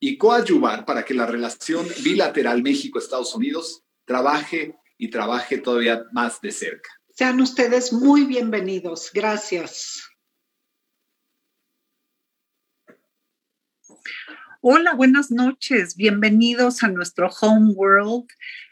y 0.00 0.16
coadyuvar 0.16 0.84
para 0.84 1.04
que 1.04 1.14
la 1.14 1.26
relación 1.26 1.86
bilateral 2.02 2.62
México-Estados 2.62 3.34
Unidos 3.34 3.82
trabaje 4.04 4.76
y 4.96 5.10
trabaje 5.10 5.58
todavía 5.58 6.04
más 6.12 6.40
de 6.40 6.52
cerca. 6.52 6.90
Sean 7.14 7.40
ustedes 7.40 7.92
muy 7.92 8.24
bienvenidos. 8.24 9.10
Gracias. 9.12 10.08
Hola, 14.60 14.92
buenas 14.94 15.30
noches. 15.30 15.94
Bienvenidos 15.94 16.82
a 16.82 16.88
nuestro 16.88 17.30
Home 17.42 17.74
World. 17.74 18.26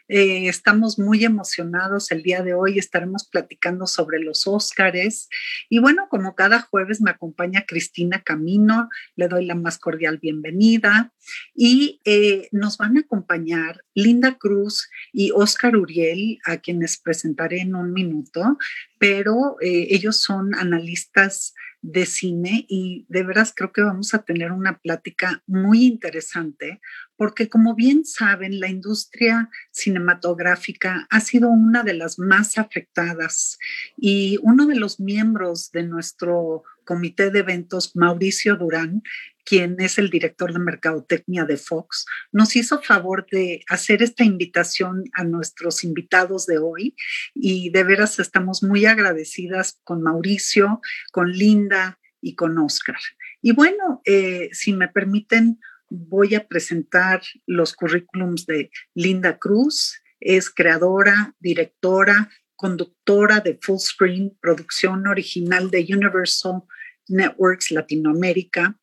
Eh, 0.09 0.49
estamos 0.49 0.99
muy 0.99 1.23
emocionados 1.23 2.11
el 2.11 2.23
día 2.23 2.43
de 2.43 2.53
hoy. 2.53 2.77
Estaremos 2.77 3.25
platicando 3.25 3.87
sobre 3.87 4.19
los 4.19 4.47
Óscares. 4.47 5.29
Y 5.69 5.79
bueno, 5.79 6.07
como 6.09 6.35
cada 6.35 6.59
jueves 6.59 6.99
me 6.99 7.11
acompaña 7.11 7.63
Cristina 7.65 8.21
Camino. 8.21 8.89
Le 9.15 9.29
doy 9.29 9.45
la 9.45 9.55
más 9.55 9.77
cordial 9.77 10.17
bienvenida. 10.17 11.13
Y 11.55 12.01
eh, 12.03 12.49
nos 12.51 12.77
van 12.77 12.97
a 12.97 13.01
acompañar 13.01 13.81
Linda 13.93 14.37
Cruz 14.37 14.89
y 15.13 15.31
Óscar 15.31 15.77
Uriel, 15.77 16.39
a 16.43 16.57
quienes 16.57 16.97
presentaré 16.97 17.61
en 17.61 17.75
un 17.75 17.93
minuto. 17.93 18.57
Pero 18.99 19.55
eh, 19.61 19.87
ellos 19.91 20.19
son 20.19 20.53
analistas 20.53 21.53
de 21.87 22.05
cine 22.05 22.65
y 22.67 23.05
de 23.07 23.23
veras 23.23 23.53
creo 23.55 23.71
que 23.71 23.81
vamos 23.81 24.13
a 24.13 24.23
tener 24.23 24.51
una 24.51 24.77
plática 24.77 25.41
muy 25.47 25.85
interesante 25.85 26.81
porque 27.15 27.47
como 27.47 27.75
bien 27.75 28.05
saben, 28.05 28.59
la 28.59 28.67
industria 28.67 29.49
cinematográfica 29.71 31.07
ha 31.09 31.19
sido 31.21 31.49
una 31.49 31.83
de 31.83 31.93
las 31.93 32.19
más 32.19 32.57
afectadas 32.57 33.57
y 33.95 34.37
uno 34.41 34.67
de 34.67 34.75
los 34.75 34.99
miembros 34.99 35.71
de 35.71 35.83
nuestro 35.83 36.63
comité 36.83 37.31
de 37.31 37.39
eventos, 37.39 37.95
Mauricio 37.95 38.57
Durán, 38.57 39.01
quien 39.47 39.77
es 39.79 39.97
el 39.97 40.09
director 40.09 40.51
de 40.51 40.59
mercadotecnia 40.59 41.45
de 41.45 41.55
Fox, 41.55 42.05
nos 42.33 42.57
hizo 42.57 42.81
favor 42.81 43.25
de 43.31 43.63
hacer 43.69 44.03
esta 44.03 44.25
invitación 44.25 45.05
a 45.13 45.23
nuestros 45.23 45.85
invitados 45.85 46.45
de 46.47 46.57
hoy 46.57 46.97
y 47.33 47.69
de 47.69 47.85
veras 47.85 48.19
estamos 48.19 48.61
muy 48.61 48.85
agradecidas 48.85 49.79
con 49.85 50.03
Mauricio, 50.03 50.81
con 51.13 51.31
Linda 51.31 51.97
y 52.19 52.35
con 52.35 52.57
Oscar. 52.57 52.97
Y 53.41 53.53
bueno, 53.53 54.01
eh, 54.03 54.49
si 54.51 54.73
me 54.73 54.89
permiten, 54.89 55.61
voy 55.89 56.35
a 56.35 56.45
presentar 56.45 57.21
los 57.45 57.73
currículums 57.73 58.45
de 58.47 58.69
Linda 58.95 59.37
Cruz. 59.37 60.01
Es 60.19 60.49
creadora, 60.49 61.35
directora, 61.39 62.29
conductora 62.57 63.39
de 63.39 63.57
Full 63.61 63.79
Screen, 63.79 64.37
producción 64.41 65.07
original 65.07 65.71
de 65.71 65.87
Universal 65.89 66.63
Networks 67.07 67.71
Latinoamérica. 67.71 68.77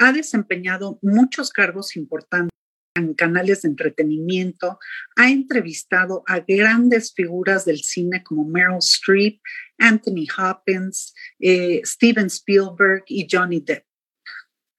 Ha 0.00 0.12
desempeñado 0.12 0.98
muchos 1.02 1.50
cargos 1.50 1.94
importantes 1.94 2.50
en 2.96 3.14
canales 3.14 3.62
de 3.62 3.68
entretenimiento, 3.68 4.78
ha 5.16 5.30
entrevistado 5.30 6.24
a 6.26 6.40
grandes 6.40 7.12
figuras 7.14 7.64
del 7.64 7.78
cine 7.78 8.24
como 8.24 8.44
Meryl 8.44 8.78
Streep, 8.78 9.40
Anthony 9.78 10.26
Hopkins, 10.36 11.14
eh, 11.38 11.82
Steven 11.84 12.26
Spielberg 12.26 13.04
y 13.06 13.28
Johnny 13.30 13.60
Depp 13.60 13.89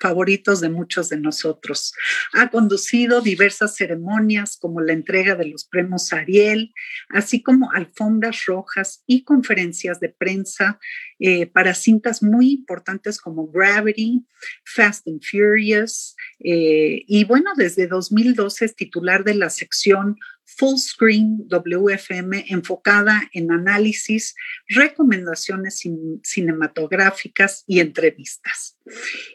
favoritos 0.01 0.59
de 0.59 0.69
muchos 0.69 1.09
de 1.09 1.17
nosotros. 1.17 1.93
Ha 2.33 2.49
conducido 2.49 3.21
diversas 3.21 3.75
ceremonias 3.75 4.57
como 4.57 4.81
la 4.81 4.93
entrega 4.93 5.35
de 5.35 5.45
los 5.45 5.65
premios 5.65 6.11
Ariel, 6.11 6.73
así 7.09 7.43
como 7.43 7.71
alfombras 7.71 8.45
rojas 8.45 9.03
y 9.05 9.23
conferencias 9.23 9.99
de 9.99 10.09
prensa 10.09 10.79
eh, 11.19 11.45
para 11.45 11.75
cintas 11.75 12.23
muy 12.23 12.51
importantes 12.51 13.21
como 13.21 13.47
Gravity, 13.47 14.25
Fast 14.65 15.07
and 15.07 15.21
Furious, 15.23 16.15
eh, 16.39 17.03
y 17.07 17.23
bueno, 17.25 17.51
desde 17.55 17.87
2012 17.87 18.65
es 18.65 18.75
titular 18.75 19.23
de 19.23 19.35
la 19.35 19.51
sección 19.51 20.17
Full 20.57 20.77
Screen 20.77 21.47
WFM 21.47 22.45
enfocada 22.49 23.29
en 23.33 23.51
análisis, 23.51 24.35
recomendaciones 24.67 25.83
cinematográficas 26.23 27.63
y 27.67 27.79
entrevistas. 27.79 28.77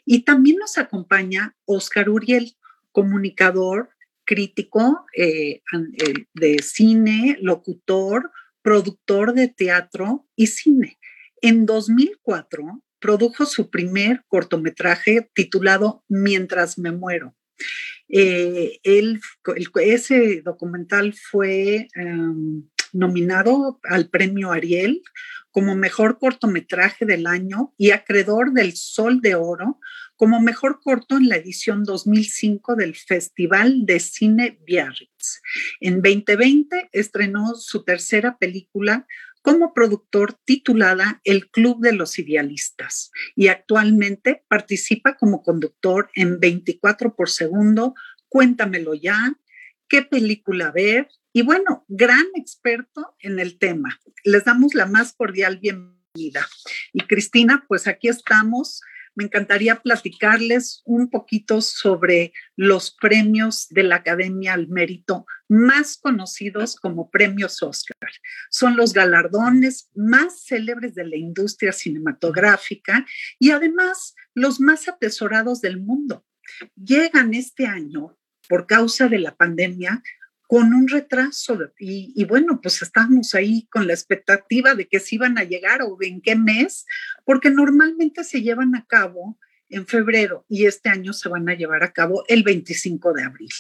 Y 0.04 0.24
también 0.24 0.56
nos 0.58 0.78
acompaña 0.78 1.56
Oscar 1.64 2.08
Uriel, 2.08 2.56
comunicador, 2.92 3.90
crítico 4.24 5.06
eh, 5.16 5.62
de 6.34 6.58
cine, 6.62 7.38
locutor, 7.40 8.30
productor 8.62 9.32
de 9.32 9.48
teatro 9.48 10.26
y 10.34 10.48
cine. 10.48 10.98
En 11.40 11.66
2004 11.66 12.82
produjo 12.98 13.46
su 13.46 13.70
primer 13.70 14.24
cortometraje 14.26 15.30
titulado 15.34 16.04
Mientras 16.08 16.78
me 16.78 16.90
muero 16.90 17.36
eh, 18.08 18.80
ese 19.74 20.42
documental 20.42 21.14
fue 21.14 21.88
em, 21.94 22.62
nominado 22.92 23.80
al 23.84 24.08
premio 24.08 24.52
Ariel 24.52 25.02
como 25.50 25.74
mejor 25.74 26.18
cortometraje 26.18 27.06
del 27.06 27.26
año 27.26 27.72
y 27.78 27.90
acreedor 27.90 28.52
del 28.52 28.76
Sol 28.76 29.20
de 29.20 29.34
Oro 29.34 29.80
como 30.16 30.40
mejor 30.40 30.80
corto 30.82 31.16
en 31.16 31.28
la 31.28 31.36
edición 31.36 31.84
2005 31.84 32.74
del 32.74 32.94
Festival 32.94 33.86
de 33.86 34.00
Cine 34.00 34.58
Biarritz. 34.66 35.40
En 35.80 36.02
2020 36.02 36.88
estrenó 36.92 37.54
su 37.54 37.84
tercera 37.84 38.38
película 38.38 39.06
como 39.46 39.72
productor 39.72 40.34
titulada 40.44 41.20
El 41.22 41.48
Club 41.52 41.81
de 41.81 41.93
los 41.93 42.19
Idealistas 42.19 43.12
y 43.37 43.46
actualmente 43.46 44.44
participa 44.48 45.16
como 45.16 45.44
conductor 45.44 46.10
en 46.16 46.40
24 46.40 47.14
por 47.14 47.31
segundo, 47.31 47.94
Cuéntamelo 48.28 48.94
ya, 48.94 49.37
qué 49.87 50.02
película 50.02 50.72
ver 50.72 51.08
y 51.32 51.43
bueno, 51.43 51.84
gran 51.87 52.26
experto 52.34 53.14
en 53.20 53.38
el 53.38 53.56
tema. 53.56 54.00
Les 54.25 54.44
damos 54.44 54.75
la 54.75 54.87
más 54.87 55.12
cordial 55.12 55.58
bienvenida. 55.58 56.44
Y 56.92 57.02
Cristina, 57.06 57.64
pues 57.69 57.87
aquí 57.87 58.08
estamos. 58.08 58.81
Me 59.16 59.24
encantaría 59.24 59.76
platicarles 59.76 60.82
un 60.84 61.08
poquito 61.08 61.62
sobre 61.62 62.34
los 62.54 62.94
premios 63.00 63.66
de 63.70 63.82
la 63.82 63.96
Academia 63.96 64.52
al 64.52 64.68
Mérito, 64.68 65.24
más 65.48 65.96
conocidos 65.96 66.76
como 66.76 67.10
premios 67.10 67.62
Oscar. 67.62 68.10
Son 68.50 68.76
los 68.76 68.92
galardones 68.92 69.90
más 69.94 70.44
célebres 70.44 70.94
de 70.94 71.06
la 71.06 71.16
industria 71.16 71.72
cinematográfica 71.72 73.06
y 73.38 73.52
además 73.52 74.14
los 74.34 74.60
más 74.60 74.86
atesorados 74.86 75.62
del 75.62 75.80
mundo. 75.80 76.26
Llegan 76.76 77.32
este 77.32 77.66
año 77.66 78.18
por 78.50 78.66
causa 78.66 79.08
de 79.08 79.18
la 79.18 79.34
pandemia 79.34 80.02
con 80.46 80.72
un 80.75 80.88
retraso 80.88 81.58
y, 81.78 82.25
bueno, 82.25 82.60
pues 82.60 82.81
estamos 82.82 83.34
ahí 83.34 83.66
con 83.70 83.87
la 83.87 83.94
expectativa 83.94 84.75
de 84.75 84.87
que 84.88 85.00
si 85.00 85.16
iban 85.16 85.38
a 85.38 85.44
llegar 85.44 85.82
o 85.82 85.96
en 86.00 86.20
qué 86.20 86.37
mes, 86.37 86.87
porque 87.25 87.50
normalmente 87.50 88.22
se 88.22 88.43
llevan 88.43 88.75
a 88.76 88.87
cabo 88.87 89.38
en 89.69 89.87
febrero 89.87 90.44
y 90.48 90.66
este 90.66 90.88
año 90.88 91.12
se 91.12 91.28
van 91.28 91.48
a 91.48 91.54
llevar 91.54 91.82
a 91.82 91.93
cabo 91.93 92.25
el 92.28 92.44
25 92.44 93.12
de 93.12 93.25
abril. 93.25 93.50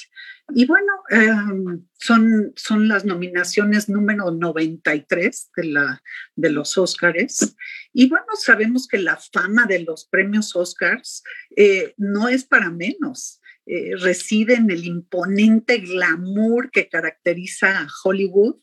Y 0.54 0.64
bueno, 0.66 0.92
em, 1.10 1.84
son, 1.98 2.52
son 2.54 2.86
las 2.86 3.04
nominaciones 3.04 3.88
número 3.88 4.30
93 4.30 5.50
de, 5.56 5.64
la, 5.64 6.02
de 6.36 6.50
los 6.50 6.78
Óscares. 6.78 7.56
Y 7.92 8.08
bueno, 8.08 8.26
sabemos 8.38 8.86
que 8.86 8.98
la 8.98 9.16
fama 9.16 9.66
de 9.66 9.80
los 9.80 10.06
premios 10.06 10.54
Óscars 10.54 11.24
eh, 11.56 11.94
no 11.96 12.28
es 12.28 12.44
para 12.44 12.70
menos. 12.70 13.40
Eh, 13.68 13.96
reside 13.96 14.54
en 14.54 14.70
el 14.70 14.84
imponente 14.84 15.78
glamour 15.78 16.70
que 16.70 16.88
caracteriza 16.88 17.80
a 17.80 17.88
Hollywood. 18.04 18.60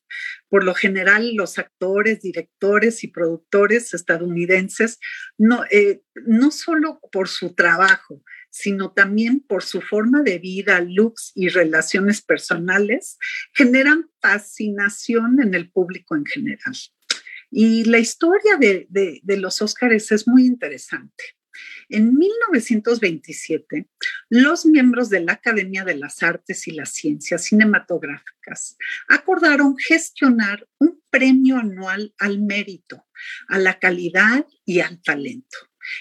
Por 0.48 0.64
lo 0.64 0.74
general, 0.74 1.36
los 1.36 1.60
actores, 1.60 2.22
directores 2.22 3.04
y 3.04 3.10
productores 3.10 3.94
estadounidenses, 3.94 5.00
no, 5.38 5.66
eh, 5.70 6.04
no 6.26 6.52
solo 6.52 7.02
por 7.12 7.28
su 7.28 7.54
trabajo, 7.54 8.24
sino 8.50 8.94
también 8.94 9.42
por 9.42 9.64
su 9.64 9.82
forma 9.82 10.22
de 10.24 10.40
vida, 10.40 10.80
looks 10.80 11.34
y 11.36 11.50
relaciones 11.50 12.22
personales, 12.22 13.18
generan 13.54 14.10
fascinación 14.22 15.42
en 15.42 15.54
el 15.54 15.70
público 15.70 16.16
en 16.16 16.26
general. 16.26 16.76
Y 17.52 17.84
la 17.84 18.00
historia 18.00 18.56
de, 18.58 18.88
de 18.90 19.38
los 19.38 19.62
Óscares 19.62 20.14
es 20.14 20.30
muy 20.30 20.46
interesante. 20.46 21.36
En 21.90 22.16
1927, 22.16 23.88
los 24.30 24.66
miembros 24.66 25.10
de 25.10 25.20
la 25.20 25.34
Academia 25.34 25.84
de 25.84 25.96
las 25.96 26.24
Artes 26.24 26.68
y 26.68 26.72
las 26.72 26.94
Ciencias 26.94 27.46
Cinematográficas 27.46 28.78
acordaron 29.08 29.78
gestionar 29.78 30.68
un 30.80 31.02
premio 31.10 31.58
anual 31.58 32.14
al 32.18 32.40
mérito, 32.40 33.06
a 33.48 33.60
la 33.60 33.80
calidad 33.80 34.46
y 34.66 34.80
al 34.80 35.02
talento. 35.02 35.58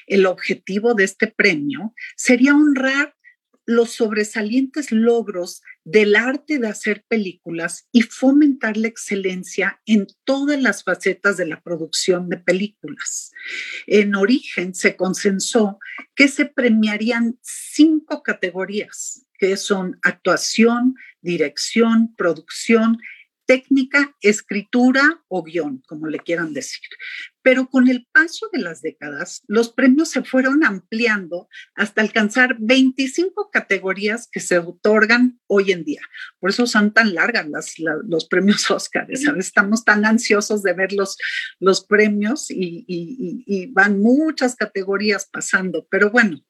El 0.07 0.27
objetivo 0.27 0.95
de 0.95 1.05
este 1.05 1.27
premio 1.27 1.95
sería 2.17 2.55
honrar 2.55 3.15
los 3.65 3.93
sobresalientes 3.93 4.91
logros 4.91 5.63
del 5.85 6.17
arte 6.17 6.59
de 6.59 6.69
hacer 6.69 7.05
películas 7.09 7.89
y 7.93 8.03
fomentar 8.03 8.77
la 8.77 8.89
excelencia 8.89 9.81
en 9.87 10.07
todas 10.25 10.61
las 10.61 10.85
facetas 10.85 11.37
de 11.37 11.47
la 11.47 11.61
producción 11.61 12.29
de 12.29 12.39
películas. 12.39 13.33
En 13.87 14.15
origen 14.15 14.75
se 14.75 14.97
consensó 14.97 15.79
que 16.15 16.29
se 16.29 16.47
premiarían 16.47 17.39
cinco 17.43 18.23
categorías, 18.23 19.27
que 19.39 19.57
son 19.57 19.99
actuación, 20.03 20.95
dirección, 21.21 22.15
producción, 22.17 22.99
técnica, 23.45 24.17
escritura 24.21 25.23
o 25.29 25.43
guion, 25.43 25.83
como 25.87 26.07
le 26.07 26.19
quieran 26.19 26.53
decir. 26.53 26.89
Pero 27.43 27.69
con 27.69 27.89
el 27.89 28.07
paso 28.13 28.49
de 28.53 28.61
las 28.61 28.83
décadas, 28.83 29.43
los 29.47 29.73
premios 29.73 30.11
se 30.11 30.23
fueron 30.23 30.65
ampliando 30.65 31.49
hasta 31.75 32.01
alcanzar 32.01 32.57
25 32.59 33.51
categorías 33.51 34.29
que 34.31 34.41
se 34.41 34.59
otorgan 34.59 35.41
hoy 35.49 35.73
en 35.73 35.85
día. 35.85 36.01
Por 36.39 36.51
eso 36.51 36.67
son 36.67 36.93
tan 36.93 37.15
largas 37.15 37.49
las, 37.49 37.75
los 38.07 38.27
premios 38.27 38.71
Oscar. 38.71 39.07
Estamos 39.11 39.85
tan 39.85 40.05
ansiosos 40.05 40.63
de 40.63 40.73
ver 40.73 40.93
los, 40.93 41.19
los 41.59 41.85
premios 41.85 42.51
y, 42.51 42.85
y, 42.87 43.67
van 43.73 44.01
muchas 44.01 44.55
categorías 44.55 45.29
pasando. 45.31 45.87
Pero 45.91 46.11
bueno, 46.11 46.41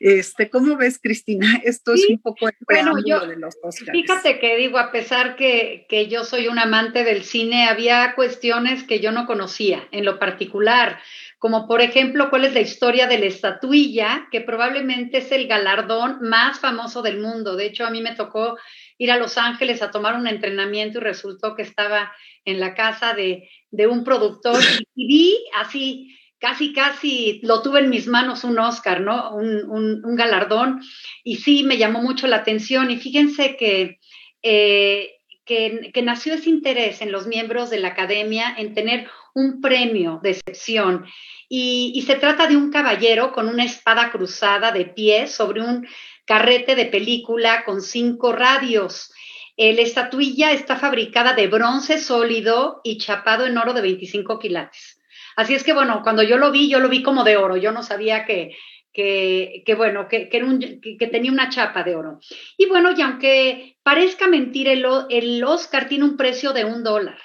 este, 0.00 0.48
¿cómo 0.48 0.76
ves, 0.76 0.98
Cristina? 1.02 1.60
Esto 1.64 1.94
es 1.94 2.06
un 2.08 2.20
poco 2.20 2.48
el 2.48 2.54
bueno, 2.66 2.94
yo, 3.04 3.26
de 3.26 3.36
los 3.36 3.56
Oscars. 3.62 3.92
Fíjate 3.92 4.38
que 4.38 4.56
digo, 4.56 4.78
a 4.78 4.92
pesar 4.92 5.36
que, 5.36 5.86
que 5.88 6.08
yo 6.08 6.24
soy 6.24 6.48
un 6.48 6.58
amante 6.58 7.04
del 7.04 7.24
cine, 7.24 7.68
había 7.68 8.14
cuestiones 8.14 8.84
que 8.84 9.00
yo 9.00 9.12
no 9.12 9.26
conocía 9.26 9.86
en 9.90 10.04
lo 10.04 10.18
particular 10.18 10.37
particular, 10.38 11.00
como 11.38 11.66
por 11.66 11.80
ejemplo 11.80 12.30
cuál 12.30 12.44
es 12.44 12.54
la 12.54 12.60
historia 12.60 13.08
de 13.08 13.18
la 13.18 13.26
estatuilla, 13.26 14.28
que 14.30 14.40
probablemente 14.40 15.18
es 15.18 15.32
el 15.32 15.48
galardón 15.48 16.18
más 16.20 16.60
famoso 16.60 17.02
del 17.02 17.18
mundo. 17.18 17.56
De 17.56 17.66
hecho, 17.66 17.84
a 17.84 17.90
mí 17.90 18.00
me 18.00 18.14
tocó 18.14 18.56
ir 18.98 19.10
a 19.10 19.16
Los 19.16 19.36
Ángeles 19.36 19.82
a 19.82 19.90
tomar 19.90 20.14
un 20.14 20.28
entrenamiento 20.28 20.98
y 20.98 21.02
resultó 21.02 21.56
que 21.56 21.62
estaba 21.62 22.12
en 22.44 22.60
la 22.60 22.74
casa 22.74 23.14
de, 23.14 23.48
un 23.88 24.04
productor 24.04 24.60
y 24.94 25.06
vi 25.08 25.44
así, 25.56 26.16
casi, 26.38 26.72
casi 26.72 27.40
lo 27.42 27.60
tuve 27.62 27.80
en 27.80 27.90
mis 27.90 28.06
manos 28.06 28.44
un 28.44 28.58
Oscar, 28.60 29.00
¿no? 29.00 29.34
Un, 29.34 30.16
galardón. 30.16 30.80
Y 31.24 31.36
sí, 31.36 31.64
me 31.64 31.78
llamó 31.78 32.00
mucho 32.00 32.28
la 32.28 32.36
atención. 32.36 32.92
Y 32.92 32.96
fíjense 32.96 33.56
que, 33.56 33.98
eh, 34.42 35.16
que, 35.44 35.90
que, 35.92 36.02
nació 36.02 36.34
ese 36.34 36.50
interés 36.50 37.02
en 37.02 37.10
los 37.10 37.26
miembros 37.26 37.70
de 37.70 37.78
la 37.78 37.88
academia 37.88 38.54
en 38.56 38.74
tener 38.74 39.08
un 39.38 39.60
premio 39.60 40.20
de 40.22 40.30
excepción. 40.30 41.06
Y, 41.48 42.02
se 42.06 42.16
trata 42.16 42.46
de 42.46 42.56
un 42.56 42.70
caballero 42.70 43.32
con 43.32 43.48
una 43.48 43.64
espada 43.64 44.10
cruzada 44.10 44.70
de 44.70 44.84
pie 44.84 45.26
sobre 45.26 45.62
un 45.62 45.86
carrete 46.26 46.74
de 46.74 46.86
película 46.86 47.64
con 47.64 47.80
cinco 47.80 48.32
radios. 48.32 49.10
La 49.56 49.82
estatuilla 49.82 50.52
está 50.52 50.76
fabricada 50.76 51.32
de 51.32 51.48
bronce 51.48 51.98
sólido 51.98 52.80
y 52.84 52.98
chapado 52.98 53.46
en 53.46 53.56
oro 53.56 53.72
de 53.72 53.80
25 53.80 54.38
quilates. 54.38 55.00
Así 55.36 55.54
es 55.54 55.64
que, 55.64 55.72
bueno, 55.72 56.02
cuando 56.02 56.22
yo 56.22 56.36
lo 56.36 56.50
vi, 56.50 56.68
yo 56.68 56.80
lo 56.80 56.88
vi 56.88 57.02
como 57.02 57.24
de 57.24 57.36
oro. 57.36 57.56
Yo 57.56 57.72
no 57.72 57.82
sabía 57.82 58.26
que, 58.26 58.56
que, 58.92 59.74
bueno, 59.76 60.08
que, 60.08 60.28
que, 60.28 61.06
tenía 61.06 61.32
una 61.32 61.48
chapa 61.48 61.84
de 61.84 61.94
oro. 61.94 62.18
Y 62.56 62.66
bueno, 62.66 62.90
y 62.96 63.00
aunque 63.00 63.78
parezca 63.82 64.26
mentir, 64.26 64.68
el, 64.68 64.84
el 65.08 65.44
Oscar 65.44 65.88
tiene 65.88 66.04
un 66.04 66.16
precio 66.16 66.52
de 66.52 66.64
un 66.64 66.82
dólar. 66.82 67.18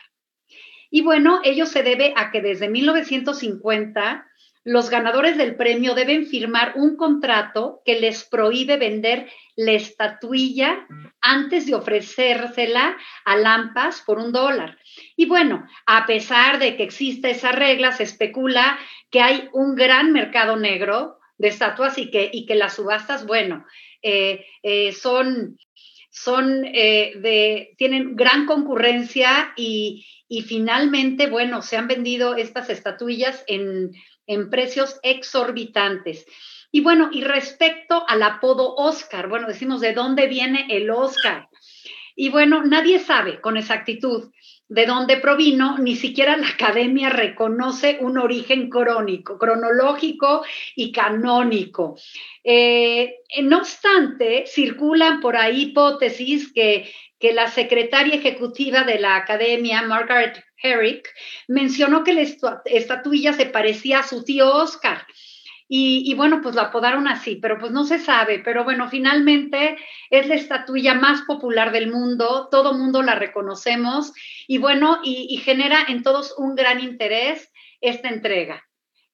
Y 0.96 1.02
bueno, 1.02 1.42
ello 1.44 1.66
se 1.66 1.82
debe 1.82 2.14
a 2.16 2.30
que 2.30 2.40
desde 2.40 2.70
1950 2.70 4.28
los 4.64 4.92
ganadores 4.92 5.40
del 5.40 5.56
premio 5.56 5.96
deben 5.96 6.28
firmar 6.28 6.74
un 6.76 6.98
contrato 6.98 7.82
que 7.84 8.00
les 8.00 8.24
prohíbe 8.26 8.78
vender 8.78 9.28
la 9.56 9.72
estatuilla 9.72 10.86
antes 11.20 11.66
de 11.66 11.74
ofrecérsela 11.74 12.96
a 13.26 13.36
Lampas 13.38 14.04
por 14.06 14.20
un 14.20 14.32
dólar. 14.32 14.78
Y 15.16 15.26
bueno, 15.26 15.68
a 15.88 16.06
pesar 16.06 16.60
de 16.60 16.78
que 16.78 16.84
existe 16.84 17.32
esa 17.32 17.52
regla, 17.52 17.92
se 17.94 18.04
especula 18.04 18.78
que 19.10 19.20
hay 19.20 19.50
un 19.52 19.74
gran 19.74 20.12
mercado 20.12 20.58
negro 20.58 21.18
de 21.40 21.48
estatuas 21.48 21.98
y 21.98 22.12
que, 22.12 22.30
y 22.32 22.46
que 22.46 22.54
las 22.54 22.76
subastas, 22.76 23.26
bueno, 23.26 23.66
eh, 24.04 24.46
eh, 24.62 24.92
son, 24.92 25.58
son 26.14 26.64
eh, 26.64 27.14
de, 27.16 27.74
tienen 27.78 28.16
gran 28.16 28.46
concurrencia 28.46 29.52
y, 29.58 30.06
y 30.28 30.44
finalmente, 30.44 31.28
bueno, 31.28 31.64
se 31.64 31.76
han 31.76 31.88
vendido 31.88 32.36
estas 32.36 32.70
estatuillas 32.70 33.44
en, 33.48 33.94
precios 34.52 35.00
exorbitantes. 35.02 36.26
Y 36.72 36.82
bueno, 36.82 37.10
y 37.12 37.24
respecto 37.24 38.06
al 38.08 38.22
apodo 38.24 38.76
Oscar, 38.76 39.28
bueno, 39.28 39.48
decimos 39.48 39.82
de 39.82 39.94
dónde 39.94 40.28
viene 40.28 40.68
el 40.70 40.90
Oscar. 40.92 41.50
Y 42.16 42.30
bueno, 42.30 42.64
nadie 42.64 43.00
sabe 43.00 43.42
con 43.42 43.58
exactitud 43.58 44.32
de 44.68 44.86
dónde 44.86 45.18
provino, 45.18 45.78
ni 45.78 45.96
siquiera 45.96 46.38
la 46.38 46.48
academia 46.48 47.10
reconoce 47.10 47.98
un 48.02 48.18
origen 48.18 48.70
crónico, 48.70 49.38
cronológico 49.38 50.44
y 50.76 50.92
canónico. 50.92 51.96
Eh, 52.44 53.18
no 53.44 53.60
obstante, 53.60 54.46
circulan 54.48 55.20
por 55.20 55.38
ahí 55.38 55.64
hipótesis 55.64 56.52
que, 56.54 56.92
que 57.20 57.34
la 57.34 57.50
secretaria 57.50 58.16
ejecutiva 58.16 58.84
de 58.84 59.00
la 59.00 59.18
academia, 59.18 59.82
Margaret 59.82 60.44
Herrick, 60.62 61.10
mencionó 61.48 62.04
que 62.04 62.14
la 62.14 62.26
estatuilla 62.66 63.34
se 63.34 63.46
parecía 63.46 64.00
a 64.00 64.08
su 64.08 64.24
tío 64.24 64.54
Oscar. 64.56 65.06
Y, 65.76 66.14
bueno, 66.14 66.42
pues 66.44 66.54
lo 66.54 66.62
apodaron 66.62 67.08
así, 67.08 67.38
pero 67.38 67.58
pues 67.58 67.72
no 67.72 67.84
se 67.84 67.98
sabe. 67.98 68.38
Pero 68.46 68.64
bueno, 68.64 68.90
finalmente 68.90 69.76
es 70.12 70.28
la 70.28 70.36
estatuilla 70.36 70.94
más 70.94 71.24
popular 71.24 71.72
del 71.72 71.92
mundo, 71.92 72.48
todo 72.52 72.76
mundo 72.76 73.02
la 73.02 73.16
reconocemos 73.16 74.14
y 74.48 74.60
bueno, 74.60 75.00
y, 75.04 75.36
genera 75.38 75.84
en 75.88 76.04
todos 76.04 76.36
un 76.38 76.54
gran 76.54 76.80
interés 76.80 77.52
esta 77.82 78.10
entrega. 78.10 78.64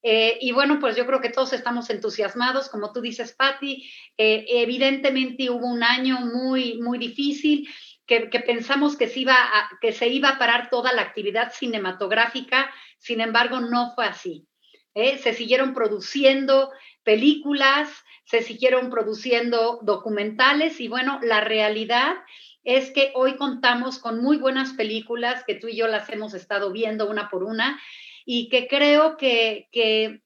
Eh, 0.04 0.38
y 0.42 0.52
bueno, 0.52 0.80
pues 0.82 0.98
yo 0.98 1.06
creo 1.06 1.22
que 1.22 1.30
todos 1.30 1.54
estamos 1.54 1.90
entusiasmados, 1.90 2.68
como 2.68 2.92
tú 2.92 3.00
dices, 3.00 3.34
Patti. 3.38 3.90
Eh, 4.18 4.44
evidentemente 4.50 5.50
hubo 5.50 5.66
un 5.66 5.82
año 5.82 6.20
muy, 6.20 6.82
muy 6.82 6.98
difícil, 6.98 7.70
que, 8.06 8.28
pensamos 8.46 8.98
que 8.98 9.08
se, 9.08 9.22
iba 9.22 9.38
que 9.80 9.94
se 9.94 10.10
iba 10.10 10.32
a 10.32 10.38
parar 10.38 10.70
toda 10.70 10.92
la 10.92 11.04
actividad 11.04 11.54
cinematográfica, 11.54 12.70
sin 12.98 13.22
embargo, 13.22 13.62
no 13.62 13.94
fue 13.96 14.08
así. 14.08 14.49
¿Eh? 14.96 15.18
se 15.18 15.34
siguieron 15.34 15.74
produciendo 15.74 16.72
películas, 17.04 17.90
se 18.26 18.42
siguieron 18.42 18.90
produciendo 18.90 19.80
documentales 19.82 20.80
y 20.80 20.88
bueno, 20.88 21.20
la 21.24 21.42
realidad 21.42 22.16
es 22.64 22.92
que 22.92 23.12
hoy 23.16 23.36
contamos 23.38 24.00
con 24.00 24.22
muy 24.22 24.38
buenas 24.38 24.74
películas 24.74 25.44
que 25.46 25.56
tú 25.56 25.68
y 25.68 25.76
yo 25.76 25.88
las 25.88 26.10
hemos 26.10 26.34
estado 26.34 26.72
viendo 26.72 27.10
una 27.10 27.30
por 27.30 27.44
una 27.44 27.80
y 28.26 28.50
que 28.50 28.68
creo 28.68 29.18
que, 29.18 29.70
que, 29.72 30.22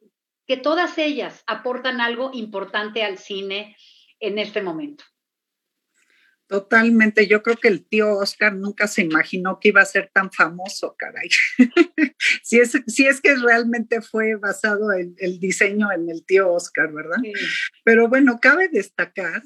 que 0.48 0.58
todas 0.58 0.98
ellas 0.98 1.44
aportan 1.48 2.02
algo 2.02 2.32
importante 2.34 3.04
al 3.04 3.18
cine 3.18 3.78
en 4.20 4.40
este 4.40 4.62
momento. 4.62 5.06
Totalmente, 6.54 7.26
yo 7.26 7.42
creo 7.42 7.58
que 7.58 7.68
el 7.68 7.84
tío 7.84 8.16
Oscar 8.16 8.56
nunca 8.56 8.86
se 8.86 9.02
imaginó 9.02 9.60
que 9.60 9.70
iba 9.70 9.82
a 9.82 9.86
ser 9.86 10.12
tan 10.14 10.32
famoso, 10.32 10.96
caray. 10.96 11.28
si, 12.44 12.60
es, 12.60 12.80
si 12.86 13.08
es 13.08 13.22
que 13.22 13.34
realmente 13.34 14.02
fue 14.04 14.36
basado 14.36 14.92
el, 14.92 15.16
el 15.18 15.40
diseño 15.40 15.92
en 15.92 16.12
el 16.12 16.24
tío 16.24 16.54
Oscar, 16.54 16.94
¿verdad? 16.94 17.18
Pero 17.84 18.08
bueno, 18.08 18.38
cabe 18.40 18.70
destacar 18.70 19.42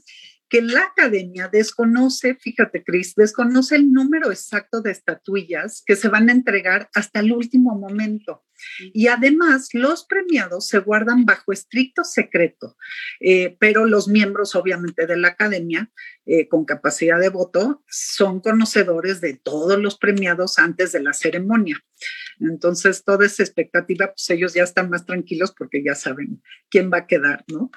que 0.50 0.62
la 0.62 0.82
academia 0.82 1.48
desconoce, 1.48 2.36
fíjate 2.36 2.84
Cris, 2.84 3.16
desconoce 3.16 3.78
el 3.78 3.94
número 3.94 4.30
exacto 4.30 4.82
de 4.82 4.92
estatuillas 4.92 5.84
que 5.86 5.96
se 5.96 6.10
van 6.10 6.28
a 6.28 6.34
entregar 6.34 6.90
hasta 6.94 7.22
el 7.22 7.32
último 7.32 7.80
momento. 7.80 8.44
Y 8.94 9.08
además, 9.08 9.70
los 9.74 10.06
premiados 10.06 10.68
se 10.68 10.80
guardan 10.80 11.26
bajo 11.26 11.52
estricto 11.52 12.04
secreto, 12.04 12.78
eh, 13.20 13.58
pero 13.60 13.86
los 13.86 14.08
miembros, 14.08 14.56
obviamente, 14.56 15.08
de 15.08 15.18
la 15.18 15.30
academia 15.30 15.92
eh, 16.26 16.50
con 16.50 16.66
capacidad 16.66 17.20
de 17.20 17.30
voto 17.30 17.84
son 17.90 18.42
conocedores 18.42 19.22
de 19.22 19.40
todos 19.42 19.80
los 19.80 19.98
premiados 19.98 20.60
antes 20.60 20.92
de 20.92 21.02
la 21.02 21.14
ceremonia. 21.14 21.82
Entonces, 22.40 23.04
toda 23.04 23.26
esa 23.26 23.44
expectativa, 23.44 24.08
pues 24.08 24.30
ellos 24.30 24.54
ya 24.54 24.64
están 24.64 24.90
más 24.90 25.06
tranquilos 25.06 25.54
porque 25.58 25.84
ya 25.84 25.96
saben 25.96 26.44
quién 26.70 26.92
va 26.92 27.00
a 27.00 27.08
quedar, 27.08 27.46
¿no? 27.48 27.72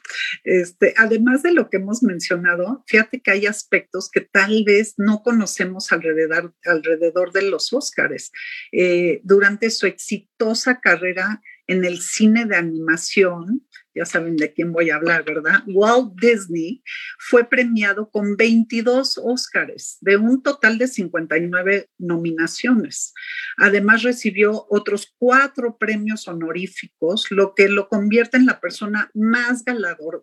Este, 0.45 0.95
además 0.97 1.43
de 1.43 1.53
lo 1.53 1.71
que 1.71 1.79
hemos 1.79 2.03
mencionado, 2.03 2.85
fíjate 2.87 3.21
que 3.21 3.31
hay 3.31 3.47
aspectos 3.47 4.11
que 4.11 4.21
tal 4.21 4.65
vez 4.65 4.95
no 4.99 5.23
conocemos 5.23 5.93
alrededor, 5.93 6.55
alrededor 6.65 7.33
de 7.33 7.43
los 7.43 7.73
Óscares. 7.73 8.33
Eh, 8.73 9.21
durante 9.23 9.71
su 9.71 9.87
exitosa 9.87 10.70
carrera 10.79 11.41
en 11.71 11.85
el 11.85 12.01
cine 12.01 12.47
de 12.47 12.57
animación, 12.57 13.65
ya 13.95 14.05
saben 14.05 14.37
de 14.37 14.53
quién 14.53 14.73
voy 14.73 14.91
a 14.91 14.97
hablar, 14.97 15.25
¿verdad? 15.25 15.63
Walt 15.69 16.21
Disney 16.21 16.83
fue 17.19 17.49
premiado 17.49 18.11
con 18.11 18.37
22 18.37 19.21
Óscares, 19.23 19.99
de 20.01 20.17
un 20.17 20.43
total 20.43 20.79
de 20.79 20.89
59 20.89 21.89
nominaciones. 21.99 23.13
Además 23.57 24.03
recibió 24.03 24.67
otros 24.69 25.15
cuatro 25.17 25.79
premios 25.79 26.27
honoríficos, 26.27 27.27
lo 27.31 27.55
que 27.55 27.69
lo 27.69 27.89
convierte 27.89 28.37
en 28.37 28.47
la 28.47 28.61
persona 28.61 29.09
más 29.15 29.63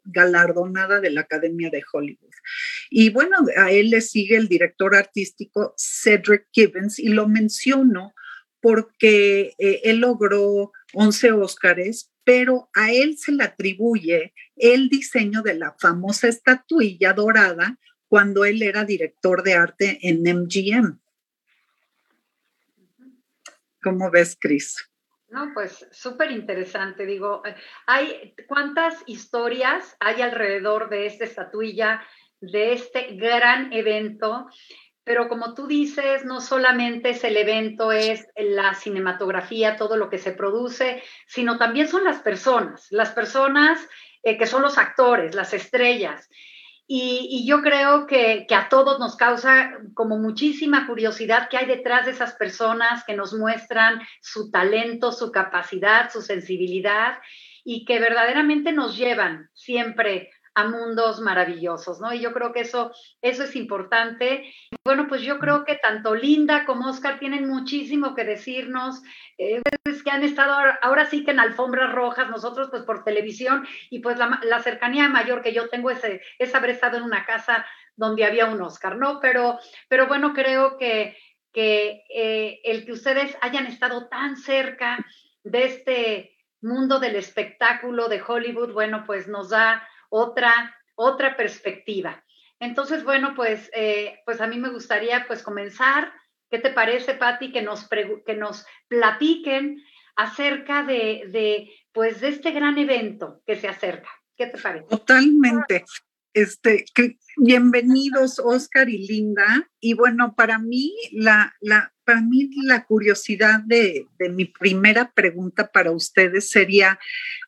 galardonada 0.04 1.00
de 1.00 1.12
la 1.12 1.22
Academia 1.22 1.70
de 1.70 1.84
Hollywood. 1.94 2.34
Y 2.90 3.10
bueno, 3.10 3.38
a 3.56 3.72
él 3.72 3.90
le 3.90 4.02
sigue 4.02 4.36
el 4.36 4.50
director 4.50 4.96
artístico 4.96 5.74
Cedric 5.78 6.48
Gibbons 6.52 7.00
y 7.00 7.08
lo 7.08 7.28
menciono 7.30 8.14
porque 8.62 9.54
eh, 9.58 9.82
él 9.84 10.00
logró 10.00 10.72
11 10.94 11.32
Óscares, 11.34 12.12
pero 12.24 12.70
a 12.74 12.92
él 12.92 13.18
se 13.18 13.32
le 13.32 13.44
atribuye 13.44 14.34
el 14.56 14.90
diseño 14.90 15.42
de 15.42 15.54
la 15.56 15.76
famosa 15.80 16.28
estatuilla 16.28 17.14
dorada 17.14 17.78
cuando 18.08 18.46
él 18.46 18.62
era 18.62 18.84
director 18.86 19.44
de 19.44 19.54
arte 19.54 20.00
en 20.02 20.24
MGM. 20.24 21.00
¿Cómo 23.82 24.12
ves, 24.12 24.38
Cris? 24.40 24.90
No, 25.30 25.52
pues 25.54 25.88
súper 25.92 26.32
interesante. 26.32 27.06
Digo, 27.06 27.44
eh, 27.46 27.56
hay 27.86 28.36
cuántas 28.48 29.04
historias 29.08 29.96
hay 30.00 30.22
alrededor 30.22 30.90
de 30.90 31.06
esta 31.06 31.26
estatuilla, 31.26 32.02
de 32.40 32.74
este 32.74 33.16
gran 33.16 33.74
evento 33.74 34.48
pero 35.08 35.30
como 35.30 35.54
tú 35.54 35.68
dices, 35.68 36.26
no 36.26 36.42
solamente 36.42 37.12
es 37.12 37.24
el 37.24 37.38
evento, 37.38 37.94
es 37.94 38.28
la 38.36 38.74
cinematografía, 38.74 39.78
todo 39.78 39.96
lo 39.96 40.10
que 40.10 40.18
se 40.18 40.34
produce, 40.34 41.02
sino 41.28 41.58
también 41.58 41.88
son 41.88 42.04
las 42.04 42.20
personas, 42.20 42.88
las 42.92 43.12
personas 43.12 43.80
eh, 44.22 44.38
que 44.38 44.46
son 44.46 44.62
los 44.62 44.78
actores, 44.78 45.34
las 45.34 45.54
estrellas. 45.54 46.30
Y, 46.90 47.46
yo 47.48 47.62
creo 47.62 48.06
que, 48.06 48.46
que, 48.48 48.56
a 48.56 48.68
todos 48.68 49.00
nos 49.00 49.16
causa 49.16 49.78
como 49.94 50.18
muchísima 50.18 50.88
curiosidad 50.88 51.48
qué 51.50 51.58
hay 51.58 51.66
detrás 51.66 52.06
de 52.06 52.12
esas 52.12 52.34
personas 52.34 53.06
que 53.06 53.16
nos 53.16 53.34
muestran 53.34 54.02
su 54.22 54.52
talento, 54.52 55.14
su 55.14 55.32
capacidad, 55.32 56.12
su 56.12 56.22
sensibilidad 56.22 57.20
y 57.64 57.86
que 57.86 58.00
verdaderamente 58.00 58.74
nos 58.74 58.98
llevan 58.98 59.50
siempre 59.54 60.32
a 60.58 60.64
mundos 60.64 61.22
maravillosos, 61.22 62.02
¿no? 62.02 62.12
Y 62.12 62.20
yo 62.20 62.34
creo 62.34 62.52
que 62.52 62.62
eso, 62.62 62.92
eso 63.22 63.44
es 63.44 63.56
importante. 63.56 64.52
Bueno, 64.84 65.08
pues 65.08 65.22
yo 65.22 65.38
creo 65.38 65.64
que 65.66 65.76
tanto 65.76 66.16
Linda 66.16 66.66
como 66.66 66.90
Oscar 66.90 67.20
tienen 67.20 67.48
muchísimo 67.48 68.16
que 68.16 68.24
decirnos, 68.24 69.04
eh, 69.38 69.62
que 70.04 70.10
han 70.10 70.24
estado 70.24 70.56
ahora, 70.82 71.06
sí 71.06 71.24
que 71.24 71.30
en 71.30 71.40
alfombras 71.40 71.92
rojas, 71.92 72.32
nosotros 72.32 72.70
pues 72.72 72.82
por 72.82 73.04
televisión, 73.04 73.68
y 73.92 74.00
pues 74.00 74.18
la, 74.18 74.60
cercanía 74.64 75.08
mayor 75.10 75.44
que 75.44 75.54
yo 75.54 75.70
tengo 75.70 75.92
es, 75.92 76.02
es, 76.40 76.56
haber 76.56 76.72
estado 76.72 76.98
en 76.98 77.04
una 77.04 77.24
casa 77.24 77.64
donde 77.96 78.26
había 78.26 78.48
un 78.48 78.60
Oscar, 78.60 78.96
¿no? 78.96 79.20
Pero, 79.20 79.60
pero 79.88 80.08
bueno, 80.08 80.34
creo 80.34 80.80
que, 80.80 81.16
que 81.54 82.04
eh, 82.10 82.62
el 82.64 82.84
que 82.84 82.94
ustedes 82.94 83.38
hayan 83.42 83.68
estado 83.68 84.08
tan 84.08 84.38
cerca 84.38 85.06
de 85.44 85.66
este 85.66 86.38
mundo 86.62 87.00
del 87.00 87.16
espectáculo 87.16 88.10
de 88.10 88.24
Hollywood, 88.28 88.74
bueno, 88.74 89.04
pues 89.06 89.28
nos 89.28 89.52
da 89.52 89.88
otra, 90.10 90.76
otra 90.96 91.36
perspectiva. 91.36 92.24
Entonces, 92.60 93.04
bueno, 93.04 93.34
pues, 93.36 93.70
eh, 93.74 94.20
pues 94.26 94.42
a 94.42 94.48
mí 94.48 94.58
me 94.58 94.70
gustaría 94.70 95.26
pues 95.28 95.44
comenzar. 95.44 96.12
¿Qué 96.50 96.60
te 96.60 96.70
parece, 96.70 97.14
Patti, 97.14 97.52
que 97.52 97.62
nos, 97.62 97.88
que 98.26 98.36
nos 98.36 98.66
platiquen 98.88 99.84
acerca 100.16 100.84
de, 100.84 101.24
de, 101.30 101.70
pues, 101.92 102.22
de 102.22 102.30
este 102.30 102.52
gran 102.52 102.78
evento 102.78 103.42
que 103.46 103.56
se 103.56 103.68
acerca? 103.68 104.10
¿Qué 104.36 104.48
te 104.48 104.58
parece? 104.58 104.88
Totalmente. 104.88 105.86
Este, 106.34 106.86
bienvenidos, 107.38 108.40
Oscar 108.40 108.90
y 108.90 109.08
Linda. 109.08 109.68
Y 109.80 109.94
bueno, 109.94 110.36
para 110.36 110.60
mí, 110.60 110.94
la, 111.12 111.56
la, 111.60 111.94
para 112.04 112.22
mí 112.22 112.50
la 112.64 112.86
curiosidad 112.86 113.60
de, 113.66 114.08
de 114.20 114.30
mi 114.30 114.46
primera 114.46 115.12
pregunta 115.12 115.72
para 115.72 115.92
ustedes 115.92 116.50
sería, 116.50 117.00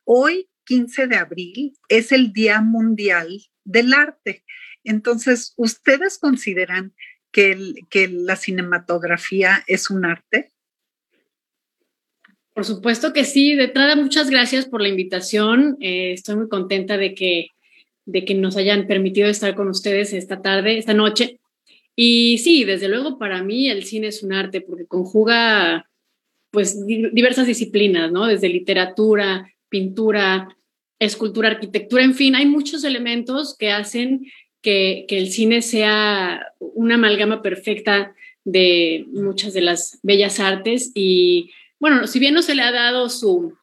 hoy 0.04 0.50
15 0.69 1.07
de 1.07 1.15
abril 1.15 1.73
es 1.89 2.11
el 2.11 2.31
Día 2.31 2.61
Mundial 2.61 3.41
del 3.63 3.91
Arte. 3.91 4.43
Entonces, 4.83 5.55
¿ustedes 5.57 6.19
consideran 6.19 6.93
que, 7.31 7.73
que 7.89 8.07
la 8.07 8.35
cinematografía 8.35 9.63
es 9.65 9.89
un 9.89 10.05
arte? 10.05 10.51
Por 12.53 12.65
supuesto 12.65 13.13
que 13.13 13.25
sí. 13.25 13.55
De 13.55 13.63
entrada, 13.63 13.95
muchas 13.95 14.29
gracias 14.29 14.67
por 14.67 14.83
la 14.83 14.89
invitación. 14.89 15.75
Eh, 15.81 16.13
estoy 16.13 16.35
muy 16.35 16.49
contenta 16.49 16.97
de 16.97 17.15
que, 17.15 17.47
de 18.05 18.23
que 18.23 18.35
nos 18.35 18.55
hayan 18.55 18.85
permitido 18.85 19.27
estar 19.27 19.55
con 19.55 19.69
ustedes 19.69 20.13
esta 20.13 20.43
tarde, 20.43 20.77
esta 20.77 20.93
noche. 20.93 21.39
Y 21.95 22.38
sí, 22.38 22.63
desde 22.63 22.89
luego 22.89 23.17
para 23.17 23.41
mí 23.41 23.71
el 23.71 23.85
cine 23.85 24.07
es 24.07 24.21
un 24.21 24.33
arte 24.33 24.61
porque 24.61 24.85
conjuga 24.85 25.89
pues 26.51 26.85
diversas 26.85 27.47
disciplinas, 27.47 28.11
¿no? 28.11 28.27
Desde 28.27 28.49
literatura, 28.49 29.51
pintura, 29.67 30.55
escultura, 31.00 31.50
arquitectura, 31.50 32.03
en 32.03 32.13
fin, 32.13 32.36
hay 32.36 32.46
muchos 32.46 32.84
elementos 32.84 33.56
que 33.58 33.72
hacen 33.72 34.32
que, 34.62 35.06
que 35.08 35.18
el 35.18 35.32
cine 35.32 35.62
sea 35.62 36.46
una 36.60 36.96
amalgama 36.96 37.41
perfecta 37.41 38.13
de 38.44 39.06
muchas 39.12 39.53
de 39.53 39.62
las 39.62 40.00
bellas 40.03 40.39
artes 40.39 40.91
y 40.94 41.51
bueno, 41.79 42.08
si 42.08 42.20
bien 42.20 42.34
no 42.34 42.41
se 42.41 42.56
le 42.56 42.62
ha 42.62 42.72
dado 42.72 43.10
su, 43.10 43.58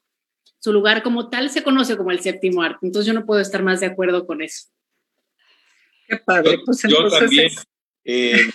su 0.59 0.73
lugar 0.73 1.03
como 1.03 1.29
tal, 1.29 1.51
se 1.51 1.63
conoce 1.63 1.97
como 1.97 2.11
el 2.11 2.21
séptimo 2.21 2.63
arte, 2.63 2.87
entonces 2.87 3.07
yo 3.07 3.13
no 3.13 3.27
puedo 3.27 3.41
estar 3.41 3.63
más 3.63 3.81
de 3.81 3.87
acuerdo 3.87 4.27
con 4.27 4.43
eso. 4.43 4.69
Qué 6.09 6.17
padre, 6.17 6.59
pues 6.65 6.83
yo 6.89 7.09
también 7.09 7.51
eh, 8.05 8.51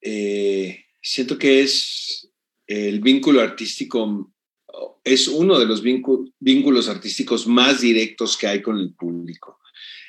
eh, 0.00 0.84
siento 1.00 1.38
que 1.38 1.62
es 1.62 2.30
el 2.66 3.00
vínculo 3.00 3.40
artístico, 3.40 4.30
es 5.04 5.28
uno 5.28 5.58
de 5.58 5.66
los 5.66 5.82
vínculos 5.82 6.88
artísticos 6.88 7.46
más 7.46 7.80
directos 7.80 8.36
que 8.36 8.46
hay 8.46 8.62
con 8.62 8.78
el 8.78 8.94
público. 8.94 9.58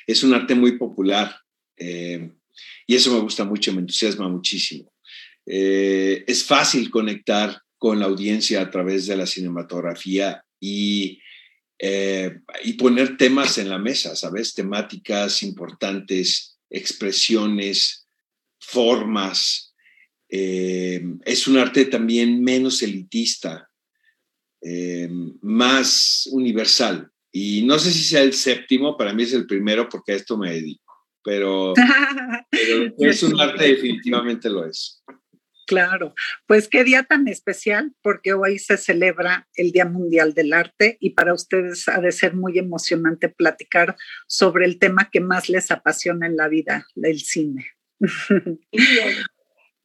Es 0.06 0.22
un 0.22 0.34
arte 0.34 0.54
muy 0.54 0.78
popular 0.78 1.36
eh, 1.76 2.30
y 2.86 2.94
eso 2.94 3.12
me 3.12 3.20
gusta 3.20 3.44
mucho, 3.44 3.72
me 3.72 3.80
entusiasma 3.80 4.28
muchísimo. 4.28 4.92
es 5.44 6.44
fácil 6.44 6.90
conectar 6.90 7.60
con 7.82 7.98
la 7.98 8.06
audiencia 8.06 8.60
a 8.60 8.70
través 8.70 9.06
de 9.08 9.16
la 9.16 9.26
cinematografía 9.26 10.44
y, 10.60 11.18
eh, 11.80 12.38
y 12.62 12.74
poner 12.74 13.16
temas 13.16 13.58
en 13.58 13.68
la 13.68 13.78
mesa, 13.78 14.14
¿sabes? 14.14 14.54
Temáticas 14.54 15.42
importantes, 15.42 16.60
expresiones, 16.70 18.06
formas. 18.60 19.74
Eh, 20.28 21.02
es 21.24 21.48
un 21.48 21.58
arte 21.58 21.86
también 21.86 22.40
menos 22.40 22.80
elitista, 22.82 23.68
eh, 24.62 25.08
más 25.40 26.28
universal. 26.32 27.10
Y 27.30 27.62
no 27.62 27.78
sé 27.78 27.90
si 27.90 28.04
sea 28.04 28.22
el 28.22 28.32
séptimo, 28.32 28.96
para 28.96 29.12
mí 29.12 29.22
es 29.22 29.32
el 29.32 29.46
primero 29.46 29.88
porque 29.88 30.12
a 30.12 30.16
esto 30.16 30.36
me 30.36 30.52
dedico, 30.52 30.94
pero, 31.24 31.72
pero 32.50 32.92
es 32.98 33.22
un 33.22 33.40
arte 33.40 33.64
definitivamente 33.64 34.50
lo 34.50 34.66
es. 34.66 35.02
Claro, 35.66 36.14
pues 36.46 36.68
qué 36.68 36.84
día 36.84 37.04
tan 37.04 37.28
especial 37.28 37.94
porque 38.02 38.34
hoy 38.34 38.58
se 38.58 38.76
celebra 38.76 39.48
el 39.54 39.72
Día 39.72 39.86
Mundial 39.86 40.34
del 40.34 40.52
Arte 40.52 40.98
y 41.00 41.10
para 41.10 41.32
ustedes 41.32 41.88
ha 41.88 42.00
de 42.00 42.12
ser 42.12 42.34
muy 42.34 42.58
emocionante 42.58 43.28
platicar 43.28 43.96
sobre 44.26 44.66
el 44.66 44.78
tema 44.78 45.08
que 45.10 45.20
más 45.20 45.48
les 45.48 45.70
apasiona 45.70 46.26
en 46.26 46.36
la 46.36 46.48
vida, 46.48 46.86
el 46.96 47.20
cine. 47.20 47.70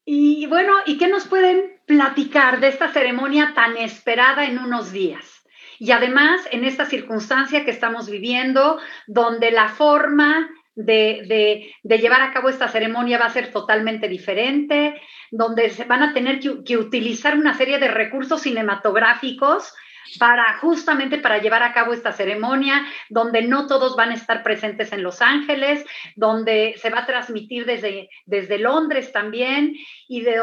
Y, 0.10 0.46
bueno, 0.46 0.72
¿y 0.86 0.98
qué 0.98 1.10
nos 1.10 1.28
pueden 1.28 1.77
platicar 1.88 2.60
de 2.60 2.68
esta 2.68 2.90
ceremonia 2.90 3.54
tan 3.56 3.78
esperada 3.78 4.46
en 4.46 4.60
unos 4.60 4.92
días? 4.92 5.44
Y 5.80 5.92
además, 5.92 6.48
en 6.52 6.64
esta 6.66 6.86
circunstancia 6.86 7.66
que 7.66 7.72
estamos 7.72 8.10
viviendo, 8.10 8.80
donde 9.08 9.50
la 9.52 9.70
forma 9.70 10.50
de, 10.76 11.74
llevar 11.84 12.22
a 12.22 12.32
cabo 12.32 12.50
esta 12.50 12.68
ceremonia 12.68 13.18
va 13.18 13.26
a 13.26 13.32
ser 13.34 13.52
totalmente 13.52 14.08
diferente, 14.08 15.02
donde 15.32 15.70
se 15.70 15.86
van 15.86 16.04
a 16.04 16.14
tener 16.14 16.40
que, 16.40 16.78
utilizar 16.78 17.36
una 17.36 17.56
serie 17.56 17.80
de 17.80 17.88
recursos 17.88 18.42
cinematográficos 18.42 19.74
para 20.20 20.58
justamente 20.60 21.18
para 21.18 21.40
llevar 21.40 21.64
a 21.64 21.74
cabo 21.74 21.94
esta 21.94 22.12
ceremonia, 22.12 22.86
donde 23.10 23.42
no 23.42 23.68
todos 23.68 23.96
van 23.96 24.12
a 24.12 24.16
estar 24.16 24.44
presentes 24.44 24.92
en 24.94 25.04
Los 25.04 25.22
Ángeles, 25.22 25.86
donde 26.16 26.76
se 26.78 26.90
va 26.90 27.00
a 27.00 27.06
transmitir 27.06 27.66
desde, 27.66 28.10
desde 28.26 28.58
Londres 28.58 29.12
también 29.12 29.76
y, 30.08 30.22
de, 30.22 30.42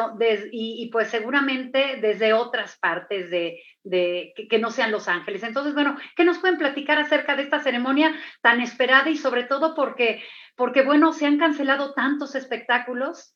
y, 0.53 0.89
pues 0.91 1.09
seguramente 1.09 1.99
desde 2.01 2.33
otras 2.33 2.77
partes 2.77 3.31
de, 3.31 3.63
de 3.83 4.35
que, 4.49 4.59
no 4.59 4.71
sean 4.71 4.93
Los 4.93 5.09
Ángeles. 5.09 5.43
Entonces, 5.43 5.75
bueno, 5.75 5.97
¿qué 6.17 6.25
nos 6.25 6.39
pueden 6.39 6.59
platicar 6.59 6.99
acerca 6.99 7.37
de 7.37 7.43
esta 7.43 7.61
ceremonia 7.61 8.15
tan 8.43 8.61
esperada 8.61 9.09
y 9.11 9.17
sobre 9.17 9.45
todo 9.45 9.75
porque, 9.75 10.23
porque 10.57 10.83
bueno, 10.83 11.13
se 11.13 11.27
han 11.27 11.39
cancelado 11.39 11.95
tantos 11.95 12.35
espectáculos? 12.35 13.35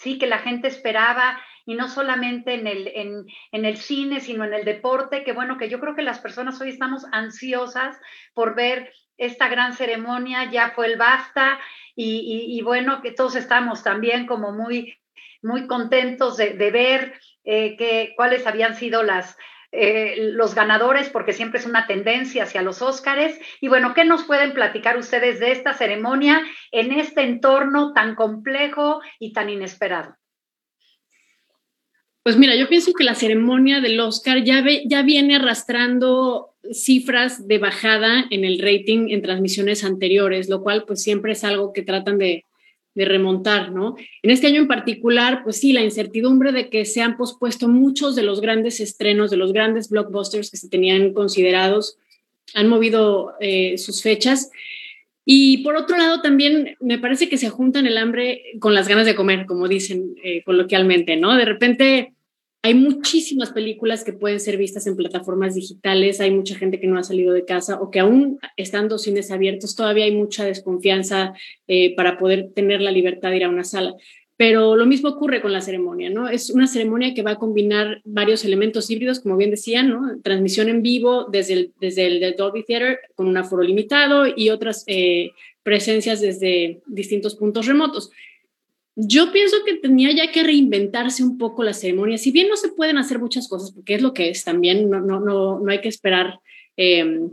Sí, 0.00 0.18
que 0.18 0.26
la 0.26 0.38
gente 0.38 0.66
esperaba, 0.68 1.38
y 1.66 1.74
no 1.74 1.88
solamente 1.88 2.54
en 2.54 2.66
el, 2.66 2.88
en, 3.52 3.64
el 3.64 3.76
cine, 3.76 4.20
sino 4.20 4.44
en 4.44 4.54
el 4.54 4.64
deporte, 4.64 5.22
que 5.24 5.32
bueno, 5.32 5.58
que 5.58 5.68
yo 5.68 5.78
creo 5.78 5.94
que 5.94 6.02
las 6.02 6.18
personas 6.18 6.60
hoy 6.60 6.70
estamos 6.70 7.04
ansiosas 7.12 8.00
por 8.34 8.54
ver 8.54 8.92
esta 9.18 9.48
gran 9.48 9.74
ceremonia, 9.74 10.50
ya 10.50 10.70
fue 10.70 10.86
el 10.86 10.96
basta, 10.96 11.60
y, 11.94 12.62
bueno, 12.64 13.02
que 13.02 13.12
todos 13.12 13.36
estamos 13.36 13.82
también 13.82 14.26
como 14.26 14.52
muy, 14.52 14.98
muy 15.42 15.66
contentos 15.66 16.38
de, 16.38 16.54
ver 16.70 17.20
eh, 17.44 18.14
cuáles 18.16 18.46
habían 18.46 18.74
sido 18.74 19.02
las, 19.02 19.36
eh, 19.72 20.32
los 20.32 20.54
ganadores, 20.54 21.08
porque 21.10 21.32
siempre 21.32 21.60
es 21.60 21.66
una 21.66 21.86
tendencia 21.86 22.42
hacia 22.42 22.62
los 22.62 22.82
Óscares. 22.82 23.38
Y 23.60 23.68
bueno, 23.68 23.94
¿qué 23.94 24.04
nos 24.04 24.24
pueden 24.24 24.52
platicar 24.52 24.96
ustedes 24.98 25.38
de 25.38 25.52
esta 25.52 25.74
ceremonia 25.74 26.42
en 26.72 26.92
este 26.92 27.22
entorno 27.22 27.92
tan 27.92 28.14
complejo 28.14 29.00
y 29.18 29.32
tan 29.32 29.48
inesperado? 29.48 30.16
Pues 32.22 32.36
mira, 32.36 32.54
yo 32.54 32.68
pienso 32.68 32.92
que 32.92 33.04
la 33.04 33.14
ceremonia 33.14 33.80
del 33.80 33.98
Oscar 33.98 34.44
ya, 34.44 34.62
ya 34.84 35.02
viene 35.02 35.36
arrastrando 35.36 36.54
cifras 36.72 37.48
de 37.48 37.58
bajada 37.58 38.26
en 38.30 38.44
el 38.44 38.58
rating 38.60 39.08
en 39.10 39.22
transmisiones 39.22 39.84
anteriores, 39.84 40.48
lo 40.48 40.62
cual 40.62 40.84
pues 40.86 41.02
siempre 41.02 41.32
es 41.32 41.44
algo 41.44 41.72
que 41.72 41.82
tratan 41.82 42.18
de, 42.18 42.44
de 42.94 43.04
remontar, 43.04 43.72
¿no? 43.72 43.96
En 44.22 44.30
este 44.30 44.46
año 44.46 44.60
en 44.60 44.68
particular, 44.68 45.42
pues 45.44 45.58
sí, 45.58 45.72
la 45.72 45.82
incertidumbre 45.82 46.52
de 46.52 46.68
que 46.68 46.84
se 46.84 47.02
han 47.02 47.16
pospuesto 47.16 47.68
muchos 47.68 48.16
de 48.16 48.22
los 48.22 48.40
grandes 48.40 48.80
estrenos, 48.80 49.30
de 49.30 49.36
los 49.36 49.52
grandes 49.52 49.88
blockbusters 49.88 50.50
que 50.50 50.56
se 50.56 50.68
tenían 50.68 51.12
considerados, 51.12 51.98
han 52.54 52.68
movido 52.68 53.34
eh, 53.40 53.78
sus 53.78 54.02
fechas. 54.02 54.50
Y 55.24 55.58
por 55.58 55.76
otro 55.76 55.96
lado, 55.96 56.22
también 56.22 56.76
me 56.80 56.98
parece 56.98 57.28
que 57.28 57.38
se 57.38 57.50
juntan 57.50 57.86
el 57.86 57.98
hambre 57.98 58.42
con 58.58 58.74
las 58.74 58.88
ganas 58.88 59.06
de 59.06 59.14
comer, 59.14 59.46
como 59.46 59.68
dicen 59.68 60.16
eh, 60.24 60.42
coloquialmente, 60.42 61.16
¿no? 61.16 61.36
De 61.36 61.44
repente 61.44 62.14
hay 62.62 62.74
muchísimas 62.74 63.52
películas 63.52 64.04
que 64.04 64.12
pueden 64.12 64.38
ser 64.38 64.58
vistas 64.58 64.86
en 64.86 64.96
plataformas 64.96 65.54
digitales, 65.54 66.20
hay 66.20 66.30
mucha 66.30 66.56
gente 66.56 66.78
que 66.78 66.86
no 66.86 66.98
ha 66.98 67.02
salido 67.02 67.32
de 67.32 67.46
casa 67.46 67.80
o 67.80 67.90
que 67.90 68.00
aún 68.00 68.38
estando 68.56 68.98
cines 68.98 69.30
abiertos 69.30 69.74
todavía 69.74 70.04
hay 70.04 70.14
mucha 70.14 70.44
desconfianza 70.44 71.32
eh, 71.68 71.94
para 71.96 72.18
poder 72.18 72.50
tener 72.54 72.82
la 72.82 72.90
libertad 72.90 73.30
de 73.30 73.36
ir 73.38 73.44
a 73.44 73.48
una 73.48 73.64
sala. 73.64 73.94
Pero 74.36 74.74
lo 74.74 74.86
mismo 74.86 75.10
ocurre 75.10 75.42
con 75.42 75.52
la 75.52 75.60
ceremonia, 75.60 76.08
¿no? 76.08 76.26
Es 76.28 76.48
una 76.48 76.66
ceremonia 76.66 77.12
que 77.12 77.22
va 77.22 77.32
a 77.32 77.38
combinar 77.38 78.00
varios 78.04 78.42
elementos 78.42 78.90
híbridos, 78.90 79.20
como 79.20 79.36
bien 79.36 79.50
decían, 79.50 79.90
¿no? 79.90 80.18
Transmisión 80.22 80.70
en 80.70 80.80
vivo 80.80 81.26
desde 81.30 81.52
el, 81.52 81.72
desde 81.78 82.06
el 82.06 82.36
Dolby 82.36 82.64
Theater 82.64 83.00
con 83.14 83.26
un 83.26 83.36
aforo 83.36 83.62
limitado 83.62 84.24
y 84.34 84.48
otras 84.48 84.84
eh, 84.86 85.30
presencias 85.62 86.22
desde 86.22 86.80
distintos 86.86 87.36
puntos 87.36 87.66
remotos. 87.66 88.10
Yo 89.02 89.32
pienso 89.32 89.56
que 89.64 89.76
tenía 89.76 90.12
ya 90.12 90.30
que 90.30 90.42
reinventarse 90.42 91.22
un 91.24 91.38
poco 91.38 91.64
la 91.64 91.72
ceremonia, 91.72 92.18
si 92.18 92.32
bien 92.32 92.48
no 92.48 92.56
se 92.56 92.68
pueden 92.68 92.98
hacer 92.98 93.18
muchas 93.18 93.48
cosas, 93.48 93.72
porque 93.72 93.94
es 93.94 94.02
lo 94.02 94.12
que 94.12 94.28
es 94.28 94.44
también, 94.44 94.90
no, 94.90 95.00
no, 95.00 95.20
no, 95.20 95.58
no 95.58 95.70
hay 95.70 95.80
que 95.80 95.88
esperar 95.88 96.38
em, 96.76 97.30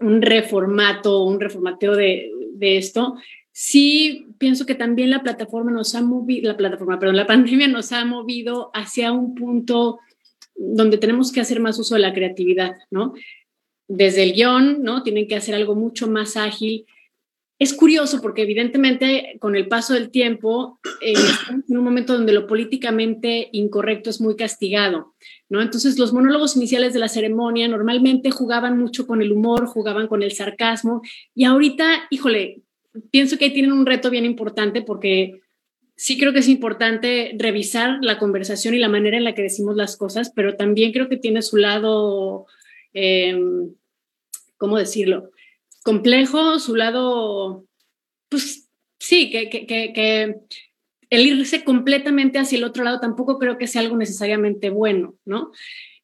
un 0.00 0.22
reformato, 0.22 1.24
un 1.24 1.40
reformateo 1.40 1.96
de, 1.96 2.30
de, 2.54 2.76
esto. 2.76 3.16
Sí, 3.50 4.28
pienso 4.38 4.64
que 4.64 4.76
también 4.76 5.10
la 5.10 5.22
plataforma 5.22 5.72
nos 5.72 5.94
ha 5.96 6.02
movido, 6.02 6.50
la 6.52 6.56
plataforma, 6.56 7.00
perdón, 7.00 7.16
la 7.16 7.26
pandemia 7.26 7.66
nos 7.66 7.90
ha 7.90 8.04
movido 8.04 8.70
hacia 8.72 9.10
un 9.10 9.34
punto 9.34 9.98
donde 10.54 10.98
tenemos 10.98 11.32
que 11.32 11.40
hacer 11.40 11.58
más 11.58 11.78
uso 11.80 11.94
de 11.94 12.00
la 12.02 12.12
creatividad, 12.12 12.76
¿no? 12.90 13.14
Desde 13.88 14.22
el 14.22 14.34
guion, 14.34 14.82
¿no? 14.82 15.02
Tienen 15.02 15.26
que 15.26 15.34
hacer 15.34 15.54
algo 15.54 15.74
mucho 15.74 16.06
más 16.06 16.36
ágil 16.36 16.86
es 17.62 17.74
curioso 17.74 18.20
porque 18.20 18.42
evidentemente 18.42 19.36
con 19.38 19.54
el 19.54 19.68
paso 19.68 19.94
del 19.94 20.10
tiempo 20.10 20.80
eh, 21.00 21.12
estamos 21.12 21.62
en 21.70 21.78
un 21.78 21.84
momento 21.84 22.14
donde 22.14 22.32
lo 22.32 22.48
políticamente 22.48 23.50
incorrecto 23.52 24.10
es 24.10 24.20
muy 24.20 24.34
castigado, 24.34 25.14
¿no? 25.48 25.62
Entonces 25.62 25.96
los 25.96 26.12
monólogos 26.12 26.56
iniciales 26.56 26.92
de 26.92 26.98
la 26.98 27.06
ceremonia 27.06 27.68
normalmente 27.68 28.32
jugaban 28.32 28.78
mucho 28.78 29.06
con 29.06 29.22
el 29.22 29.30
humor, 29.30 29.66
jugaban 29.66 30.08
con 30.08 30.24
el 30.24 30.32
sarcasmo 30.32 31.02
y 31.36 31.44
ahorita, 31.44 32.08
híjole, 32.10 32.62
pienso 33.12 33.38
que 33.38 33.50
tienen 33.50 33.72
un 33.72 33.86
reto 33.86 34.10
bien 34.10 34.24
importante 34.24 34.82
porque 34.82 35.40
sí 35.94 36.18
creo 36.18 36.32
que 36.32 36.40
es 36.40 36.48
importante 36.48 37.30
revisar 37.38 37.98
la 38.00 38.18
conversación 38.18 38.74
y 38.74 38.78
la 38.78 38.88
manera 38.88 39.16
en 39.16 39.24
la 39.24 39.36
que 39.36 39.42
decimos 39.42 39.76
las 39.76 39.96
cosas, 39.96 40.32
pero 40.34 40.56
también 40.56 40.90
creo 40.90 41.08
que 41.08 41.16
tiene 41.16 41.42
su 41.42 41.58
lado, 41.58 42.46
em, 42.92 43.72
¿cómo 44.56 44.78
decirlo? 44.78 45.30
Complejo, 45.82 46.58
su 46.58 46.76
lado, 46.76 47.66
pues 48.28 48.68
sí, 48.98 49.30
que, 49.30 49.50
que, 49.50 49.66
que, 49.66 50.36
el 51.10 51.26
irse 51.26 51.64
completamente 51.64 52.38
hacia 52.38 52.56
el 52.56 52.64
otro 52.64 52.84
lado 52.84 52.98
tampoco 52.98 53.38
creo 53.38 53.58
que 53.58 53.66
sea 53.66 53.82
algo 53.82 53.96
necesariamente 53.96 54.70
bueno, 54.70 55.14
¿no? 55.26 55.52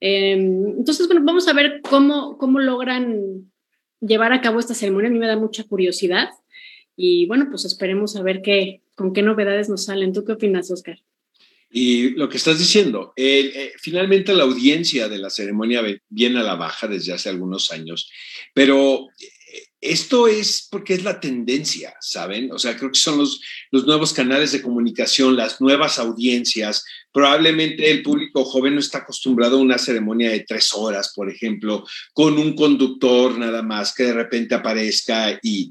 Em, 0.01 0.79
entonces, 0.79 1.07
bueno, 1.07 1.25
vamos 1.25 1.49
a 1.49 1.55
ver 1.55 1.81
cómo, 1.89 2.37
cómo 2.37 2.61
logran 2.61 3.51
llevar 4.01 4.33
a 4.33 4.41
cabo 4.41 4.61
esta 4.61 4.75
ceremonia. 4.75 5.09
A 5.09 5.13
mí 5.13 5.19
me 5.19 5.27
da 5.27 5.37
mucha 5.37 5.65
curiosidad 5.65 6.29
y 6.95 7.27
bueno, 7.27 7.47
pues 7.51 7.65
esperemos 7.65 8.17
a 8.17 8.23
ver 8.23 8.43
qué, 8.43 8.83
con 8.95 9.13
qué 9.13 9.23
novedades 9.23 9.69
nos 9.69 9.85
salen. 9.85 10.13
¿Tú 10.13 10.25
qué 10.25 10.33
opinas, 10.33 10.71
Oscar? 10.71 10.99
Y 11.71 12.11
lo 12.11 12.29
que 12.29 12.39
estás 12.39 12.59
diciendo, 12.59 13.13
eh, 13.17 13.73
finalmente 13.79 14.35
la 14.35 14.45
audiencia 14.45 15.09
de 15.09 15.19
la 15.19 15.29
ceremonia 15.29 15.83
viene 16.09 16.41
a 16.41 16.43
la 16.43 16.55
baja 16.55 16.89
desde 16.89 17.13
hace 17.13 17.29
algunos 17.29 17.71
años, 17.71 18.11
pero 18.55 19.09
esto 19.81 20.27
es 20.27 20.67
porque 20.71 20.95
es 20.95 21.05
la 21.05 21.21
tendencia, 21.21 21.95
¿saben? 22.01 22.51
O 22.53 22.59
sea, 22.59 22.77
creo 22.77 22.91
que 22.91 22.99
son 22.99 23.19
los, 23.19 23.41
nuevos 23.71 24.13
canales 24.13 24.51
de 24.51 24.61
comunicación, 24.61 25.37
las 25.37 25.61
nuevas 25.61 26.01
audiencias. 26.01 26.85
Probablemente 27.13 27.91
el 27.91 28.03
público 28.03 28.45
joven 28.45 28.75
no 28.75 28.81
está 28.81 28.99
acostumbrado 28.99 29.57
a 29.57 29.61
una 29.61 29.79
ceremonia 29.79 30.31
de 30.31 30.41
tres 30.41 30.73
horas, 30.75 31.13
por 31.15 31.31
ejemplo, 31.31 31.87
con 32.13 32.39
un 32.39 32.55
conductor 32.55 33.39
nada 33.39 33.63
más 33.63 33.95
que 33.95 34.05
de 34.05 34.15
repente 34.15 34.57
aparezca 34.57 35.39
y, 35.43 35.71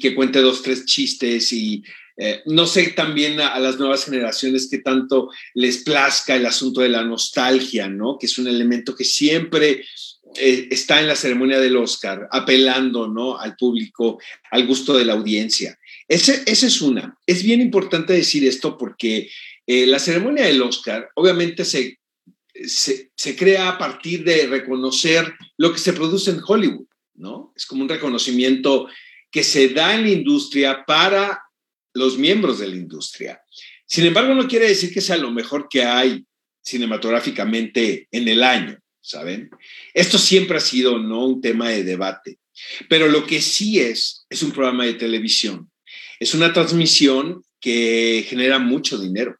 que 0.00 0.14
cuente 0.14 0.40
dos, 0.40 0.62
tres 0.62 0.84
chistes 0.84 1.52
y 1.52 1.82
eh, 2.16 2.42
no 2.46 2.66
sé 2.66 2.88
también 2.88 3.40
a, 3.40 3.58
las 3.58 3.78
nuevas 3.78 4.04
generaciones 4.04 4.68
que 4.70 4.78
tanto 4.78 5.30
les 5.54 5.78
plazca 5.78 6.36
el 6.36 6.46
asunto 6.46 6.82
de 6.82 6.88
la 6.88 7.02
nostalgia, 7.02 7.88
¿no? 7.88 8.18
Que 8.18 8.26
es 8.26 8.38
un 8.38 8.46
elemento 8.46 8.94
que 8.94 9.04
siempre 9.04 9.84
eh, 10.36 10.68
está 10.70 11.00
en 11.00 11.08
la 11.08 11.16
ceremonia 11.16 11.60
del 11.60 11.76
Oscar, 11.76 12.28
apelando 12.30 13.08
¿no? 13.08 13.38
al 13.38 13.56
público, 13.56 14.18
al 14.50 14.66
gusto 14.66 14.96
de 14.96 15.04
la 15.04 15.14
audiencia. 15.14 15.78
Ese, 16.08 16.42
esa 16.46 16.66
es 16.66 16.80
una. 16.80 17.16
Es 17.26 17.42
bien 17.42 17.60
importante 17.60 18.12
decir 18.12 18.46
esto 18.46 18.76
porque 18.76 19.30
eh, 19.66 19.86
la 19.86 19.98
ceremonia 19.98 20.44
del 20.44 20.62
Oscar 20.62 21.08
obviamente 21.14 21.64
se, 21.64 21.98
se, 22.66 23.10
se, 23.14 23.36
crea 23.36 23.70
a 23.70 23.78
partir 23.78 24.24
de 24.24 24.46
reconocer 24.46 25.32
lo 25.56 25.72
que 25.72 25.78
se 25.78 25.92
produce 25.92 26.30
en 26.30 26.40
Hollywood, 26.46 26.86
¿no? 27.14 27.52
Es 27.56 27.66
como 27.66 27.82
un 27.82 27.88
reconocimiento 27.88 28.88
que 29.30 29.42
se 29.42 29.68
da 29.68 29.94
en 29.94 30.02
la 30.02 30.10
industria 30.10 30.84
para 30.86 31.42
los 31.94 32.18
miembros 32.18 32.58
de 32.58 32.68
la 32.68 32.76
industria. 32.76 33.40
Sin 33.86 34.06
embargo, 34.06 34.34
no 34.34 34.46
quiere 34.46 34.68
decir 34.68 34.92
que 34.92 35.00
sea 35.00 35.16
lo 35.16 35.30
mejor 35.30 35.68
que 35.68 35.84
hay 35.84 36.24
cinematográficamente 36.62 38.08
en 38.10 38.28
el 38.28 38.42
año. 38.42 38.78
¿Saben? 39.04 39.50
Esto 39.92 40.18
siempre 40.18 40.56
ha 40.56 40.60
sido 40.60 40.98
no 40.98 41.26
un 41.26 41.40
tema 41.42 41.68
de 41.68 41.84
debate, 41.84 42.38
pero 42.88 43.06
lo 43.08 43.26
que 43.26 43.42
sí 43.42 43.78
es, 43.78 44.26
es 44.30 44.42
un 44.42 44.50
programa 44.50 44.86
de 44.86 44.94
televisión. 44.94 45.70
Es 46.18 46.34
una 46.34 46.52
transmisión 46.52 47.44
que 47.60 48.24
genera 48.26 48.58
mucho 48.58 48.98
dinero 48.98 49.36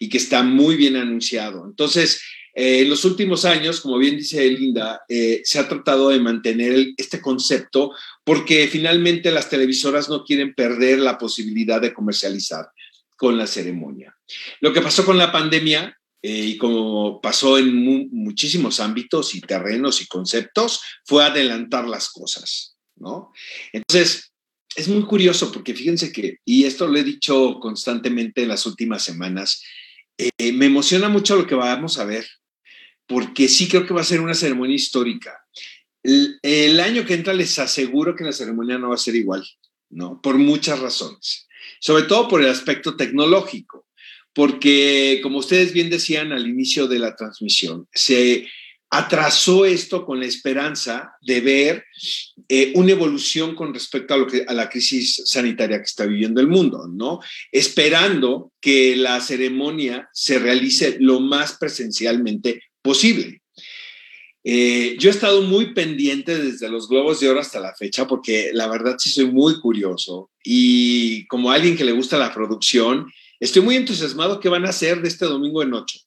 y 0.00 0.08
que 0.08 0.18
está 0.18 0.42
muy 0.42 0.76
bien 0.76 0.96
anunciado. 0.96 1.64
Entonces, 1.64 2.22
eh, 2.54 2.80
en 2.80 2.90
los 2.90 3.04
últimos 3.04 3.44
años, 3.44 3.80
como 3.80 3.98
bien 3.98 4.16
dice 4.16 4.48
Linda, 4.50 5.02
eh, 5.08 5.42
se 5.44 5.60
ha 5.60 5.68
tratado 5.68 6.10
de 6.10 6.18
mantener 6.18 6.88
este 6.96 7.20
concepto 7.20 7.92
porque 8.24 8.66
finalmente 8.66 9.30
las 9.30 9.48
televisoras 9.48 10.08
no 10.08 10.24
quieren 10.24 10.54
perder 10.54 10.98
la 10.98 11.18
posibilidad 11.18 11.80
de 11.80 11.94
comercializar 11.94 12.66
con 13.16 13.38
la 13.38 13.46
ceremonia. 13.46 14.16
Lo 14.60 14.72
que 14.72 14.80
pasó 14.80 15.04
con 15.04 15.18
la 15.18 15.30
pandemia 15.30 15.93
eh, 16.26 16.52
y 16.52 16.56
como 16.56 17.20
pasó 17.20 17.58
en 17.58 18.08
muchísimos 18.10 18.80
ámbitos 18.80 19.34
y 19.34 19.42
terrenos 19.42 20.00
y 20.00 20.06
conceptos, 20.06 20.80
fue 21.04 21.22
adelantar 21.22 21.86
las 21.86 22.08
cosas, 22.08 22.78
¿no? 22.96 23.30
Entonces, 23.74 24.32
es 24.74 24.88
muy 24.88 25.04
curioso 25.04 25.52
porque 25.52 25.74
fíjense 25.74 26.12
que, 26.12 26.38
y 26.42 26.64
esto 26.64 26.86
lo 26.86 26.96
he 26.96 27.04
dicho 27.04 27.58
constantemente 27.60 28.42
en 28.42 28.48
las 28.48 28.64
últimas 28.64 29.02
semanas, 29.02 29.62
eh, 30.16 30.52
me 30.52 30.64
emociona 30.64 31.10
mucho 31.10 31.36
lo 31.36 31.46
que 31.46 31.56
vamos 31.56 31.98
a 31.98 32.06
ver, 32.06 32.26
porque 33.06 33.46
sí 33.46 33.68
creo 33.68 33.84
que 33.84 33.92
va 33.92 34.00
a 34.00 34.04
ser 34.04 34.22
una 34.22 34.32
ceremonia 34.32 34.76
histórica. 34.76 35.44
El, 36.02 36.38
el 36.40 36.80
año 36.80 37.04
que 37.04 37.12
entra 37.12 37.34
les 37.34 37.58
aseguro 37.58 38.16
que 38.16 38.24
la 38.24 38.32
ceremonia 38.32 38.78
no 38.78 38.88
va 38.88 38.94
a 38.94 38.96
ser 38.96 39.14
igual, 39.14 39.46
¿no? 39.90 40.22
Por 40.22 40.38
muchas 40.38 40.78
razones, 40.78 41.46
sobre 41.80 42.04
todo 42.04 42.28
por 42.28 42.40
el 42.40 42.48
aspecto 42.48 42.96
tecnológico 42.96 43.84
porque, 44.34 45.20
como 45.22 45.38
ustedes 45.38 45.72
bien 45.72 45.90
decían 45.90 46.32
al 46.32 46.46
inicio 46.46 46.88
de 46.88 46.98
la 46.98 47.14
transmisión, 47.14 47.86
se 47.92 48.46
atrasó 48.90 49.64
esto 49.64 50.04
con 50.04 50.20
la 50.20 50.26
esperanza 50.26 51.12
de 51.20 51.40
ver 51.40 51.84
eh, 52.48 52.72
una 52.76 52.92
evolución 52.92 53.54
con 53.54 53.74
respecto 53.74 54.14
a, 54.14 54.16
lo 54.16 54.26
que, 54.26 54.44
a 54.46 54.54
la 54.54 54.68
crisis 54.68 55.22
sanitaria 55.24 55.78
que 55.78 55.84
está 55.84 56.06
viviendo 56.06 56.40
el 56.40 56.48
mundo, 56.48 56.86
¿no? 56.88 57.20
Esperando 57.50 58.52
que 58.60 58.94
la 58.94 59.20
ceremonia 59.20 60.08
se 60.12 60.38
realice 60.38 60.96
lo 61.00 61.18
más 61.20 61.56
presencialmente 61.58 62.62
posible. 62.82 63.42
Eh, 64.44 64.96
yo 64.98 65.08
he 65.08 65.12
estado 65.12 65.42
muy 65.42 65.72
pendiente 65.72 66.38
desde 66.38 66.68
los 66.68 66.86
Globos 66.86 67.18
de 67.18 67.30
Oro 67.30 67.40
hasta 67.40 67.60
la 67.60 67.74
fecha 67.74 68.06
porque 68.06 68.50
la 68.52 68.68
verdad 68.68 68.96
sí 68.98 69.10
soy 69.10 69.24
muy 69.24 69.58
curioso 69.58 70.30
y 70.44 71.26
como 71.28 71.50
alguien 71.50 71.76
que 71.76 71.84
le 71.84 71.92
gusta 71.92 72.18
la 72.18 72.32
producción, 72.32 73.10
Estoy 73.44 73.60
muy 73.60 73.76
entusiasmado 73.76 74.40
que 74.40 74.48
van 74.48 74.64
a 74.64 74.70
hacer 74.70 75.02
de 75.02 75.08
este 75.08 75.26
domingo 75.26 75.62
en 75.62 75.74
ocho, 75.74 75.98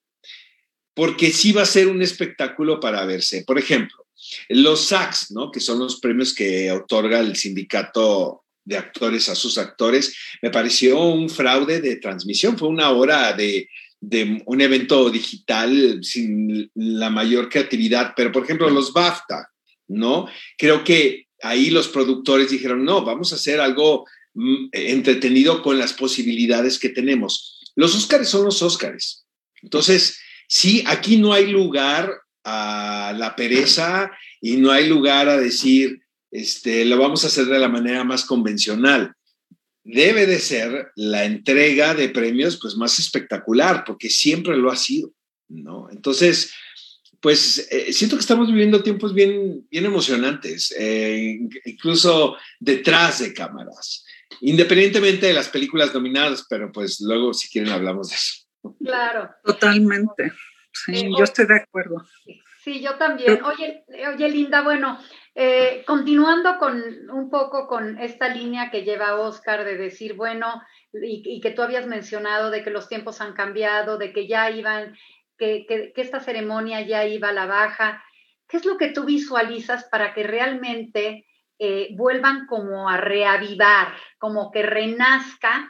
porque 0.96 1.32
sí 1.32 1.52
va 1.52 1.62
a 1.62 1.68
ser 1.68 1.88
un 1.88 2.02
espectáculo 2.02 2.80
para 2.80 3.06
verse. 3.06 3.44
Por 3.46 3.60
ejemplo, 3.60 4.08
los 4.50 4.86
SACs, 4.88 5.30
¿no? 5.30 5.52
que 5.52 5.60
son 5.60 5.78
los 5.78 6.00
premios 6.00 6.34
que 6.34 6.72
otorga 6.72 7.20
el 7.20 7.36
sindicato 7.36 8.44
de 8.66 8.78
actores 8.78 9.30
a 9.30 9.36
sus 9.36 9.60
actores, 9.60 10.16
me 10.42 10.50
pareció 10.50 11.00
un 11.00 11.30
fraude 11.30 11.80
de 11.80 11.98
transmisión. 11.98 12.58
Fue 12.58 12.70
una 12.70 12.90
hora 12.90 13.34
de, 13.34 13.70
de 14.00 14.42
un 14.48 14.60
evento 14.60 15.12
digital 15.12 16.00
sin 16.04 16.72
la 16.74 17.12
mayor 17.12 17.50
creatividad. 17.50 18.14
Pero, 18.18 18.32
por 18.32 18.46
ejemplo, 18.46 18.68
los 18.72 18.94
BAFTA, 18.94 19.48
¿no? 19.90 20.28
Creo 20.58 20.84
que 20.84 21.28
ahí 21.44 21.70
los 21.70 21.88
productores 21.88 22.50
dijeron, 22.50 22.84
no, 22.84 23.06
vamos 23.06 23.32
a 23.32 23.36
hacer 23.36 23.60
algo 23.60 24.08
entretenido 24.72 25.62
con 25.62 25.78
las 25.78 25.94
posibilidades 25.94 26.80
que 26.80 26.90
tenemos. 26.90 27.72
Los 27.76 27.96
Óscares 27.96 28.30
son 28.30 28.46
los 28.46 28.62
Óscares. 28.62 29.26
Entonces, 29.62 30.20
sí, 30.48 30.84
aquí 30.88 31.18
no 31.18 31.34
hay 31.34 31.48
lugar 31.48 32.12
a 32.44 33.14
la 33.18 33.36
pereza 33.36 34.12
y 34.42 34.58
no 34.58 34.72
hay 34.72 34.88
lugar 34.88 35.28
a 35.30 35.38
decir, 35.38 36.02
este, 36.32 36.86
lo 36.86 36.98
vamos 36.98 37.24
a 37.24 37.28
hacer 37.28 37.46
de 37.46 37.60
la 37.60 37.70
manera 37.70 38.04
más 38.04 38.26
convencional. 38.26 39.14
Debe 39.84 40.26
de 40.26 40.40
ser 40.40 40.92
la 40.96 41.26
entrega 41.26 41.94
de 41.94 42.10
premios 42.10 42.58
pues 42.62 42.76
más 42.76 43.00
espectacular, 43.00 43.84
porque 43.86 44.10
siempre 44.10 44.58
lo 44.58 44.72
ha 44.72 44.76
sido, 44.76 45.14
¿no? 45.48 45.90
Entonces, 45.92 46.52
pues 47.22 47.68
eh, 47.72 47.92
siento 47.94 48.16
que 48.16 48.22
estamos 48.22 48.48
viviendo 48.48 48.84
tiempos 48.84 49.14
bien, 49.14 49.66
bien 49.72 49.86
emocionantes, 49.86 50.74
eh, 50.78 51.40
incluso 51.66 52.36
detrás 52.60 53.20
de 53.20 53.34
cámaras 53.34 54.06
independientemente 54.42 55.28
de 55.28 55.34
las 55.34 55.50
películas 55.50 55.94
nominadas, 55.94 56.46
pero 56.50 56.72
pues 56.72 57.00
luego 57.02 57.34
si 57.34 57.50
quieren 57.50 57.72
hablamos 57.72 58.10
de 58.10 58.16
eso. 58.16 58.48
Claro. 58.84 59.30
Totalmente. 59.44 60.32
Sí, 60.74 60.96
eh, 60.96 61.10
yo 61.18 61.24
estoy 61.24 61.46
de 61.46 61.58
acuerdo. 61.58 62.06
Sí, 62.64 62.82
yo 62.82 62.96
también. 62.96 63.42
Oye, 63.44 63.86
oye 64.14 64.30
Linda, 64.30 64.62
bueno, 64.62 65.00
eh, 65.36 65.84
continuando 65.86 66.58
con 66.58 66.84
un 67.12 67.30
poco 67.30 67.68
con 67.68 67.98
esta 68.00 68.28
línea 68.28 68.70
que 68.72 68.84
lleva 68.84 69.20
Oscar 69.20 69.64
de 69.64 69.78
decir, 69.78 70.16
bueno, 70.16 70.62
y, 70.92 71.40
que 71.42 71.52
tú 71.52 71.62
habías 71.62 71.88
mencionado 71.88 72.50
de 72.50 72.64
que 72.64 72.72
los 72.72 72.90
tiempos 72.90 73.22
han 73.22 73.34
cambiado, 73.34 73.98
de 73.98 74.12
que 74.12 74.28
ya 74.28 74.50
iban, 74.52 74.98
que, 75.38 75.66
que, 75.68 75.94
que 75.94 76.02
esta 76.02 76.20
ceremonia 76.20 76.82
ya 76.82 77.06
iba 77.06 77.30
a 77.30 77.34
la 77.34 77.46
baja. 77.46 78.04
¿Qué 78.48 78.58
es 78.58 78.66
lo 78.66 78.78
que 78.78 78.90
tú 78.90 79.06
visualizas 79.06 79.86
para 79.86 80.14
que 80.14 80.24
realmente 80.24 81.27
eh, 81.60 81.90
vuelvan 81.96 82.46
como 82.48 82.90
a 82.90 82.98
reavivar, 82.98 83.96
como 84.18 84.52
que 84.52 84.64
renazca 84.64 85.70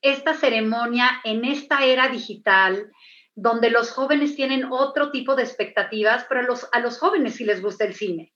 esta 0.00 0.34
ceremonia 0.34 1.20
en 1.24 1.44
esta 1.44 1.84
era 1.84 2.08
digital, 2.08 2.90
donde 3.34 3.70
los 3.70 3.90
jóvenes 3.90 4.34
tienen 4.34 4.66
otro 4.70 5.10
tipo 5.10 5.36
de 5.36 5.42
expectativas, 5.42 6.24
pero 6.28 6.40
a 6.72 6.80
los, 6.80 6.98
jóvenes 6.98 7.34
sí 7.34 7.44
les 7.44 7.60
gusta 7.60 7.84
el 7.84 7.94
cine. 7.94 8.32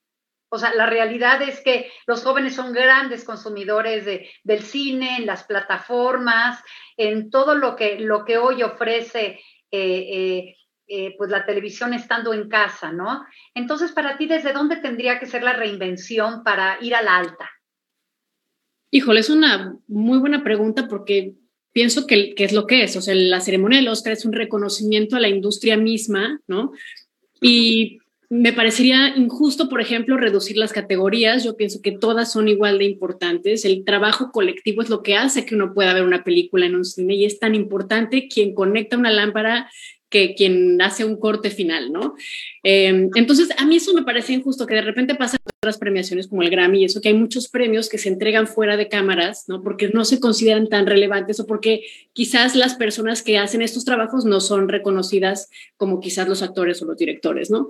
O 0.49 0.57
sea, 0.57 0.73
la 0.75 0.85
realidad 0.85 1.41
es 1.41 1.61
que 1.61 1.91
los 2.05 2.23
jóvenes 2.23 2.55
son 2.55 2.73
grandes 2.73 3.23
consumidores 3.23 4.05
de, 4.05 4.29
del 4.43 4.61
cine, 4.61 5.17
en 5.17 5.25
las 5.25 5.45
plataformas, 5.45 6.61
en 6.97 7.29
todo 7.29 7.55
lo 7.55 7.75
que, 7.75 7.99
lo 7.99 8.25
que 8.25 8.37
hoy 8.37 8.61
ofrece 8.61 9.39
eh, 9.71 10.07
eh, 10.11 10.55
eh, 10.93 11.15
pues 11.17 11.31
la 11.31 11.45
televisión 11.45 11.93
estando 11.93 12.33
en 12.33 12.49
casa, 12.49 12.91
¿no? 12.91 13.23
Entonces, 13.55 13.93
para 13.93 14.17
ti, 14.17 14.25
¿desde 14.25 14.51
dónde 14.51 14.75
tendría 14.75 15.19
que 15.19 15.25
ser 15.25 15.41
la 15.41 15.53
reinvención 15.53 16.43
para 16.43 16.79
ir 16.81 16.95
a 16.95 17.01
la 17.01 17.15
alta? 17.15 17.49
Híjole, 18.91 19.21
es 19.21 19.29
una 19.29 19.73
muy 19.87 20.19
buena 20.19 20.43
pregunta 20.43 20.89
porque 20.89 21.35
pienso 21.71 22.05
que, 22.05 22.33
es 22.35 22.51
lo 22.51 22.67
que 22.67 22.83
es. 22.83 22.97
O 22.97 23.01
sea, 23.01 23.15
la 23.15 23.39
ceremonia 23.39 23.79
del 23.79 23.87
Oscar 23.87 24.11
es 24.11 24.25
un 24.25 24.33
reconocimiento 24.33 25.15
a 25.15 25.21
la 25.21 25.29
industria 25.29 25.77
misma, 25.77 26.41
¿no? 26.45 26.73
Y 27.39 27.99
me 28.29 28.51
parecería 28.51 29.15
injusto, 29.15 29.69
por 29.69 29.79
ejemplo, 29.79 30.17
reducir 30.17 30.57
las 30.57 30.73
categorías. 30.73 31.45
Yo 31.45 31.55
pienso 31.55 31.81
que 31.81 31.93
todas 31.93 32.33
son 32.33 32.49
igual 32.49 32.79
de 32.79 32.83
importantes. 32.85 33.63
El 33.63 33.85
trabajo 33.85 34.33
colectivo 34.33 34.81
es 34.81 34.89
lo 34.89 35.03
que 35.03 35.15
hace 35.15 35.45
que 35.45 35.55
uno 35.55 35.73
pueda 35.73 35.93
ver 35.93 36.03
una 36.03 36.25
película 36.25 36.65
en 36.65 36.75
un 36.75 36.83
cine 36.83 37.15
y 37.15 37.23
es 37.23 37.39
tan 37.39 37.55
importante 37.55 38.27
quien 38.27 38.53
conecta 38.53 38.97
una 38.97 39.09
lámpara 39.09 39.71
que 40.11 40.35
quien 40.35 40.79
hace 40.79 41.03
un 41.03 41.15
corte 41.15 41.49
final, 41.49 41.91
¿no? 41.91 42.13
Em, 42.61 43.09
entonces, 43.15 43.49
a 43.57 43.65
mí 43.65 43.77
eso 43.77 43.95
me 43.95 44.03
parece 44.03 44.33
injusto, 44.33 44.67
que 44.67 44.75
de 44.75 44.83
repente 44.83 45.15
pasan 45.15 45.39
otras 45.59 45.79
premiaciones 45.79 46.27
como 46.27 46.43
el 46.43 46.51
Grammy 46.51 46.81
y 46.81 46.85
eso, 46.85 47.01
que 47.01 47.09
hay 47.09 47.15
muchos 47.15 47.47
premios 47.47 47.89
que 47.89 47.97
se 47.97 48.09
entregan 48.09 48.45
fuera 48.45 48.77
de 48.77 48.87
cámaras, 48.87 49.45
¿no? 49.47 49.63
Porque 49.63 49.89
no 49.89 50.05
se 50.05 50.19
consideran 50.19 50.69
tan 50.69 50.85
relevantes 50.85 51.39
o 51.39 51.47
porque 51.47 51.81
quizás 52.13 52.55
las 52.55 52.75
personas 52.75 53.23
que 53.23 53.39
hacen 53.39 53.63
estos 53.63 53.85
trabajos 53.85 54.25
no 54.25 54.39
son 54.39 54.69
reconocidas 54.69 55.49
como 55.77 55.99
quizás 55.99 56.27
los 56.27 56.43
actores 56.43 56.79
o 56.81 56.85
los 56.85 56.97
directores, 56.97 57.49
¿no? 57.49 57.69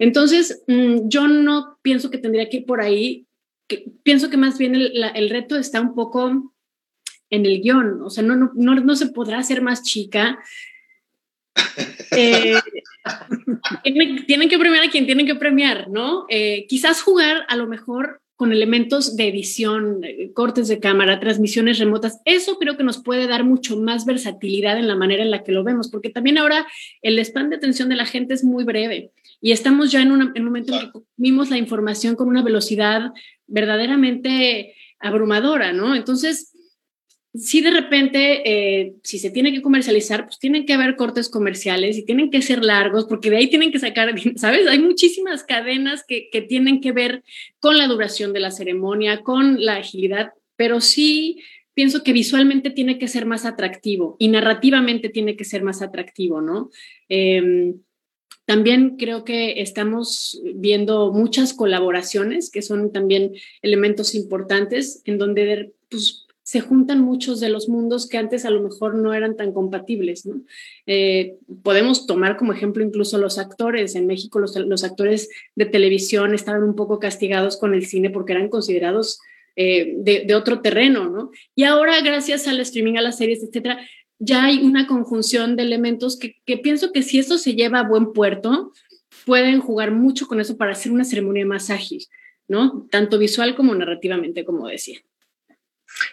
Entonces, 0.00 0.64
mm, 0.66 1.08
yo 1.08 1.28
no 1.28 1.78
pienso 1.82 2.10
que 2.10 2.18
tendría 2.18 2.48
que 2.48 2.56
ir 2.58 2.66
por 2.66 2.80
ahí 2.80 3.26
pienso 4.02 4.30
que 4.30 4.36
más 4.36 4.58
bien 4.58 4.74
el, 4.74 5.30
reto 5.30 5.56
está 5.56 5.80
un 5.80 5.94
poco 5.94 6.52
en 7.30 7.46
el 7.46 7.60
guion, 7.62 8.02
o 8.02 8.10
sea, 8.10 8.22
no, 8.22 8.36
no, 8.36 8.74
no, 8.74 8.96
se 8.96 9.06
podrá 9.06 9.38
hacer 9.38 9.62
más 9.62 9.82
chica. 9.82 10.38
Eh, 12.14 12.54
tienen, 13.82 14.48
que 14.48 14.58
premiar 14.58 14.84
a 14.84 14.90
quien 14.90 15.06
tienen 15.06 15.26
que 15.26 15.34
premiar, 15.34 15.88
¿no? 15.88 16.26
Eh, 16.28 16.66
quizás 16.68 17.00
jugar 17.00 17.46
a 17.48 17.56
lo 17.56 17.66
mejor 17.66 18.20
con 18.36 18.52
elementos 18.52 19.16
de 19.16 19.28
edición, 19.28 20.02
cortes 20.34 20.68
de 20.68 20.80
cámara, 20.80 21.20
transmisiones 21.20 21.78
remotas. 21.78 22.20
Eso 22.24 22.58
creo 22.58 22.76
que 22.76 22.84
nos 22.84 23.02
puede 23.02 23.26
dar 23.26 23.44
mucho 23.44 23.78
más 23.78 24.04
versatilidad 24.04 24.78
en 24.78 24.88
la 24.88 24.96
manera 24.96 25.22
en 25.22 25.30
la 25.30 25.42
que 25.42 25.52
lo 25.52 25.64
vemos, 25.64 25.88
porque 25.88 26.10
también 26.10 26.38
ahora 26.38 26.66
el 27.02 27.18
span 27.20 27.50
de 27.50 27.56
atención 27.56 27.88
de 27.88 27.96
la 27.96 28.04
gente 28.04 28.34
es 28.34 28.44
muy 28.44 28.64
breve 28.64 29.12
y 29.40 29.50
estamos 29.50 29.90
ya 29.90 30.00
en, 30.02 30.12
un 30.12 30.32
momento 30.44 30.72
en 30.72 30.92
que 30.92 31.00
vimos 31.16 31.50
la 31.50 31.58
información 31.58 32.14
con 32.14 32.28
una 32.28 32.42
velocidad 32.42 33.12
verdaderamente 33.48 34.74
abrumadora, 35.00 35.72
¿no? 35.72 35.96
Entonces, 35.96 36.51
si 37.34 37.62
de 37.62 37.70
repente, 37.70 38.42
eh, 38.44 38.94
si 39.02 39.18
se 39.18 39.30
tiene 39.30 39.52
que 39.52 39.62
comercializar, 39.62 40.26
pues 40.26 40.38
tienen 40.38 40.66
que 40.66 40.74
haber 40.74 40.96
cortes 40.96 41.30
comerciales 41.30 41.96
y 41.96 42.04
tienen 42.04 42.30
que 42.30 42.42
ser 42.42 42.62
largos, 42.62 43.06
porque 43.06 43.30
de 43.30 43.38
ahí 43.38 43.48
tienen 43.48 43.72
que 43.72 43.78
sacar, 43.78 44.14
¿sabes? 44.36 44.66
Hay 44.66 44.78
muchísimas 44.78 45.42
cadenas 45.44 46.04
que, 46.06 46.28
que 46.30 46.42
tienen 46.42 46.80
que 46.80 46.92
ver 46.92 47.22
con 47.58 47.78
la 47.78 47.86
duración 47.86 48.32
de 48.32 48.40
la 48.40 48.50
ceremonia, 48.50 49.22
con 49.22 49.64
la 49.64 49.76
agilidad, 49.76 50.32
pero 50.56 50.80
sí 50.80 51.40
pienso 51.74 52.02
que 52.02 52.12
visualmente 52.12 52.70
tiene 52.70 52.98
que 52.98 53.08
ser 53.08 53.24
más 53.24 53.46
atractivo 53.46 54.16
y 54.18 54.28
narrativamente 54.28 55.08
tiene 55.08 55.36
que 55.36 55.44
ser 55.44 55.62
más 55.62 55.80
atractivo, 55.80 56.42
¿no? 56.42 56.70
Eh, 57.08 57.74
también 58.44 58.96
creo 58.96 59.24
que 59.24 59.62
estamos 59.62 60.42
viendo 60.54 61.12
muchas 61.12 61.54
colaboraciones 61.54 62.50
que 62.50 62.60
son 62.60 62.92
también 62.92 63.32
elementos 63.62 64.14
importantes 64.14 65.00
en 65.04 65.16
donde 65.16 65.72
pues, 65.88 66.26
se 66.52 66.60
juntan 66.60 67.00
muchos 67.00 67.40
de 67.40 67.48
los 67.48 67.70
mundos 67.70 68.06
que 68.06 68.18
antes 68.18 68.44
a 68.44 68.50
lo 68.50 68.62
mejor 68.62 68.94
no 68.94 69.14
eran 69.14 69.36
tan 69.38 69.54
compatibles. 69.54 70.26
¿no? 70.26 70.42
Eh, 70.84 71.36
podemos 71.62 72.06
tomar 72.06 72.36
como 72.36 72.52
ejemplo 72.52 72.84
incluso 72.84 73.16
los 73.16 73.38
actores. 73.38 73.94
En 73.94 74.06
México 74.06 74.38
los, 74.38 74.84
actores 74.84 75.30
de 75.56 75.64
televisión 75.64 76.34
estaban 76.34 76.62
un 76.62 76.76
poco 76.76 76.98
castigados 76.98 77.56
con 77.56 77.72
el 77.72 77.86
cine 77.86 78.10
porque 78.10 78.32
eran 78.32 78.50
considerados 78.50 79.18
eh, 79.56 79.94
de, 79.96 80.34
otro 80.34 80.60
terreno. 80.60 81.08
¿no? 81.08 81.30
Y 81.54 81.64
ahora, 81.64 81.98
gracias 82.02 82.46
al 82.46 82.60
streaming, 82.60 82.98
a 82.98 83.00
las 83.00 83.16
series, 83.16 83.42
etcétera, 83.42 83.80
ya 84.18 84.44
hay 84.44 84.58
una 84.58 84.86
conjunción 84.86 85.56
de 85.56 85.62
elementos 85.62 86.18
que, 86.18 86.36
que 86.44 86.58
pienso 86.58 86.92
que 86.92 87.00
si 87.00 87.18
esto 87.18 87.38
se 87.38 87.54
lleva 87.54 87.78
a 87.78 87.88
buen 87.88 88.12
puerto, 88.12 88.74
pueden 89.24 89.60
jugar 89.60 89.90
mucho 89.90 90.26
con 90.26 90.38
eso 90.38 90.58
para 90.58 90.72
hacer 90.72 90.92
una 90.92 91.04
ceremonia 91.04 91.46
más 91.46 91.70
ágil, 91.70 92.04
¿no? 92.46 92.86
Tanto 92.90 93.18
visual 93.18 93.54
como 93.54 93.74
narrativamente, 93.74 94.44
como 94.44 94.68
decía. 94.68 95.00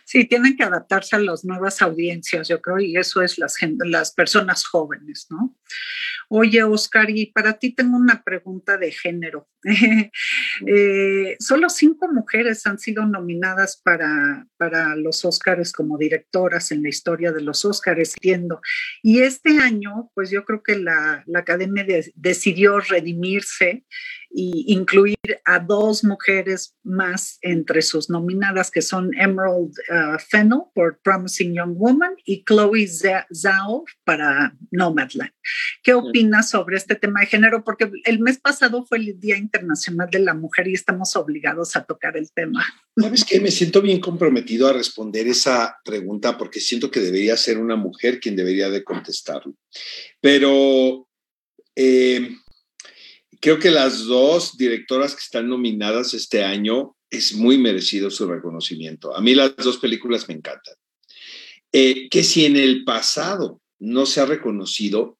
Sí, 0.05 0.25
tienen 0.25 0.57
que 0.57 0.63
adaptarse 0.63 1.15
a 1.15 1.19
las 1.19 1.45
nuevas 1.45 1.81
audiencias, 1.81 2.47
yo 2.47 2.61
creo, 2.61 2.79
y 2.79 2.97
eso 2.97 3.21
es 3.21 3.37
las, 3.37 3.55
las 3.85 4.13
personas 4.13 4.65
jóvenes, 4.65 5.27
¿no? 5.29 5.55
Oye, 6.29 6.63
Oscar, 6.63 7.09
y 7.09 7.27
para 7.27 7.53
ti 7.53 7.73
tengo 7.73 7.97
una 7.97 8.23
pregunta 8.23 8.77
de 8.77 8.91
género. 8.91 9.47
eh, 10.67 11.35
solo 11.39 11.69
cinco 11.69 12.07
mujeres 12.07 12.65
han 12.65 12.79
sido 12.79 13.05
nominadas 13.05 13.81
para, 13.83 14.47
para 14.57 14.95
los 14.95 15.25
Oscars 15.25 15.71
como 15.71 15.97
directoras 15.97 16.71
en 16.71 16.83
la 16.83 16.89
historia 16.89 17.31
de 17.31 17.41
los 17.41 17.65
Oscars, 17.65 18.13
entiendo. 18.15 18.61
Y 19.01 19.21
este 19.21 19.59
año, 19.59 20.11
pues 20.13 20.29
yo 20.29 20.45
creo 20.45 20.61
que 20.61 20.77
la, 20.77 21.23
la 21.25 21.39
Academia 21.39 21.85
decidió 22.15 22.79
redimirse 22.79 23.85
y 24.31 24.73
incluir 24.73 25.17
a 25.43 25.59
dos 25.59 26.03
mujeres 26.03 26.75
más 26.83 27.39
entre 27.41 27.81
sus 27.81 28.09
nominadas, 28.09 28.69
que 28.69 28.81
son 28.81 29.11
Emerald 29.15 29.73
uh, 29.89 30.19
Fennell 30.19 30.63
por 30.73 30.99
Promising 31.01 31.55
Young 31.55 31.75
Woman 31.75 32.13
y 32.25 32.43
Chloe 32.43 32.87
Zhao 32.87 33.85
para 34.03 34.55
Nomadland. 34.71 35.31
¿Qué 35.83 35.93
opinas 35.93 36.49
sobre 36.51 36.77
este 36.77 36.95
tema 36.95 37.21
de 37.21 37.27
género? 37.27 37.63
Porque 37.63 37.91
el 38.05 38.19
mes 38.19 38.39
pasado 38.39 38.85
fue 38.85 38.99
el 38.99 39.19
Día 39.19 39.37
Internacional 39.37 40.09
de 40.11 40.19
la 40.19 40.33
Mujer 40.33 40.67
y 40.67 40.73
estamos 40.73 41.15
obligados 41.15 41.75
a 41.75 41.83
tocar 41.83 42.15
el 42.15 42.31
tema. 42.31 42.63
¿Sabes 42.95 43.25
qué? 43.25 43.39
Me 43.39 43.51
siento 43.51 43.81
bien 43.81 43.99
comprometido 43.99 44.67
a 44.67 44.73
responder 44.73 45.27
esa 45.27 45.77
pregunta 45.83 46.37
porque 46.37 46.59
siento 46.59 46.91
que 46.91 46.99
debería 46.99 47.35
ser 47.35 47.57
una 47.57 47.75
mujer 47.75 48.19
quien 48.19 48.35
debería 48.35 48.69
de 48.69 48.83
contestarlo. 48.83 49.55
Pero... 50.21 51.07
Eh, 51.75 52.35
creo 53.39 53.59
que 53.59 53.71
las 53.71 54.05
dos 54.05 54.57
directoras 54.57 55.13
que 55.13 55.21
están 55.21 55.49
nominadas 55.49 56.13
este 56.13 56.43
año 56.43 56.95
es 57.09 57.33
muy 57.33 57.57
merecido 57.57 58.09
su 58.11 58.27
reconocimiento. 58.27 59.15
A 59.15 59.21
mí 59.21 59.33
las 59.33 59.55
dos 59.55 59.77
películas 59.77 60.27
me 60.27 60.35
encantan. 60.35 60.75
Eh, 61.71 62.09
que 62.09 62.23
si 62.23 62.45
en 62.45 62.57
el 62.57 62.83
pasado 62.83 63.61
no 63.79 64.05
se 64.05 64.21
ha 64.21 64.25
reconocido, 64.25 65.17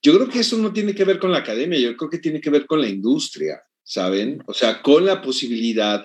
yo 0.00 0.14
creo 0.14 0.28
que 0.28 0.40
eso 0.40 0.56
no 0.58 0.72
tiene 0.72 0.94
que 0.94 1.04
ver 1.04 1.18
con 1.18 1.32
la 1.32 1.38
academia, 1.38 1.78
yo 1.78 1.96
creo 1.96 2.10
que 2.10 2.18
tiene 2.18 2.40
que 2.40 2.50
ver 2.50 2.66
con 2.66 2.80
la 2.80 2.88
industria, 2.88 3.60
¿saben? 3.82 4.42
O 4.46 4.54
sea, 4.54 4.80
con 4.80 5.04
la 5.04 5.20
posibilidad 5.20 6.04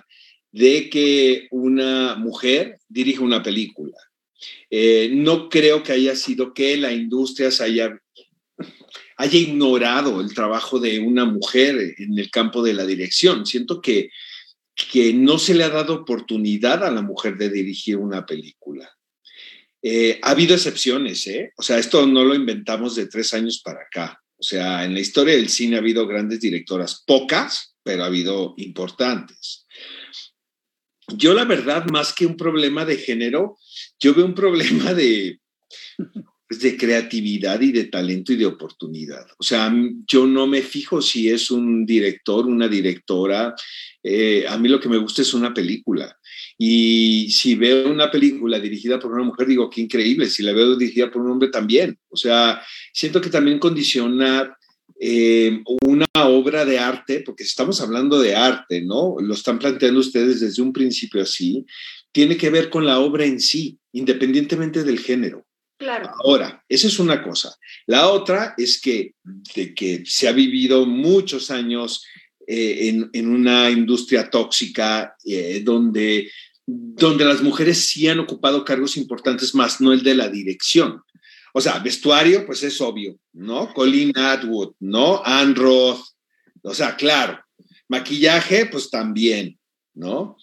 de 0.51 0.89
que 0.89 1.47
una 1.51 2.15
mujer 2.15 2.79
dirija 2.87 3.23
una 3.23 3.41
película. 3.41 3.97
Eh, 4.69 5.09
no 5.13 5.49
creo 5.49 5.83
que 5.83 5.93
haya 5.93 6.15
sido 6.15 6.53
que 6.53 6.77
la 6.77 6.91
industria 6.91 7.51
se 7.51 7.63
haya 7.63 7.97
haya 9.17 9.39
ignorado 9.39 10.21
el 10.21 10.33
trabajo 10.33 10.79
de 10.79 10.99
una 10.99 11.25
mujer 11.25 11.95
en 11.97 12.17
el 12.17 12.29
campo 12.29 12.63
de 12.63 12.73
la 12.73 12.85
dirección. 12.85 13.45
Siento 13.45 13.81
que, 13.81 14.09
que 14.91 15.13
no 15.13 15.37
se 15.37 15.53
le 15.53 15.63
ha 15.63 15.69
dado 15.69 15.95
oportunidad 15.95 16.83
a 16.83 16.91
la 16.91 17.01
mujer 17.01 17.37
de 17.37 17.49
dirigir 17.49 17.97
una 17.97 18.25
película. 18.25 18.89
Eh, 19.81 20.19
ha 20.21 20.31
habido 20.31 20.55
excepciones, 20.55 21.27
¿eh? 21.27 21.51
O 21.57 21.61
sea, 21.61 21.77
esto 21.77 22.05
no 22.07 22.23
lo 22.23 22.33
inventamos 22.33 22.95
de 22.95 23.07
tres 23.07 23.33
años 23.33 23.61
para 23.63 23.81
acá. 23.81 24.19
O 24.37 24.43
sea, 24.43 24.85
en 24.85 24.93
la 24.93 24.99
historia 24.99 25.35
del 25.35 25.49
cine 25.49 25.75
ha 25.75 25.79
habido 25.79 26.07
grandes 26.07 26.39
directoras, 26.39 27.03
pocas, 27.05 27.75
pero 27.83 28.03
ha 28.03 28.07
habido 28.07 28.53
importantes. 28.57 29.65
Yo 31.09 31.33
la 31.33 31.43
verdad, 31.43 31.85
más 31.87 32.13
que 32.13 32.25
un 32.25 32.37
problema 32.37 32.85
de 32.85 32.97
género, 32.97 33.57
yo 33.99 34.13
veo 34.13 34.25
un 34.25 34.35
problema 34.35 34.93
de, 34.93 35.41
de 36.59 36.77
creatividad 36.77 37.61
y 37.61 37.71
de 37.71 37.85
talento 37.85 38.33
y 38.33 38.37
de 38.37 38.45
oportunidad. 38.45 39.25
O 39.37 39.43
sea, 39.43 39.73
yo 40.07 40.25
no 40.27 40.47
me 40.47 40.61
fijo 40.61 41.01
si 41.01 41.29
es 41.29 41.51
un 41.51 41.85
director, 41.85 42.45
una 42.45 42.67
directora. 42.67 43.53
Eh, 44.01 44.45
a 44.47 44.57
mí 44.57 44.67
lo 44.69 44.79
que 44.79 44.89
me 44.89 44.97
gusta 44.97 45.21
es 45.21 45.33
una 45.33 45.53
película. 45.53 46.17
Y 46.57 47.29
si 47.31 47.55
veo 47.55 47.91
una 47.91 48.11
película 48.11 48.59
dirigida 48.59 48.99
por 48.99 49.11
una 49.11 49.23
mujer, 49.23 49.47
digo, 49.47 49.69
qué 49.69 49.81
increíble. 49.81 50.29
Si 50.29 50.43
la 50.43 50.53
veo 50.53 50.75
dirigida 50.75 51.11
por 51.11 51.21
un 51.21 51.31
hombre, 51.31 51.49
también. 51.49 51.97
O 52.09 52.17
sea, 52.17 52.61
siento 52.93 53.19
que 53.21 53.29
también 53.29 53.59
condiciona 53.59 54.55
eh, 54.99 55.61
una 55.85 56.05
obra 56.25 56.65
de 56.65 56.79
arte, 56.79 57.21
porque 57.25 57.43
estamos 57.43 57.81
hablando 57.81 58.19
de 58.19 58.35
arte, 58.35 58.81
¿no? 58.81 59.15
Lo 59.19 59.33
están 59.33 59.59
planteando 59.59 59.99
ustedes 59.99 60.39
desde 60.39 60.61
un 60.61 60.71
principio 60.71 61.21
así, 61.21 61.65
tiene 62.13 62.37
que 62.37 62.49
ver 62.49 62.69
con 62.69 62.85
la 62.85 62.99
obra 62.99 63.25
en 63.25 63.39
sí, 63.39 63.79
independientemente 63.91 64.83
del 64.83 64.99
género. 64.99 65.45
Ahora, 66.23 66.63
esa 66.69 66.87
es 66.87 66.99
una 66.99 67.23
cosa. 67.23 67.55
La 67.85 68.09
otra 68.09 68.53
es 68.57 68.79
que, 68.79 69.15
de 69.55 69.73
que 69.73 70.03
se 70.05 70.27
ha 70.27 70.31
vivido 70.31 70.85
muchos 70.85 71.51
años 71.51 72.05
eh, 72.47 73.07
en, 73.13 73.27
una 73.27 73.69
industria 73.69 74.29
tóxica 74.29 75.15
eh, 75.25 75.61
donde, 75.63 76.29
donde 76.65 77.25
las 77.25 77.41
mujeres 77.41 77.87
sí 77.87 78.07
han 78.07 78.19
ocupado 78.19 78.65
cargos 78.65 78.97
importantes, 78.97 79.55
más 79.55 79.79
no 79.81 79.93
el 79.93 80.03
de 80.03 80.15
la 80.15 80.29
dirección. 80.29 81.01
O 81.53 81.61
sea, 81.61 81.79
vestuario, 81.79 82.45
pues 82.45 82.63
es 82.63 82.81
obvio, 82.81 83.17
¿no? 83.33 83.73
Colleen 83.73 84.11
Atwood, 84.17 84.73
¿no? 84.79 85.21
Anne 85.23 85.53
Roth, 85.53 86.01
o 86.63 86.73
sea, 86.73 86.95
claro. 86.95 87.39
Maquillaje, 87.87 88.65
pues 88.65 88.89
también. 88.89 89.59
¿No? 89.95 90.37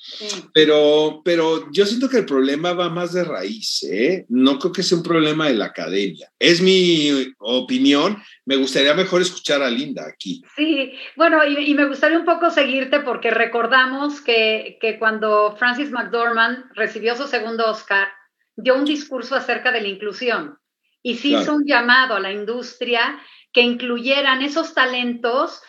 Pero, 0.54 1.22
pero 1.24 1.70
yo 1.72 1.84
siento 1.84 2.08
que 2.08 2.18
el 2.18 2.26
problema 2.26 2.72
va 2.72 2.88
más 2.88 3.12
de 3.12 3.24
raíz, 3.24 3.82
¿eh? 3.84 4.24
No 4.28 4.58
creo 4.58 4.72
que 4.72 4.82
sea 4.82 4.98
un 4.98 5.04
problema 5.04 5.48
de 5.48 5.54
la 5.54 5.66
academia. 5.66 6.30
Es 6.38 6.60
mi 6.60 7.34
opinión. 7.38 8.22
Me 8.44 8.56
gustaría 8.56 8.94
mejor 8.94 9.22
escuchar 9.22 9.62
a 9.62 9.70
Linda 9.70 10.06
aquí. 10.06 10.42
Sí, 10.56 10.92
bueno, 11.16 11.44
y, 11.44 11.74
me 11.74 11.86
gustaría 11.86 12.18
un 12.18 12.24
poco 12.24 12.50
seguirte 12.50 13.00
porque 13.00 13.30
recordamos 13.30 14.20
que, 14.20 14.78
que 14.80 14.98
cuando 14.98 15.56
Francis 15.56 15.90
McDormand 15.90 16.64
recibió 16.74 17.16
su 17.16 17.26
segundo 17.26 17.70
Oscar, 17.70 18.08
dio 18.56 18.76
un 18.76 18.84
discurso 18.84 19.34
acerca 19.34 19.72
de 19.72 19.80
la 19.80 19.88
inclusión 19.88 20.58
y 21.02 21.16
se 21.16 21.28
hizo 21.28 21.54
un 21.54 21.64
llamado 21.66 22.14
a 22.14 22.20
la 22.20 22.32
industria 22.32 23.18
que 23.52 23.62
incluyeran 23.62 24.42
esos 24.42 24.74
talentos 24.74 25.62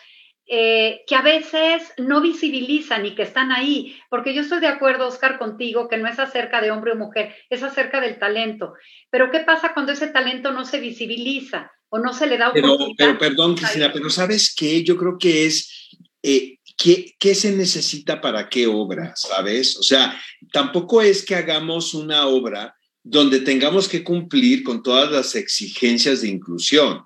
eh, 0.46 1.02
que 1.06 1.14
a 1.14 1.22
veces 1.22 1.82
no 1.98 2.20
visibilizan 2.20 3.06
y 3.06 3.14
que 3.14 3.22
están 3.22 3.52
ahí, 3.52 3.96
porque 4.10 4.34
yo 4.34 4.42
estoy 4.42 4.60
de 4.60 4.66
acuerdo, 4.66 5.06
Oscar, 5.06 5.38
contigo, 5.38 5.88
que 5.88 5.98
no 5.98 6.08
es 6.08 6.18
acerca 6.18 6.60
de 6.60 6.70
hombre 6.70 6.92
o 6.92 6.96
mujer, 6.96 7.34
es 7.48 7.62
acerca 7.62 8.00
del 8.00 8.18
talento. 8.18 8.74
Pero 9.10 9.30
¿qué 9.30 9.40
pasa 9.40 9.72
cuando 9.72 9.92
ese 9.92 10.08
talento 10.08 10.52
no 10.52 10.64
se 10.64 10.80
visibiliza 10.80 11.70
o 11.88 11.98
no 11.98 12.12
se 12.12 12.26
le 12.26 12.38
da 12.38 12.50
oportunidad? 12.50 12.78
Pero, 12.78 12.94
pero 12.96 13.18
perdón, 13.18 13.54
Cristina, 13.54 13.92
pero 13.92 14.10
¿sabes 14.10 14.54
qué? 14.54 14.82
Yo 14.82 14.96
creo 14.96 15.16
que 15.18 15.46
es... 15.46 15.90
Eh, 16.22 16.58
¿qué, 16.76 17.14
¿qué 17.18 17.34
se 17.34 17.52
necesita 17.52 18.20
para 18.20 18.48
qué 18.48 18.66
obra, 18.66 19.14
sabes? 19.16 19.76
O 19.76 19.82
sea, 19.82 20.18
tampoco 20.52 21.02
es 21.02 21.24
que 21.24 21.34
hagamos 21.34 21.94
una 21.94 22.26
obra 22.26 22.76
donde 23.02 23.40
tengamos 23.40 23.88
que 23.88 24.04
cumplir 24.04 24.62
con 24.62 24.82
todas 24.82 25.10
las 25.10 25.34
exigencias 25.34 26.22
de 26.22 26.28
inclusión. 26.28 27.04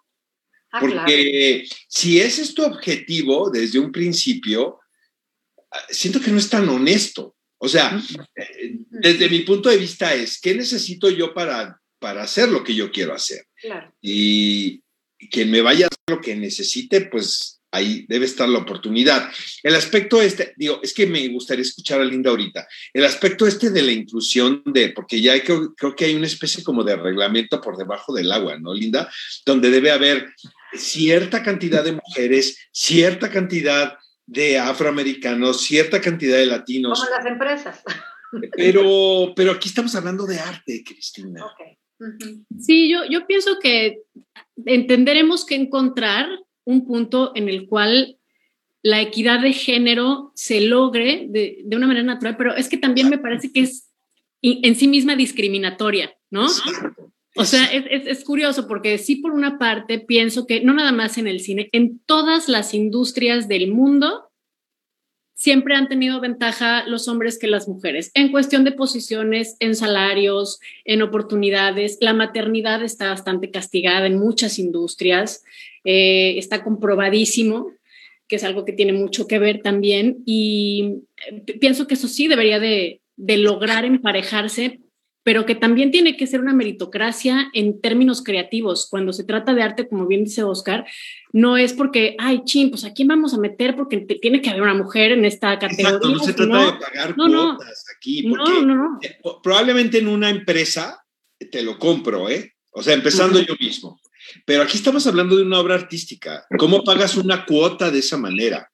Ah, 0.76 0.80
Porque 0.80 1.66
si 1.88 2.20
ese 2.20 2.42
es 2.42 2.54
tu 2.54 2.62
objetivo 2.64 3.50
desde 3.50 3.78
un 3.78 3.90
principio, 3.90 4.80
siento 5.88 6.20
que 6.20 6.30
no 6.30 6.38
es 6.38 6.48
tan 6.48 6.68
honesto. 6.68 7.36
O 7.58 7.68
sea, 7.68 8.00
eh, 8.34 8.76
desde 8.90 9.30
mi 9.30 9.40
punto 9.40 9.68
de 9.70 9.78
vista 9.78 10.14
es, 10.14 10.40
¿qué 10.40 10.54
necesito 10.54 11.08
yo 11.08 11.32
para, 11.32 11.80
para 11.98 12.22
hacer 12.22 12.50
lo 12.50 12.62
que 12.62 12.74
yo 12.74 12.90
quiero 12.90 13.14
hacer? 13.14 13.46
Y, 14.00 14.82
y 15.18 15.28
quien 15.30 15.50
me 15.50 15.62
vaya 15.62 15.86
a 15.86 15.88
hacer 15.88 16.16
lo 16.16 16.20
que 16.20 16.36
necesite, 16.36 17.02
pues 17.02 17.56
ahí 17.72 18.06
debe 18.08 18.26
estar 18.26 18.48
la 18.48 18.58
oportunidad. 18.58 19.30
El 19.62 19.74
aspecto 19.74 20.20
este, 20.20 20.54
digo, 20.56 20.80
es 20.82 20.94
que 20.94 21.06
me 21.06 21.26
gustaría 21.28 21.62
escuchar 21.62 22.00
a 22.00 22.04
Linda 22.04 22.30
ahorita, 22.30 22.66
el 22.92 23.04
aspecto 23.04 23.46
este 23.46 23.70
de 23.70 23.82
la 23.82 23.92
inclusión 23.92 24.62
de, 24.64 24.90
porque 24.90 25.20
ya 25.20 25.42
creo, 25.42 25.74
creo 25.74 25.94
que 25.94 26.06
hay 26.06 26.14
una 26.14 26.26
especie 26.26 26.62
como 26.62 26.84
de 26.84 26.96
reglamento 26.96 27.60
por 27.60 27.76
debajo 27.76 28.14
del 28.14 28.32
agua, 28.32 28.58
¿no, 28.58 28.72
Linda? 28.74 29.10
Donde 29.44 29.70
debe 29.70 29.90
haber 29.90 30.26
cierta 30.74 31.42
cantidad 31.42 31.84
de 31.84 31.92
mujeres, 31.92 32.68
cierta 32.72 33.30
cantidad 33.30 33.98
de 34.26 34.58
afroamericanos, 34.58 35.62
cierta 35.62 36.00
cantidad 36.00 36.36
de 36.36 36.46
latinos. 36.46 37.00
Como 37.00 37.16
las 37.16 37.26
empresas. 37.26 37.82
Pero, 38.56 39.32
pero 39.36 39.52
aquí 39.52 39.68
estamos 39.68 39.94
hablando 39.94 40.26
de 40.26 40.38
arte, 40.38 40.82
Cristina. 40.84 41.46
Sí, 42.58 42.90
yo, 42.90 43.04
yo 43.08 43.26
pienso 43.26 43.58
que 43.62 44.02
entenderemos 44.66 45.46
que 45.46 45.54
encontrar 45.54 46.26
un 46.64 46.86
punto 46.86 47.32
en 47.34 47.48
el 47.48 47.66
cual 47.66 48.18
la 48.82 49.00
equidad 49.00 49.40
de 49.40 49.52
género 49.52 50.32
se 50.34 50.60
logre 50.60 51.26
de, 51.28 51.64
una 51.74 51.86
manera 51.86 52.04
natural, 52.04 52.36
pero 52.36 52.54
es 52.54 52.68
que 52.68 52.76
también 52.76 53.08
me 53.08 53.18
parece 53.18 53.52
que 53.52 53.60
es 53.60 53.90
en 54.42 54.74
sí 54.76 54.86
misma 54.86 55.16
discriminatoria, 55.16 56.14
¿no? 56.30 56.46
O 57.36 57.44
sea, 57.44 57.64
es, 57.66 58.24
curioso 58.24 58.66
porque 58.66 58.98
sí, 58.98 59.16
por 59.16 59.32
una 59.32 59.58
parte, 59.58 59.98
pienso 59.98 60.46
que 60.46 60.62
no 60.62 60.72
nada 60.72 60.92
más 60.92 61.18
en 61.18 61.26
el 61.26 61.40
cine, 61.40 61.68
en 61.72 61.98
todas 62.00 62.48
las 62.48 62.74
industrias 62.74 63.48
del 63.48 63.70
mundo, 63.70 64.30
siempre 65.34 65.74
han 65.74 65.88
tenido 65.88 66.20
ventaja 66.20 66.84
los 66.86 67.08
hombres 67.08 67.38
que 67.38 67.46
las 67.46 67.68
mujeres, 67.68 68.10
en 68.14 68.30
cuestión 68.30 68.64
de 68.64 68.72
posiciones, 68.72 69.56
en 69.60 69.74
salarios, 69.74 70.60
en 70.84 71.02
oportunidades. 71.02 71.98
La 72.00 72.14
maternidad 72.14 72.82
está 72.82 73.10
bastante 73.10 73.50
castigada 73.50 74.06
en 74.06 74.18
muchas 74.18 74.58
industrias. 74.58 75.44
Eh, 75.84 76.38
está 76.38 76.64
comprobadísimo, 76.64 77.70
que 78.26 78.36
es 78.36 78.44
algo 78.44 78.64
que 78.64 78.72
tiene 78.72 78.92
mucho 78.92 79.28
que 79.28 79.38
ver 79.38 79.60
también, 79.62 80.18
y 80.26 80.96
eh, 81.30 81.58
pienso 81.60 81.86
que 81.86 81.94
eso 81.94 82.08
sí 82.08 82.26
debería 82.26 82.58
de, 82.58 83.00
lograr 83.16 83.84
emparejarse, 83.84 84.80
pero 85.26 85.44
que 85.44 85.56
también 85.56 85.90
tiene 85.90 86.16
que 86.16 86.28
ser 86.28 86.38
una 86.38 86.52
meritocracia 86.52 87.50
en 87.52 87.80
términos 87.80 88.22
creativos. 88.22 88.86
Cuando 88.88 89.12
se 89.12 89.24
trata 89.24 89.54
de 89.54 89.62
arte, 89.62 89.88
como 89.88 90.06
bien 90.06 90.22
dice 90.22 90.44
Oscar, 90.44 90.86
no 91.32 91.56
es 91.56 91.72
porque, 91.72 92.14
ay, 92.20 92.42
ching, 92.44 92.70
pues 92.70 92.84
a 92.84 92.92
quién 92.92 93.08
vamos 93.08 93.34
a 93.34 93.38
meter 93.38 93.74
porque 93.74 93.96
tiene 93.96 94.40
que 94.40 94.50
haber 94.50 94.62
una 94.62 94.74
mujer 94.74 95.10
en 95.10 95.24
esta 95.24 95.58
categoría. 95.58 95.98
no 95.98 96.20
se 96.20 96.32
trata 96.32 96.66
de 96.66 96.72
pagar 96.78 97.16
cuotas 97.16 97.84
aquí, 97.96 98.28
porque 98.28 99.18
probablemente 99.42 99.98
en 99.98 100.06
una 100.06 100.30
empresa 100.30 101.04
te 101.50 101.60
lo 101.60 101.76
compro, 101.76 102.30
¿eh? 102.30 102.54
O 102.70 102.80
sea, 102.84 102.94
empezando 102.94 103.40
yo 103.40 103.56
mismo. 103.58 104.00
Pero 104.44 104.62
aquí 104.62 104.76
estamos 104.76 105.08
hablando 105.08 105.34
de 105.36 105.42
una 105.42 105.58
obra 105.58 105.74
artística. 105.74 106.46
¿Cómo 106.56 106.84
pagas 106.84 107.16
una 107.16 107.44
cuota 107.44 107.90
de 107.90 107.98
esa 107.98 108.16
manera? 108.16 108.70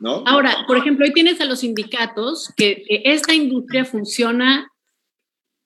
¿No? 0.00 0.24
Ahora, 0.26 0.64
por 0.66 0.78
ejemplo, 0.78 1.06
hoy 1.06 1.12
tienes 1.12 1.40
a 1.40 1.44
los 1.44 1.60
sindicatos, 1.60 2.52
que, 2.56 2.82
esta 3.04 3.34
industria 3.34 3.84
funciona 3.84 4.68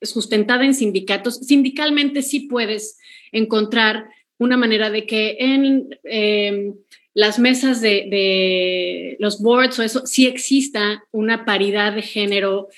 sustentada 0.01 0.65
en 0.65 0.73
sindicatos. 0.73 1.37
Sindicalmente 1.37 2.21
sí 2.21 2.41
puedes 2.41 2.99
encontrar 3.31 4.09
una 4.37 4.57
manera 4.57 4.89
de 4.89 5.05
que 5.05 5.37
en 5.39 5.97
em, 6.03 6.73
las 7.13 7.39
mesas 7.39 7.81
de, 7.81 8.07
de, 8.09 9.17
los 9.19 9.41
boards 9.41 9.77
o 9.79 9.83
eso 9.83 10.05
sí 10.05 10.25
exista 10.25 11.03
una 11.11 11.45
paridad 11.45 11.93
de 11.93 12.01
género 12.01 12.69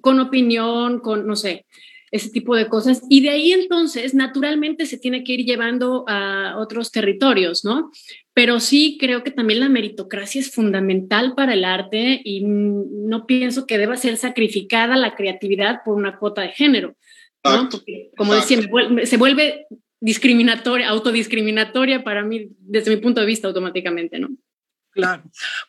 con 0.00 0.20
opinión, 0.20 1.00
con, 1.00 1.26
no 1.26 1.34
sé, 1.34 1.64
ese 2.12 2.30
tipo 2.30 2.54
de 2.54 2.68
cosas. 2.68 3.02
Y 3.08 3.22
de 3.22 3.30
ahí 3.30 3.52
entonces, 3.52 4.14
naturalmente, 4.14 4.86
se 4.86 4.98
tiene 4.98 5.24
que 5.24 5.32
ir 5.32 5.46
llevando 5.46 6.04
a 6.06 6.56
otros 6.58 6.92
territorios, 6.92 7.64
¿no? 7.64 7.90
Pero 8.34 8.60
sí 8.60 8.98
creo 9.00 9.24
que 9.24 9.30
también 9.30 9.60
la 9.60 9.70
meritocracia 9.70 10.40
es 10.40 10.52
fundamental 10.52 11.34
para 11.34 11.54
el 11.54 11.64
arte 11.64 12.20
y 12.22 12.44
no 12.44 13.26
pienso 13.26 13.66
que 13.66 13.78
deba 13.78 13.96
ser 13.96 14.18
sacrificada 14.18 14.94
la 14.96 15.16
creatividad 15.16 15.80
por 15.84 15.96
una 15.96 16.18
cuota 16.18 16.42
de 16.42 16.48
género, 16.50 16.94
¿no? 17.44 17.68
como 18.16 18.34
decía, 18.34 18.58
se 19.04 19.16
vuelve 19.16 19.66
discriminatoria, 20.00 20.90
autodiscriminatoria 20.90 22.04
para 22.04 22.22
mí, 22.24 22.48
desde 22.58 22.94
mi 22.94 23.00
punto 23.00 23.20
de 23.20 23.26
vista, 23.26 23.48
automáticamente, 23.48 24.18
¿no? 24.18 24.28
Claro, 24.92 25.22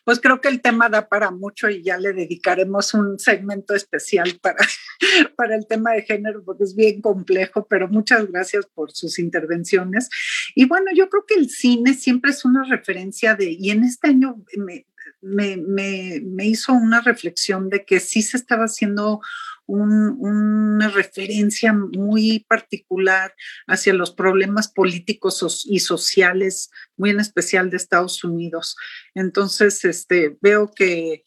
pues 0.04 0.20
creo 0.20 0.42
que 0.42 0.48
el 0.48 0.60
tema 0.60 0.90
da 0.90 1.08
para 1.08 1.30
mucho 1.30 1.70
y 1.70 1.82
ya 1.82 1.96
le 1.96 2.12
dedicaremos 2.12 2.92
un 2.92 3.18
segmento 3.18 3.74
especial 3.74 4.38
para, 4.42 4.58
para 5.36 5.56
el 5.56 5.66
tema 5.66 5.92
de 5.92 6.02
género 6.02 6.44
porque 6.44 6.64
es 6.64 6.76
bien 6.76 7.00
complejo, 7.00 7.66
pero 7.66 7.88
muchas 7.88 8.30
gracias 8.30 8.66
por 8.66 8.92
sus 8.92 9.18
intervenciones. 9.18 10.10
Y 10.54 10.66
bueno, 10.66 10.90
yo 10.94 11.08
creo 11.08 11.24
que 11.26 11.36
el 11.36 11.48
cine 11.48 11.94
siempre 11.94 12.32
es 12.32 12.44
una 12.44 12.64
referencia 12.64 13.34
de, 13.34 13.50
y 13.50 13.70
en 13.70 13.84
este 13.84 14.08
año 14.08 14.44
me, 14.58 14.86
me, 15.22 15.56
me, 15.56 16.20
me 16.22 16.46
hizo 16.46 16.74
una 16.74 17.00
reflexión 17.00 17.70
de 17.70 17.86
que 17.86 18.00
sí 18.00 18.20
se 18.20 18.36
estaba 18.36 18.64
haciendo 18.64 19.22
una 19.66 20.88
referencia 20.88 21.72
muy 21.72 22.44
particular 22.48 23.34
hacia 23.66 23.94
los 23.94 24.12
problemas 24.12 24.68
políticos 24.68 25.64
y 25.68 25.80
sociales, 25.80 26.70
muy 26.96 27.10
en 27.10 27.20
especial 27.20 27.70
de 27.70 27.76
Estados 27.76 28.24
Unidos. 28.24 28.76
Entonces, 29.14 29.84
este, 29.84 30.36
veo 30.40 30.70
que, 30.74 31.24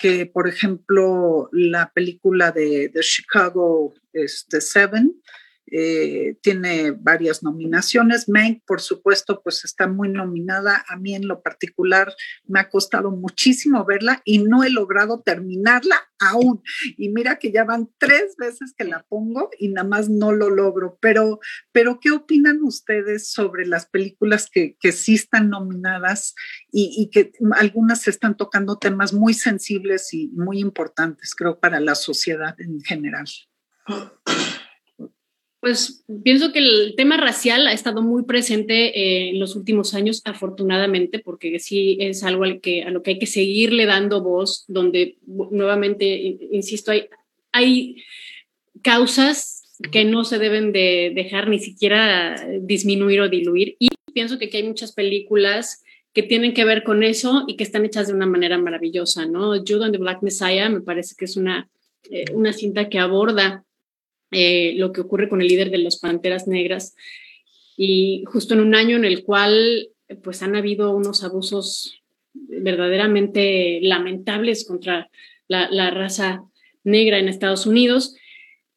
que 0.00 0.26
por 0.26 0.48
ejemplo, 0.48 1.48
la 1.52 1.92
película 1.92 2.52
de, 2.52 2.88
de 2.88 3.00
Chicago 3.00 3.94
este, 4.12 4.60
Seven, 4.60 5.14
eh, 5.70 6.36
tiene 6.42 6.92
varias 6.92 7.42
nominaciones. 7.42 8.28
Mank, 8.28 8.62
por 8.66 8.80
supuesto, 8.80 9.40
pues 9.42 9.64
está 9.64 9.86
muy 9.86 10.08
nominada. 10.08 10.84
A 10.88 10.96
mí 10.96 11.14
en 11.14 11.26
lo 11.26 11.42
particular 11.42 12.14
me 12.46 12.60
ha 12.60 12.68
costado 12.68 13.10
muchísimo 13.10 13.84
verla 13.84 14.22
y 14.24 14.38
no 14.38 14.64
he 14.64 14.70
logrado 14.70 15.22
terminarla 15.22 15.96
aún. 16.18 16.62
Y 16.96 17.08
mira 17.10 17.38
que 17.38 17.52
ya 17.52 17.64
van 17.64 17.90
tres 17.98 18.36
veces 18.38 18.74
que 18.76 18.84
la 18.84 19.04
pongo 19.08 19.50
y 19.58 19.68
nada 19.68 19.88
más 19.88 20.08
no 20.08 20.32
lo 20.32 20.50
logro. 20.50 20.98
Pero, 21.00 21.40
pero 21.72 21.98
¿qué 22.00 22.10
opinan 22.10 22.62
ustedes 22.62 23.30
sobre 23.30 23.66
las 23.66 23.86
películas 23.86 24.48
que, 24.50 24.76
que 24.80 24.92
sí 24.92 25.14
están 25.14 25.50
nominadas 25.50 26.34
y, 26.70 26.94
y 26.96 27.10
que 27.10 27.32
algunas 27.52 28.08
están 28.08 28.36
tocando 28.36 28.78
temas 28.78 29.12
muy 29.12 29.34
sensibles 29.34 30.12
y 30.14 30.28
muy 30.28 30.60
importantes, 30.60 31.34
creo, 31.34 31.58
para 31.58 31.80
la 31.80 31.94
sociedad 31.94 32.54
en 32.60 32.80
general? 32.82 33.26
Pues 35.66 36.04
pienso 36.22 36.52
que 36.52 36.60
el 36.60 36.94
tema 36.96 37.16
racial 37.16 37.66
ha 37.66 37.72
estado 37.72 38.00
muy 38.00 38.22
presente 38.22 38.96
eh, 38.96 39.30
en 39.30 39.40
los 39.40 39.56
últimos 39.56 39.94
años, 39.94 40.22
afortunadamente, 40.24 41.18
porque 41.18 41.58
sí 41.58 41.98
es 41.98 42.22
algo 42.22 42.44
al 42.44 42.60
que, 42.60 42.84
a 42.84 42.90
lo 42.90 43.02
que 43.02 43.10
hay 43.10 43.18
que 43.18 43.26
seguirle 43.26 43.84
dando 43.84 44.22
voz, 44.22 44.64
donde 44.68 45.18
nuevamente, 45.26 46.38
insisto, 46.52 46.92
hay, 46.92 47.08
hay 47.50 47.96
causas 48.80 49.76
que 49.90 50.04
no 50.04 50.22
se 50.22 50.38
deben 50.38 50.70
de 50.70 51.10
dejar 51.12 51.48
ni 51.48 51.58
siquiera 51.58 52.46
disminuir 52.60 53.22
o 53.22 53.28
diluir. 53.28 53.74
Y 53.80 53.88
pienso 54.14 54.38
que 54.38 54.44
aquí 54.44 54.58
hay 54.58 54.68
muchas 54.68 54.92
películas 54.92 55.82
que 56.12 56.22
tienen 56.22 56.54
que 56.54 56.64
ver 56.64 56.84
con 56.84 57.02
eso 57.02 57.42
y 57.48 57.56
que 57.56 57.64
están 57.64 57.84
hechas 57.84 58.06
de 58.06 58.14
una 58.14 58.26
manera 58.26 58.56
maravillosa, 58.56 59.26
¿no? 59.26 59.50
Jude 59.66 59.86
and 59.86 59.92
the 59.92 59.98
Black 59.98 60.22
Messiah 60.22 60.68
me 60.68 60.82
parece 60.82 61.16
que 61.18 61.24
es 61.24 61.36
una, 61.36 61.68
eh, 62.08 62.26
una 62.32 62.52
cinta 62.52 62.88
que 62.88 63.00
aborda 63.00 63.64
eh, 64.30 64.74
lo 64.76 64.92
que 64.92 65.00
ocurre 65.00 65.28
con 65.28 65.40
el 65.40 65.48
líder 65.48 65.70
de 65.70 65.78
las 65.78 65.98
Panteras 65.98 66.46
Negras. 66.48 66.94
Y 67.76 68.24
justo 68.26 68.54
en 68.54 68.60
un 68.60 68.74
año 68.74 68.96
en 68.96 69.04
el 69.04 69.22
cual 69.22 69.90
pues 70.22 70.42
han 70.42 70.56
habido 70.56 70.94
unos 70.94 71.24
abusos 71.24 72.00
verdaderamente 72.32 73.80
lamentables 73.82 74.64
contra 74.64 75.10
la, 75.48 75.90
raza 75.90 76.42
negra 76.84 77.18
en 77.18 77.28
Estados 77.28 77.66
Unidos. 77.66 78.14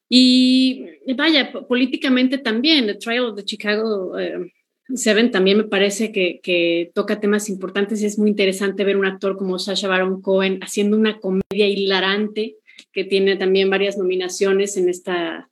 Y 0.08 0.86
vaya, 1.16 1.52
políticamente 1.52 2.40
también, 2.40 2.88
The 2.88 2.96
Trial 2.96 3.26
of 3.26 3.36
the 3.36 3.44
Chicago 3.44 4.18
eh, 4.18 4.52
Seven 4.96 5.30
también 5.30 5.58
me 5.58 5.66
parece 5.66 6.12
que, 6.12 6.40
que, 6.42 6.92
toca 6.96 7.20
temas 7.20 7.48
importantes. 7.50 8.02
Es 8.02 8.18
muy 8.18 8.30
interesante 8.30 8.84
ver 8.84 8.98
un 8.98 9.06
actor 9.06 9.38
como 9.38 9.60
Sasha 9.60 9.88
Baron 9.88 10.22
Cohen 10.22 10.60
haciendo 10.64 10.98
una 10.98 11.20
comedia 11.20 11.68
hilarante 11.68 12.56
que 13.00 13.06
tiene 13.06 13.38
también 13.38 13.70
varias 13.70 13.98
nominaciones 13.98 14.76
en 14.76 14.90
esta, 14.90 15.50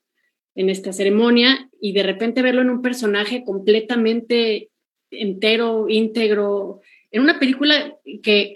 en 0.54 0.70
esta 0.70 0.91
ceremonia, 0.91 1.70
y 1.80 1.93
de 1.93 2.04
repente 2.04 2.41
verlo 2.41 2.62
en 2.62 2.70
un 2.70 2.82
personaje 2.82 3.45
completamente 3.45 4.70
entero, 5.12 5.86
íntegro, 5.88 6.82
en 7.10 7.22
una 7.22 7.39
película 7.39 7.95
que, 8.22 8.54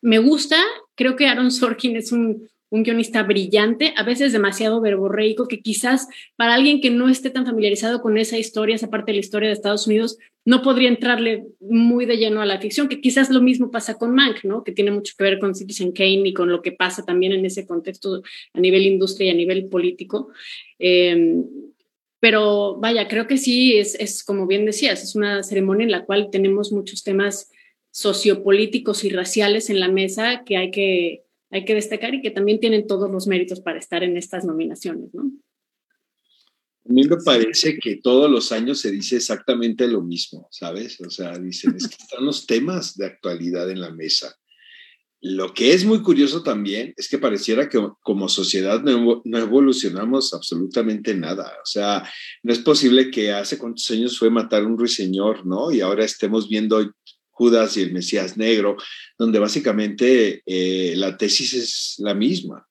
me 0.00 0.18
gusta, 0.18 0.56
creo 0.96 1.14
que 1.14 1.28
Aaron 1.28 1.52
Sorkin 1.52 1.96
es 1.96 2.10
un, 2.10 2.48
un 2.74 2.82
guionista 2.82 3.22
brillante, 3.22 3.94
a 3.96 4.02
veces 4.02 4.32
demasiado 4.32 4.80
verborreico, 4.80 5.46
que 5.46 5.62
quizás 5.62 6.08
para 6.34 6.54
alguien 6.54 6.80
que 6.80 6.90
no 6.90 7.08
esté 7.08 7.30
tan 7.30 7.46
familiarizado 7.46 8.02
con 8.02 8.18
esa 8.18 8.36
historia, 8.36 8.74
esa 8.74 8.90
parte 8.90 9.12
de 9.12 9.18
la 9.18 9.20
historia 9.20 9.48
de 9.48 9.52
Estados 9.52 9.86
Unidos, 9.86 10.18
no 10.44 10.60
podría 10.60 10.88
entrarle 10.88 11.46
muy 11.60 12.04
de 12.04 12.16
lleno 12.16 12.42
a 12.42 12.46
la 12.46 12.60
ficción, 12.60 12.88
que 12.88 13.00
quizás 13.00 13.30
lo 13.30 13.40
mismo 13.40 13.70
pasa 13.70 13.96
con 13.96 14.12
Mank, 14.12 14.42
¿no? 14.42 14.64
Que 14.64 14.72
tiene 14.72 14.90
mucho 14.90 15.14
que 15.16 15.22
ver 15.22 15.38
con 15.38 15.54
Citizen 15.54 15.92
Kane 15.92 16.28
y 16.28 16.34
con 16.34 16.50
lo 16.50 16.62
que 16.62 16.72
pasa 16.72 17.04
también 17.04 17.30
en 17.30 17.46
ese 17.46 17.64
contexto 17.64 18.24
a 18.52 18.60
nivel 18.60 18.86
industria 18.86 19.28
y 19.28 19.30
a 19.30 19.34
nivel 19.34 19.66
político. 19.66 20.30
Em, 20.80 21.44
pero 22.18 22.74
vaya, 22.80 23.06
creo 23.06 23.28
que 23.28 23.38
sí, 23.38 23.78
es, 23.78 23.94
es 24.00 24.24
como 24.24 24.48
bien 24.48 24.66
decías, 24.66 25.00
es 25.04 25.14
una 25.14 25.44
ceremonia 25.44 25.84
en 25.84 25.92
la 25.92 26.04
cual 26.04 26.28
tenemos 26.32 26.72
muchos 26.72 27.04
temas 27.04 27.52
sociopolíticos 27.92 29.04
y 29.04 29.10
raciales 29.10 29.70
en 29.70 29.78
la 29.78 29.88
mesa 29.88 30.42
que 30.44 30.56
hay 30.56 30.72
que 30.72 31.23
hay 31.54 31.64
que 31.64 31.74
destacar 31.74 32.12
y 32.12 32.20
que 32.20 32.32
también 32.32 32.58
tienen 32.58 32.84
todos 32.84 33.08
los 33.08 33.28
méritos 33.28 33.60
para 33.60 33.78
estar 33.78 34.02
en 34.02 34.16
estas 34.16 34.44
nominaciones, 34.44 35.14
¿no? 35.14 35.30
A 36.86 36.92
mí 36.92 37.04
me 37.04 37.16
parece 37.16 37.78
que 37.78 37.96
todos 38.02 38.28
los 38.28 38.50
años 38.50 38.80
se 38.80 38.90
dice 38.90 39.16
exactamente 39.16 39.86
lo 39.86 40.02
mismo, 40.02 40.48
¿sabes? 40.50 41.00
O 41.00 41.08
sea, 41.08 41.38
dicen, 41.38 41.76
es 41.76 41.86
que 41.86 41.94
están 42.02 42.26
los 42.26 42.44
temas 42.44 42.96
de 42.96 43.06
actualidad 43.06 43.70
en 43.70 43.80
la 43.80 43.92
mesa. 43.92 44.34
Lo 45.20 45.54
que 45.54 45.72
es 45.72 45.84
muy 45.84 46.02
curioso 46.02 46.42
también 46.42 46.92
es 46.96 47.08
que 47.08 47.18
pareciera 47.18 47.68
que 47.68 47.78
como 48.02 48.28
sociedad 48.28 48.82
no, 48.82 49.22
no, 49.24 49.38
evolucionamos 49.38 50.34
absolutamente 50.34 51.14
nada. 51.14 51.52
O 51.62 51.66
sea, 51.66 52.02
no 52.42 52.52
es 52.52 52.58
posible 52.58 53.12
que 53.12 53.32
hace 53.32 53.58
cuántos 53.58 53.88
años 53.92 54.18
fue 54.18 54.28
matar 54.28 54.66
un 54.66 54.76
ruiseñor, 54.76 55.46
¿no? 55.46 55.70
Y 55.70 55.80
ahora 55.80 56.04
estemos 56.04 56.48
viendo 56.48 56.80
Judas 57.34 57.76
y 57.76 57.82
el 57.82 57.92
Mesías 57.92 58.36
Negro, 58.36 58.76
donde 59.18 59.38
básicamente 59.38 60.42
eh, 60.46 60.94
la 60.96 61.16
tesis 61.16 61.52
es 61.52 61.94
la 61.98 62.14
misma. 62.14 62.66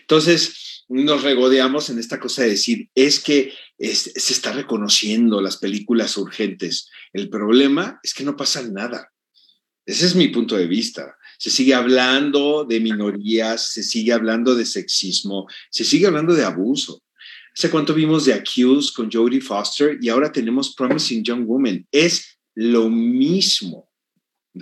Entonces, 0.00 0.84
nos 0.88 1.22
regodeamos 1.22 1.90
en 1.90 1.98
esta 1.98 2.18
cosa 2.18 2.42
de 2.42 2.50
decir, 2.50 2.88
es 2.94 3.20
que 3.20 3.52
se 3.78 4.32
está 4.32 4.52
reconociendo 4.52 5.40
las 5.40 5.56
películas 5.56 6.16
urgentes. 6.16 6.88
El 7.12 7.28
problema 7.28 8.00
es 8.02 8.14
que 8.14 8.24
no 8.24 8.36
pasa 8.36 8.62
nada. 8.62 9.10
Ese 9.86 10.06
es 10.06 10.14
mi 10.14 10.28
punto 10.28 10.56
de 10.56 10.66
vista. 10.66 11.16
Se 11.38 11.50
sigue 11.50 11.74
hablando 11.74 12.64
de 12.64 12.80
minorías, 12.80 13.72
se 13.72 13.82
sigue 13.82 14.12
hablando 14.12 14.54
de 14.54 14.66
sexismo, 14.66 15.46
se 15.70 15.84
sigue 15.84 16.06
hablando 16.06 16.34
de 16.34 16.44
abuso. 16.44 17.02
¿Hace 17.56 17.70
cuánto 17.70 17.94
vimos 17.94 18.24
de 18.24 18.34
Accused 18.34 18.94
con 18.94 19.10
Jodie 19.10 19.40
Foster 19.40 19.98
y 20.00 20.08
ahora 20.08 20.30
tenemos 20.30 20.74
Promising 20.74 21.24
Young 21.24 21.46
Woman? 21.46 21.86
Es 21.90 22.38
lo 22.54 22.88
mismo, 22.88 23.90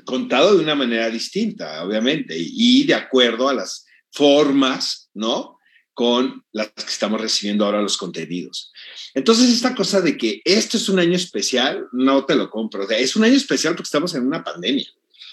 contado 0.05 0.57
de 0.57 0.63
una 0.63 0.75
manera 0.75 1.11
distinta, 1.11 1.85
obviamente, 1.85 2.35
y 2.37 2.85
de 2.85 2.95
acuerdo 2.95 3.49
a 3.49 3.55
las 3.55 3.87
formas, 4.11 5.11
¿no? 5.15 5.59
Con 5.95 6.45
las 6.53 6.69
que 6.69 6.85
estamos 6.85 7.21
recibiendo 7.21 7.65
ahora 7.65 7.83
los 7.83 7.97
contenidos. 7.97 8.73
Entonces, 9.15 9.49
esta 9.51 9.75
cosa 9.75 10.01
de 10.01 10.17
que 10.17 10.41
esto 10.45 10.77
es 10.77 10.89
un 10.89 10.99
año 10.99 11.17
especial, 11.17 11.87
no 11.93 12.25
te 12.25 12.37
lo 12.37 12.51
compro. 12.51 12.85
O 12.85 12.87
sea, 12.87 12.99
es 12.99 13.17
un 13.17 13.25
año 13.25 13.35
especial 13.35 13.75
porque 13.75 13.89
estamos 13.89 14.15
en 14.15 14.27
una 14.27 14.45
pandemia. 14.45 14.87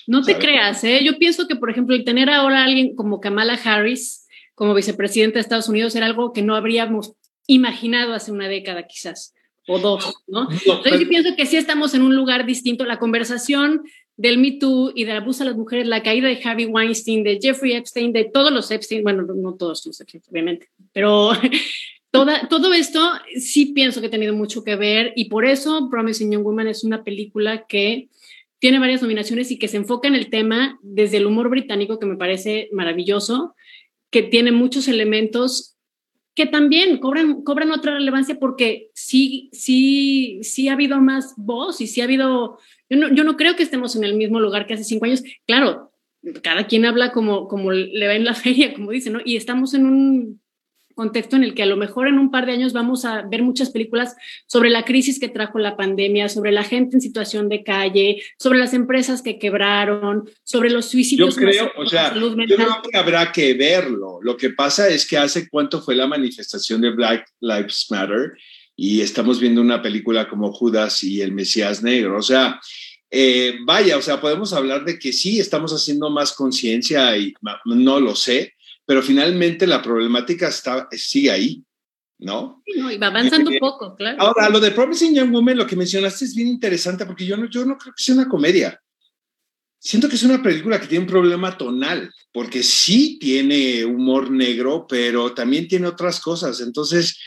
No 0.07 0.23
te 0.23 0.37
creas, 0.37 0.83
¿eh? 0.83 1.03
Yo 1.03 1.17
pienso 1.17 1.47
que, 1.47 1.55
por 1.55 1.69
ejemplo, 1.69 1.95
el 1.95 2.03
tener 2.03 2.29
ahora 2.29 2.61
a 2.61 2.65
alguien 2.65 2.95
como 2.95 3.19
Kamala 3.19 3.55
Harris 3.55 4.25
como 4.55 4.73
vicepresidenta 4.73 5.35
de 5.35 5.41
Estados 5.41 5.69
Unidos 5.69 5.95
era 5.95 6.05
algo 6.05 6.31
que 6.31 6.41
no 6.41 6.55
habríamos 6.55 7.13
imaginado 7.45 8.13
hace 8.13 8.31
una 8.31 8.47
década, 8.47 8.87
quizás 8.87 9.34
o 9.67 9.79
dos, 9.79 10.15
¿no? 10.27 10.47
Entonces 10.51 10.99
yo 10.99 11.07
pienso 11.07 11.35
que 11.35 11.45
sí 11.45 11.57
estamos 11.57 11.93
en 11.93 12.01
un 12.01 12.15
lugar 12.15 12.45
distinto. 12.45 12.85
La 12.85 12.99
conversación 12.99 13.83
del 14.17 14.37
Me 14.37 14.53
Too 14.53 14.93
y 14.95 15.05
del 15.05 15.17
abuso 15.17 15.43
a 15.43 15.47
las 15.47 15.55
mujeres, 15.55 15.87
la 15.87 16.03
caída 16.03 16.27
de 16.27 16.39
Harvey 16.43 16.65
Weinstein, 16.65 17.23
de 17.23 17.39
Jeffrey 17.41 17.73
Epstein, 17.73 18.13
de 18.13 18.25
todos 18.25 18.51
los 18.51 18.71
Epstein, 18.71 19.03
bueno, 19.03 19.23
no 19.23 19.55
todos 19.55 19.85
los 19.85 19.99
Epstein, 19.99 20.23
obviamente, 20.29 20.69
pero 20.93 21.31
toda, 22.11 22.47
todo 22.47 22.73
esto 22.73 23.11
sí 23.37 23.67
pienso 23.67 23.99
que 23.99 24.07
ha 24.07 24.11
tenido 24.11 24.33
mucho 24.33 24.63
que 24.63 24.75
ver 24.75 25.13
y 25.15 25.25
por 25.25 25.45
eso 25.45 25.89
Promising 25.89 26.31
Young 26.31 26.43
Woman 26.43 26.67
es 26.67 26.83
una 26.83 27.03
película 27.03 27.65
que 27.67 28.09
tiene 28.59 28.79
varias 28.79 29.01
nominaciones 29.01 29.51
y 29.51 29.59
que 29.59 29.67
se 29.67 29.77
enfoca 29.77 30.07
en 30.07 30.15
el 30.15 30.29
tema 30.29 30.79
desde 30.81 31.17
el 31.17 31.25
humor 31.25 31.49
británico, 31.49 31.99
que 31.99 32.05
me 32.05 32.15
parece 32.15 32.69
maravilloso, 32.71 33.53
que 34.09 34.23
tiene 34.23 34.51
muchos 34.51 34.87
elementos 34.87 35.74
que 36.35 36.45
también 36.45 36.97
cobran, 36.99 37.43
cobran 37.43 37.71
otra 37.71 37.93
relevancia 37.93 38.37
porque 38.39 38.91
sí, 38.93 39.49
sí, 39.53 40.39
sí 40.43 40.67
ha 40.67 40.73
habido 40.73 40.99
más 40.99 41.33
voz 41.37 41.79
y 41.79 41.87
sí 41.87 42.01
ha 42.01 42.03
habido, 42.03 42.59
yo 42.89 42.97
no, 42.97 43.13
yo 43.13 43.23
no 43.23 43.37
creo 43.37 43.55
que 43.55 43.63
estemos 43.63 43.95
en 43.95 44.03
el 44.03 44.15
mismo 44.15 44.39
lugar 44.41 44.67
que 44.67 44.73
hace 44.73 44.83
cinco 44.83 45.05
años. 45.05 45.23
Claro, 45.47 45.93
cada 46.43 46.67
quien 46.67 46.85
habla 46.85 47.11
como, 47.11 47.47
como 47.47 47.71
le 47.71 48.07
va 48.07 48.15
en 48.15 48.25
la 48.25 48.33
feria, 48.35 48.73
como 48.73 48.91
dicen, 48.91 49.13
¿no? 49.13 49.19
Y 49.23 49.37
estamos 49.37 49.73
en 49.73 49.85
un 49.85 50.41
contexto 50.95 51.35
en 51.35 51.43
el 51.43 51.53
que 51.53 51.63
a 51.63 51.67
lo 51.67 51.77
mejor 51.77 52.07
en 52.07 52.17
un 52.17 52.31
par 52.31 52.45
de 52.45 52.53
años 52.53 52.73
vamos 52.73 53.05
a 53.05 53.21
ver 53.23 53.43
muchas 53.43 53.69
películas 53.69 54.15
sobre 54.47 54.69
la 54.69 54.85
crisis 54.85 55.19
que 55.19 55.27
trajo 55.27 55.59
la 55.59 55.77
pandemia, 55.77 56.29
sobre 56.29 56.51
la 56.51 56.63
gente 56.63 56.95
en 56.95 57.01
situación 57.01 57.49
de 57.49 57.63
calle, 57.63 58.23
sobre 58.39 58.57
las 58.57 58.73
empresas 58.73 59.21
que 59.21 59.37
quebraron, 59.37 60.29
sobre 60.43 60.69
los 60.69 60.85
suicidios. 60.85 61.35
Yo 61.35 61.41
creo, 61.41 61.71
o 61.77 61.85
sea, 61.85 62.13
yo 62.15 62.33
creo 62.33 62.81
que 62.89 62.97
habrá 62.97 63.31
que 63.31 63.53
verlo. 63.53 64.19
Lo 64.21 64.35
que 64.37 64.49
pasa 64.49 64.89
es 64.89 65.05
que 65.05 65.17
hace 65.17 65.49
cuánto 65.49 65.81
fue 65.81 65.95
la 65.95 66.07
manifestación 66.07 66.81
de 66.81 66.91
Black 66.91 67.27
Lives 67.41 67.87
Matter 67.89 68.33
y 68.75 69.01
estamos 69.01 69.39
viendo 69.39 69.61
una 69.61 69.81
película 69.81 70.27
como 70.27 70.51
Judas 70.51 71.03
y 71.03 71.21
el 71.21 71.31
Mesías 71.31 71.83
Negro. 71.83 72.17
O 72.17 72.21
sea, 72.21 72.59
eh, 73.11 73.55
vaya, 73.63 73.97
o 73.97 74.01
sea, 74.01 74.19
podemos 74.19 74.51
hablar 74.53 74.83
de 74.83 74.99
que 74.99 75.13
sí 75.13 75.39
estamos 75.39 75.71
haciendo 75.71 76.09
más 76.09 76.33
conciencia 76.33 77.15
y 77.17 77.33
no 77.65 77.99
lo 77.99 78.15
sé, 78.15 78.54
pero 78.85 79.01
finalmente 79.01 79.65
la 79.65 79.81
problemática 79.81 80.47
está, 80.47 80.87
sigue 80.91 81.31
ahí, 81.31 81.63
¿no? 82.19 82.61
Sí, 82.65 82.79
no, 82.79 82.91
y 82.91 82.97
va 82.97 83.07
avanzando 83.07 83.51
un 83.51 83.59
poco, 83.59 83.95
claro. 83.95 84.21
Ahora, 84.21 84.49
lo 84.49 84.59
de 84.59 84.71
Promising 84.71 85.15
Young 85.15 85.31
Woman, 85.31 85.57
lo 85.57 85.67
que 85.67 85.75
mencionaste 85.75 86.25
es 86.25 86.35
bien 86.35 86.47
interesante 86.47 87.05
porque 87.05 87.25
yo 87.25 87.35
no, 87.37 87.49
yo 87.49 87.65
no 87.65 87.77
creo 87.77 87.93
que 87.95 88.03
sea 88.03 88.15
una 88.15 88.29
comedia. 88.29 88.79
Siento 89.79 90.09
que 90.09 90.15
es 90.15 90.23
una 90.23 90.41
película 90.41 90.79
que 90.79 90.87
tiene 90.87 91.03
un 91.05 91.09
problema 91.11 91.57
tonal, 91.57 92.11
porque 92.31 92.63
sí 92.63 93.19
tiene 93.19 93.85
humor 93.85 94.31
negro, 94.31 94.87
pero 94.87 95.33
también 95.33 95.67
tiene 95.67 95.87
otras 95.87 96.19
cosas. 96.19 96.59
Entonces, 96.61 97.19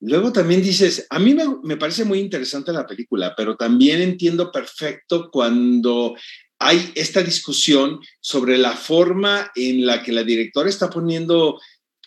luego 0.00 0.32
también 0.32 0.62
dices, 0.62 1.06
a 1.10 1.18
mí 1.18 1.34
me, 1.34 1.44
me 1.62 1.76
parece 1.76 2.04
muy 2.04 2.20
interesante 2.20 2.72
la 2.72 2.86
película, 2.86 3.34
pero 3.36 3.56
también 3.56 4.00
entiendo 4.00 4.50
perfecto 4.50 5.28
cuando 5.30 6.14
hay 6.58 6.92
esta 6.94 7.22
discusión 7.22 8.00
sobre 8.20 8.58
la 8.58 8.72
forma 8.72 9.50
en 9.54 9.86
la 9.86 10.02
que 10.02 10.12
la 10.12 10.22
directora 10.22 10.68
está 10.68 10.88
poniendo 10.90 11.60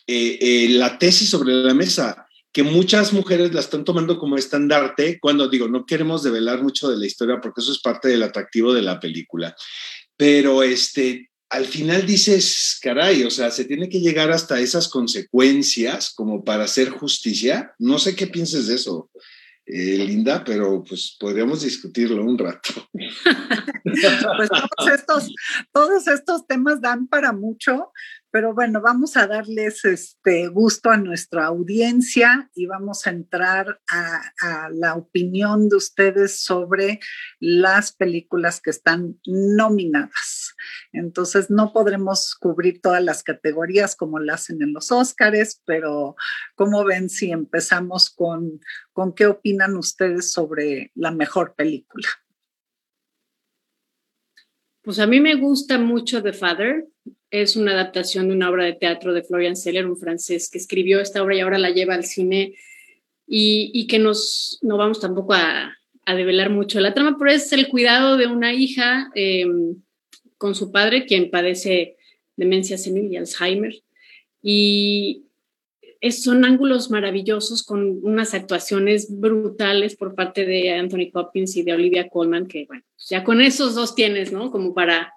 eh, 0.07 0.37
eh, 0.41 0.69
la 0.69 0.97
tesis 0.97 1.29
sobre 1.29 1.53
la 1.53 1.73
mesa, 1.73 2.27
que 2.51 2.63
muchas 2.63 3.13
mujeres 3.13 3.53
la 3.53 3.59
están 3.59 3.83
tomando 3.83 4.17
como 4.17 4.37
estandarte, 4.37 5.19
cuando 5.19 5.47
digo, 5.47 5.67
no 5.67 5.85
queremos 5.85 6.23
develar 6.23 6.63
mucho 6.63 6.89
de 6.89 6.97
la 6.97 7.05
historia 7.05 7.39
porque 7.41 7.61
eso 7.61 7.71
es 7.71 7.79
parte 7.79 8.07
del 8.07 8.23
atractivo 8.23 8.73
de 8.73 8.81
la 8.81 8.99
película, 8.99 9.55
pero 10.17 10.63
este, 10.63 11.29
al 11.49 11.65
final 11.65 12.05
dices, 12.05 12.77
caray, 12.81 13.23
o 13.23 13.31
sea, 13.31 13.49
se 13.51 13.65
tiene 13.65 13.89
que 13.89 13.99
llegar 13.99 14.31
hasta 14.31 14.59
esas 14.59 14.87
consecuencias 14.87 16.11
como 16.15 16.43
para 16.43 16.65
hacer 16.65 16.89
justicia. 16.89 17.73
No 17.79 17.97
sé 17.97 18.15
qué 18.15 18.27
pienses 18.27 18.67
de 18.67 18.75
eso. 18.75 19.09
Eh, 19.71 20.03
linda, 20.03 20.43
pero 20.43 20.83
pues 20.83 21.15
podríamos 21.19 21.61
discutirlo 21.61 22.25
un 22.25 22.39
rato. 22.39 22.73
pues 23.83 24.49
todos 24.49 24.91
estos, 24.91 25.35
todos 25.71 26.07
estos 26.07 26.47
temas 26.47 26.81
dan 26.81 27.07
para 27.07 27.33
mucho, 27.33 27.91
pero 28.31 28.55
bueno, 28.55 28.81
vamos 28.81 29.15
a 29.15 29.27
darles 29.27 29.85
este 29.85 30.47
gusto 30.47 30.89
a 30.89 30.97
nuestra 30.97 31.45
audiencia 31.45 32.49
y 32.55 32.65
vamos 32.65 33.05
a 33.05 33.11
entrar 33.11 33.79
a, 33.91 34.21
a, 34.41 34.69
la 34.71 34.95
opinión 34.95 35.69
de 35.69 35.75
ustedes 35.75 36.41
sobre 36.41 36.99
las 37.39 37.91
películas 37.91 38.61
que 38.61 38.71
están 38.71 39.19
nominadas. 39.27 40.38
Entonces, 40.91 41.49
no 41.49 41.73
podremos 41.73 42.35
cubrir 42.35 42.81
todas 42.81 43.03
las 43.03 43.23
categorías 43.23 43.95
como 43.95 44.19
lo 44.19 44.33
hacen 44.33 44.61
en 44.61 44.73
los 44.73 44.91
Óscares, 44.91 45.61
pero 45.65 46.15
¿cómo 46.55 46.83
ven 46.83 47.09
si 47.09 47.31
empezamos 47.31 48.09
con, 48.09 48.61
con 48.93 49.13
qué 49.13 49.27
opinan 49.27 49.75
ustedes 49.75 50.31
sobre 50.31 50.91
la 50.95 51.11
mejor 51.11 51.55
película? 51.55 52.07
Pues 54.81 54.99
a 54.99 55.07
mí 55.07 55.19
me 55.19 55.35
gusta 55.35 55.77
mucho 55.77 56.23
The 56.23 56.33
Father 56.33 56.87
es 57.31 57.55
una 57.55 57.73
adaptación 57.73 58.27
de 58.27 58.35
una 58.35 58.49
obra 58.49 58.65
de 58.65 58.73
teatro 58.73 59.13
de 59.13 59.23
Florian 59.23 59.55
Seller, 59.55 59.85
un 59.85 59.97
francés 59.97 60.49
que 60.49 60.57
escribió 60.57 60.99
esta 60.99 61.21
obra 61.21 61.35
y 61.35 61.39
ahora 61.41 61.59
la 61.59 61.69
lleva 61.69 61.93
al 61.93 62.05
cine 62.05 62.55
y, 63.27 63.85
que 63.87 63.99
nos, 63.99 64.57
no 64.63 64.77
vamos 64.77 64.99
tampoco 64.99 65.33
a, 65.33 65.77
a, 66.05 66.15
develar 66.15 66.49
mucho 66.49 66.79
la 66.79 66.95
trama, 66.95 67.15
pero 67.19 67.29
es 67.29 67.53
el 67.53 67.67
cuidado 67.67 68.17
de 68.17 68.25
una 68.25 68.53
hija 68.53 69.11
em, 69.13 69.75
con 70.39 70.55
su 70.55 70.71
padre, 70.71 71.05
quien 71.05 71.29
padece 71.29 71.97
demencia 72.35 72.79
senil 72.79 73.13
y 73.13 73.17
Alzheimer. 73.17 73.83
Y 74.41 75.25
son 76.09 76.45
ángulos 76.45 76.89
maravillosos 76.89 77.61
con 77.61 77.99
unas 78.01 78.33
actuaciones 78.33 79.19
brutales 79.19 79.95
por 79.95 80.15
parte 80.15 80.45
de 80.45 80.71
Anthony 80.73 81.11
Hopkins 81.13 81.55
y 81.57 81.61
de 81.61 81.73
Olivia 81.73 82.09
Colman, 82.09 82.47
que 82.47 82.65
bueno, 82.65 82.83
ya 82.97 83.23
con 83.23 83.41
esos 83.41 83.75
dos 83.75 83.93
tienes, 83.93 84.31
¿no? 84.31 84.49
Como 84.49 84.73
para 84.73 85.13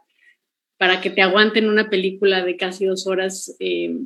para 0.83 1.01
que 1.01 1.11
te 1.11 1.23
aguanten 1.23 1.69
una 1.69 1.89
película 1.89 2.45
de 2.45 2.57
casi 2.57 2.87
dos 2.87 3.07
horas 3.07 3.55
eh, 3.61 4.01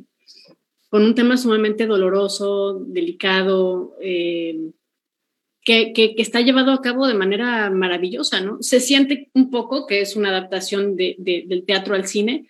con 0.90 1.04
un 1.04 1.14
tema 1.14 1.38
sumamente 1.38 1.86
doloroso, 1.86 2.84
delicado, 2.86 3.96
eh, 4.02 4.72
que, 5.66 6.14
está 6.18 6.40
llevado 6.42 6.70
a 6.70 6.80
cabo 6.80 7.08
de 7.08 7.14
manera 7.14 7.68
maravillosa, 7.70 8.40
¿no? 8.40 8.62
Se 8.62 8.78
siente 8.78 9.30
un 9.34 9.50
poco 9.50 9.86
que 9.88 10.00
es 10.00 10.14
una 10.14 10.28
adaptación 10.28 10.94
del 10.94 11.64
teatro 11.66 11.96
al 11.96 12.06
cine, 12.06 12.48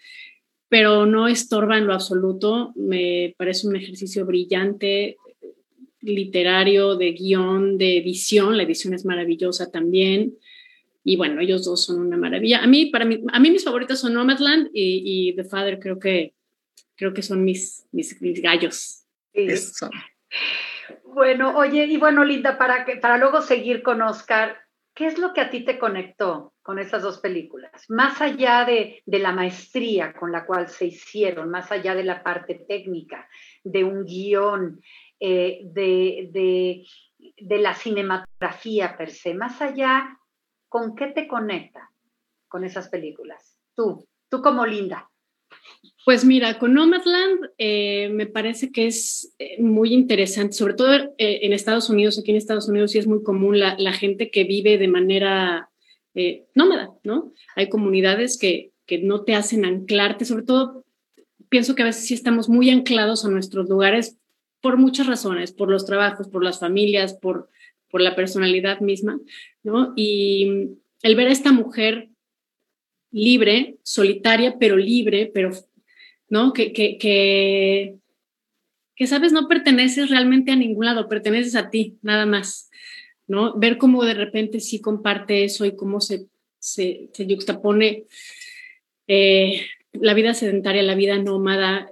pero 0.68 1.06
no 1.06 1.26
estorba 1.26 1.78
en 1.78 1.86
lo 1.86 1.94
absoluto. 1.94 2.72
Me 2.76 3.34
parece 3.38 3.66
un 3.68 3.76
ejercicio 3.76 4.26
brillante, 4.26 5.16
literario, 6.02 6.96
de 6.96 7.12
guion, 7.12 7.78
de 7.78 7.96
edición. 7.96 8.58
La 8.58 8.64
edición 8.64 8.92
es 8.92 9.06
maravillosa 9.06 9.70
también. 9.70 10.34
Y 11.02 11.16
bueno, 11.16 11.40
ellos 11.40 11.64
dos 11.64 11.84
son 11.84 12.00
una 12.00 12.18
maravilla. 12.18 12.62
A 12.62 12.66
mí, 12.66 12.86
para 12.86 13.06
mí, 13.06 13.22
a 13.32 13.40
mí 13.40 13.50
mis 13.50 13.64
favoritos 13.64 13.98
son 13.98 14.12
Nomadland 14.12 14.68
y, 14.74 15.32
The 15.36 15.44
Father, 15.44 15.78
creo 15.78 15.98
que, 15.98 16.34
creo 16.96 17.14
que 17.14 17.22
son 17.22 17.44
mis, 17.44 17.86
mis, 17.92 18.42
gallos. 18.42 19.04
Bueno, 21.04 21.56
oye, 21.56 21.84
y 21.86 21.96
bueno, 21.96 22.24
Linda, 22.24 22.58
para, 22.58 22.84
que, 22.84 22.96
para 22.96 23.18
luego 23.18 23.40
seguir 23.40 23.82
con 23.82 24.02
Oscar, 24.02 24.56
¿qué 24.94 25.06
es 25.06 25.18
lo 25.18 25.32
que 25.32 25.40
a 25.40 25.50
ti 25.50 25.64
te 25.64 25.78
conectó 25.78 26.54
con 26.62 26.78
esas 26.78 27.02
dos 27.02 27.18
películas? 27.18 27.72
Más 27.88 28.20
allá 28.20 28.64
de, 28.64 29.02
la 29.06 29.32
maestría 29.32 30.12
con 30.12 30.32
la 30.32 30.46
cual 30.46 30.68
se 30.68 30.86
hicieron, 30.86 31.50
más 31.50 31.70
allá 31.72 31.94
de 31.94 32.04
la 32.04 32.22
parte 32.22 32.54
técnica, 32.68 33.28
de 33.64 33.84
un 33.84 34.04
guion, 34.04 34.80
eh, 35.18 35.60
de, 35.64 36.28
de, 36.32 36.84
de 37.36 37.58
la 37.58 37.74
cinematografía 37.74 38.96
per 38.96 39.10
se, 39.10 39.34
más 39.34 39.60
allá, 39.62 40.18
¿con 40.68 40.94
qué 40.94 41.08
te 41.08 41.26
conecta 41.26 41.90
con 42.48 42.64
esas 42.64 42.88
películas? 42.88 43.58
Tú, 43.74 44.06
tú 44.28 44.42
como 44.42 44.66
Linda. 44.66 45.10
Pues 46.04 46.24
mira, 46.24 46.58
con 46.58 46.72
Nomadland 46.72 47.50
eh, 47.58 48.08
me 48.10 48.26
parece 48.26 48.70
que 48.70 48.86
es 48.86 49.34
eh, 49.40 49.60
muy 49.60 49.92
interesante, 49.92 50.52
sobre 50.52 50.74
todo 50.74 50.94
eh, 50.94 51.40
en 51.42 51.52
Estados 51.52 51.90
Unidos, 51.90 52.18
aquí 52.18 52.30
en 52.30 52.36
Estados 52.36 52.68
Unidos 52.68 52.92
sí 52.92 52.98
es 52.98 53.08
muy 53.08 53.24
común 53.24 53.58
la, 53.58 53.92
gente 53.92 54.30
que 54.30 54.44
vive 54.44 54.78
de 54.78 54.88
manera 54.88 55.70
nómada, 56.54 56.92
¿no? 57.02 57.32
Hay 57.56 57.68
comunidades 57.68 58.38
que, 58.38 58.70
que 58.86 58.98
no 58.98 59.24
te 59.24 59.34
hacen 59.34 59.64
anclarte, 59.64 60.24
sobre 60.24 60.44
todo 60.44 60.84
pienso 61.48 61.74
que 61.74 61.82
a 61.82 61.86
veces 61.86 62.06
sí 62.06 62.14
estamos 62.14 62.48
muy 62.48 62.70
anclados 62.70 63.24
a 63.24 63.28
nuestros 63.28 63.68
lugares 63.68 64.16
por 64.60 64.78
muchas 64.78 65.06
razones, 65.06 65.52
por 65.52 65.70
los 65.70 65.84
trabajos, 65.86 66.28
por 66.28 66.42
las 66.42 66.60
familias, 66.60 67.14
por, 67.14 67.50
por 67.90 68.00
la 68.00 68.14
personalidad 68.14 68.80
misma, 68.80 69.20
¿no? 69.62 69.92
Y 69.96 70.70
el 71.02 71.16
ver 71.16 71.28
a 71.28 71.32
esta 71.32 71.52
mujer 71.52 72.10
libre, 73.16 73.78
solitaria, 73.82 74.58
pero 74.58 74.76
libre, 74.76 75.30
pero, 75.32 75.50
¿no? 76.28 76.52
Que, 76.52 76.74
que, 76.74 76.98
que, 76.98 77.94
que, 78.94 79.06
sabes, 79.06 79.32
no 79.32 79.48
perteneces 79.48 80.10
realmente 80.10 80.52
a 80.52 80.56
ningún 80.56 80.84
lado, 80.84 81.08
perteneces 81.08 81.56
a 81.56 81.70
ti, 81.70 81.96
nada 82.02 82.26
más, 82.26 82.70
¿no? 83.26 83.54
Ver 83.58 83.78
cómo 83.78 84.04
de 84.04 84.12
repente 84.12 84.60
sí 84.60 84.82
comparte 84.82 85.44
eso 85.44 85.64
y 85.64 85.74
cómo 85.74 86.02
se, 86.02 86.26
se, 86.58 87.08
se 87.14 87.24
juxtapone 87.24 88.04
eh, 89.06 89.62
la 89.94 90.12
vida 90.12 90.34
sedentaria, 90.34 90.82
la 90.82 90.94
vida 90.94 91.16
nómada, 91.16 91.90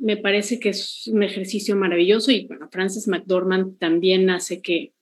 me 0.00 0.16
parece 0.16 0.60
que 0.60 0.70
es 0.70 1.06
un 1.08 1.22
ejercicio 1.22 1.76
maravilloso 1.76 2.30
y 2.30 2.46
bueno, 2.46 2.70
Frances 2.72 3.06
McDormand 3.06 3.78
también 3.78 4.30
hace 4.30 4.62
que, 4.62 4.92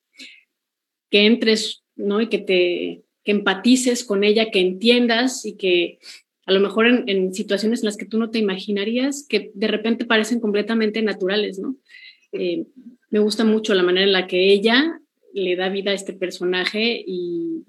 que 1.08 1.24
entres, 1.24 1.84
¿no? 1.94 2.20
Y 2.20 2.28
que 2.28 2.38
te 2.38 3.02
que 3.24 3.32
empatices 3.32 4.04
con 4.04 4.24
ella, 4.24 4.50
que 4.50 4.60
entiendas 4.60 5.44
y 5.44 5.56
que 5.56 5.98
a 6.44 6.52
lo 6.52 6.60
mejor 6.60 6.86
en, 6.86 7.32
situaciones 7.34 7.80
en 7.80 7.86
las 7.86 7.96
que 7.96 8.06
tú 8.06 8.18
no 8.18 8.30
te 8.30 8.38
imaginarías, 8.38 9.26
que 9.28 9.52
de 9.54 9.68
repente 9.68 10.04
parecen 10.04 10.40
completamente 10.40 11.00
naturales, 11.02 11.58
¿no? 11.58 11.76
Eh, 12.32 12.66
me 13.10 13.20
gusta 13.20 13.44
mucho 13.44 13.74
la 13.74 13.82
manera 13.82 14.06
en 14.06 14.12
la 14.12 14.26
que 14.26 14.52
ella 14.52 15.00
le 15.32 15.54
da 15.56 15.68
vida 15.68 15.92
a 15.92 15.94
este 15.94 16.14
personaje 16.14 17.02
y, 17.06 17.62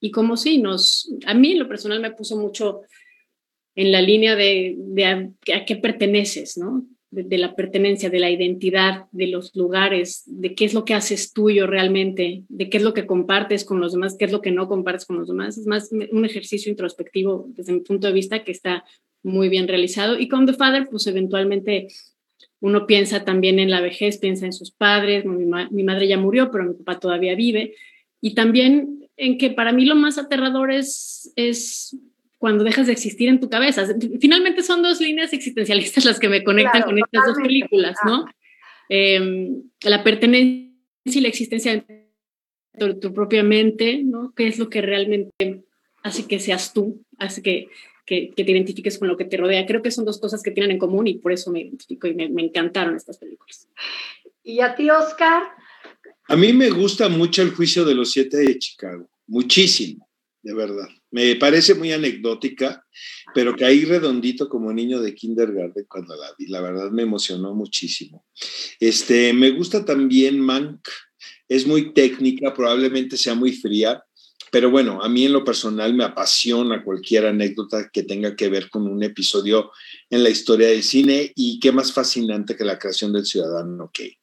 y, 0.00 0.10
como 0.10 0.36
sí, 0.36 0.58
nos, 0.58 1.12
a 1.26 1.34
mí 1.34 1.54
lo 1.54 1.68
personal 1.68 2.00
me 2.00 2.12
puso 2.12 2.36
mucho 2.36 2.82
en 3.74 3.92
la 3.92 4.00
línea 4.00 4.36
de, 4.36 4.74
de 4.78 5.04
a, 5.04 5.30
a, 5.54 5.64
qué 5.64 5.76
perteneces, 5.76 6.56
¿no? 6.56 6.86
De, 7.10 7.38
la 7.38 7.54
pertenencia, 7.54 8.10
de 8.10 8.18
la 8.18 8.30
identidad, 8.30 9.06
de 9.12 9.28
los 9.28 9.54
lugares, 9.56 10.22
de 10.26 10.54
qué 10.54 10.64
es 10.64 10.74
lo 10.74 10.84
que 10.84 10.94
haces 10.94 11.32
tuyo 11.32 11.66
realmente, 11.66 12.42
de 12.48 12.68
qué 12.68 12.76
es 12.76 12.82
lo 12.82 12.94
que 12.94 13.06
compartes 13.06 13.64
con 13.64 13.80
los 13.80 13.92
demás, 13.92 14.16
qué 14.18 14.26
es 14.26 14.32
lo 14.32 14.42
que 14.42 14.50
no 14.50 14.68
compartes 14.68 15.06
con 15.06 15.18
los 15.18 15.28
demás. 15.28 15.56
Es 15.56 15.66
más 15.66 15.90
un 15.90 16.24
ejercicio 16.24 16.70
introspectivo 16.70 17.46
desde 17.48 17.72
mi 17.72 17.80
punto 17.80 18.06
de 18.06 18.12
vista 18.12 18.44
que 18.44 18.52
está 18.52 18.84
muy 19.22 19.48
bien 19.48 19.68
realizado. 19.68 20.18
Y 20.18 20.28
con 20.28 20.46
The 20.46 20.52
Father, 20.52 20.86
pues 20.90 21.06
eventualmente 21.06 21.88
uno 22.60 22.86
piensa 22.86 23.24
también 23.24 23.58
en 23.58 23.70
la 23.70 23.80
vejez, 23.80 24.18
piensa 24.18 24.44
en 24.46 24.52
sus 24.52 24.70
padres, 24.70 25.24
mi, 25.24 25.46
madre 25.82 26.08
ya 26.08 26.18
murió, 26.18 26.50
pero 26.50 26.64
mi 26.64 26.74
papá 26.74 27.00
todavía 27.00 27.34
vive. 27.34 27.74
Y 28.20 28.34
también 28.34 29.08
en 29.16 29.38
que 29.38 29.50
para 29.50 29.72
mí 29.72 29.84
lo 29.86 29.94
más 29.94 30.18
aterrador 30.18 30.70
es 30.72 31.32
cuando 32.38 32.64
dejas 32.64 32.86
de 32.86 32.92
existir 32.92 33.28
en 33.28 33.40
tu 33.40 33.50
cabeza. 33.50 33.86
Finalmente 34.20 34.62
son 34.62 34.82
dos 34.82 35.00
líneas 35.00 35.32
existencialistas 35.32 36.04
las 36.04 36.20
que 36.20 36.28
me 36.28 36.44
conectan 36.44 36.82
con 36.82 36.98
estas 36.98 37.26
dos 37.26 37.36
películas, 37.42 37.96
¿no? 38.06 38.26
Em, 38.88 39.62
la 39.82 40.02
pertenencia 40.02 40.72
y 41.04 41.20
la 41.20 41.28
existencia 41.28 41.84
de 41.84 42.94
tu, 42.94 43.12
propia 43.12 43.42
mente, 43.42 44.02
¿no? 44.04 44.32
¿Qué 44.36 44.46
es 44.46 44.58
lo 44.58 44.70
que 44.70 44.80
realmente 44.80 45.64
hace 46.02 46.26
que 46.26 46.38
seas 46.38 46.72
tú, 46.72 47.04
hace 47.18 47.42
que, 47.42 47.68
que, 48.06 48.32
te 48.34 48.42
identifiques 48.42 48.98
con 48.98 49.08
lo 49.08 49.16
que 49.16 49.24
te 49.24 49.36
rodea? 49.36 49.66
Creo 49.66 49.82
que 49.82 49.90
son 49.90 50.04
dos 50.04 50.20
cosas 50.20 50.42
que 50.42 50.52
tienen 50.52 50.70
en 50.70 50.78
común 50.78 51.08
y 51.08 51.18
por 51.18 51.32
eso 51.32 51.50
me 51.50 51.60
identifico 51.62 52.06
y 52.06 52.14
me, 52.14 52.28
me 52.28 52.42
encantaron 52.42 52.94
estas 52.94 53.18
películas. 53.18 53.68
¿Y 54.44 54.60
a 54.60 54.74
ti, 54.74 54.88
Oscar? 54.88 55.42
A 56.28 56.36
mí 56.36 56.52
me 56.52 56.70
gusta 56.70 57.08
mucho 57.08 57.42
el 57.42 57.50
juicio 57.50 57.84
de 57.84 57.94
los 57.94 58.12
siete 58.12 58.36
de 58.38 58.58
Chicago, 58.58 59.10
muchísimo 59.26 60.08
de 60.42 60.54
verdad. 60.54 60.88
Me 61.10 61.36
parece 61.36 61.74
muy 61.74 61.92
anecdótica, 61.92 62.84
pero 63.34 63.54
ahí 63.64 63.84
redondito 63.84 64.48
como 64.48 64.72
niño 64.72 65.00
de 65.00 65.14
kindergarten 65.14 65.86
cuando 65.88 66.14
la 66.14 66.34
vi. 66.38 66.46
La 66.48 66.60
verdad 66.60 66.90
me 66.90 67.02
emocionó 67.02 67.54
muchísimo. 67.54 68.26
Este, 68.78 69.32
me 69.32 69.50
gusta 69.50 69.84
también 69.84 70.38
Mank. 70.38 70.86
Es 71.48 71.66
muy 71.66 71.94
técnica, 71.94 72.52
probablemente 72.52 73.16
sea 73.16 73.34
muy 73.34 73.52
fría, 73.52 74.02
pero 74.50 74.70
bueno, 74.70 75.02
a 75.02 75.08
mí 75.08 75.26
en 75.26 75.32
lo 75.32 75.44
personal 75.44 75.94
me 75.94 76.04
apasiona 76.04 76.82
cualquier 76.82 77.26
anécdota 77.26 77.90
que 77.92 78.02
tenga 78.02 78.34
que 78.34 78.48
ver 78.48 78.70
con 78.70 78.86
un 78.86 79.02
episodio 79.02 79.70
en 80.10 80.22
la 80.22 80.30
historia 80.30 80.68
del 80.68 80.82
cine 80.82 81.32
y 81.34 81.60
qué 81.60 81.72
más 81.72 81.92
fascinante 81.92 82.56
que 82.56 82.64
la 82.64 82.78
creación 82.78 83.12
del 83.12 83.26
ciudadano 83.26 83.90
Kane. 83.92 84.18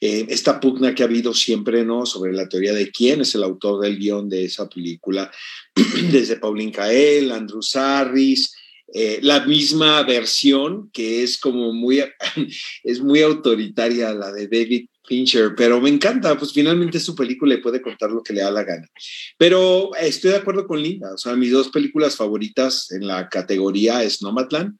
Eh, 0.00 0.26
esta 0.28 0.60
pugna 0.60 0.94
que 0.94 1.02
ha 1.02 1.06
habido 1.06 1.34
siempre 1.34 1.84
¿no? 1.84 2.06
sobre 2.06 2.32
la 2.32 2.48
teoría 2.48 2.72
de 2.72 2.90
quién 2.90 3.20
es 3.20 3.34
el 3.34 3.42
autor 3.42 3.82
del 3.82 3.98
guion 3.98 4.28
de 4.28 4.44
esa 4.44 4.68
película, 4.68 5.30
desde 6.10 6.36
Pauline 6.36 6.72
Kael, 6.72 7.32
Andrew 7.32 7.62
Sarris, 7.62 8.54
eh, 8.92 9.18
la 9.22 9.44
misma 9.44 10.02
versión 10.04 10.90
que 10.92 11.22
es 11.22 11.38
como 11.38 11.72
muy, 11.72 12.04
es 12.84 13.00
muy 13.00 13.20
autoritaria, 13.20 14.14
la 14.14 14.30
de 14.32 14.46
David 14.46 14.86
Fincher, 15.04 15.54
pero 15.56 15.80
me 15.80 15.88
encanta, 15.88 16.36
pues 16.38 16.52
finalmente 16.52 17.00
su 17.00 17.14
película 17.14 17.54
y 17.54 17.60
puede 17.60 17.82
contar 17.82 18.10
lo 18.10 18.22
que 18.22 18.32
le 18.32 18.42
da 18.42 18.50
la 18.50 18.64
gana. 18.64 18.88
Pero 19.36 19.94
estoy 19.96 20.32
de 20.32 20.36
acuerdo 20.36 20.66
con 20.66 20.82
Linda, 20.82 21.12
o 21.14 21.18
sea, 21.18 21.34
mis 21.34 21.52
dos 21.52 21.68
películas 21.68 22.16
favoritas 22.16 22.90
en 22.92 23.06
la 23.06 23.28
categoría 23.28 24.02
es 24.02 24.22
Nomadland. 24.22 24.76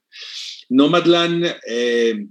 Nomadland, 0.69 1.45
eh, 1.67 2.27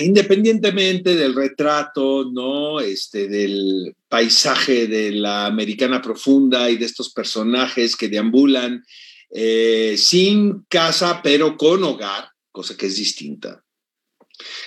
independientemente 0.00 1.16
del 1.16 1.34
retrato, 1.34 2.24
¿no? 2.30 2.80
Este, 2.80 3.28
del 3.28 3.94
paisaje 4.08 4.86
de 4.86 5.12
la 5.12 5.46
americana 5.46 6.00
profunda 6.00 6.70
y 6.70 6.76
de 6.76 6.86
estos 6.86 7.10
personajes 7.10 7.96
que 7.96 8.08
deambulan 8.08 8.84
eh, 9.30 9.96
sin 9.98 10.64
casa, 10.68 11.20
pero 11.22 11.56
con 11.56 11.82
hogar, 11.84 12.30
cosa 12.50 12.76
que 12.76 12.86
es 12.86 12.96
distinta. 12.96 13.62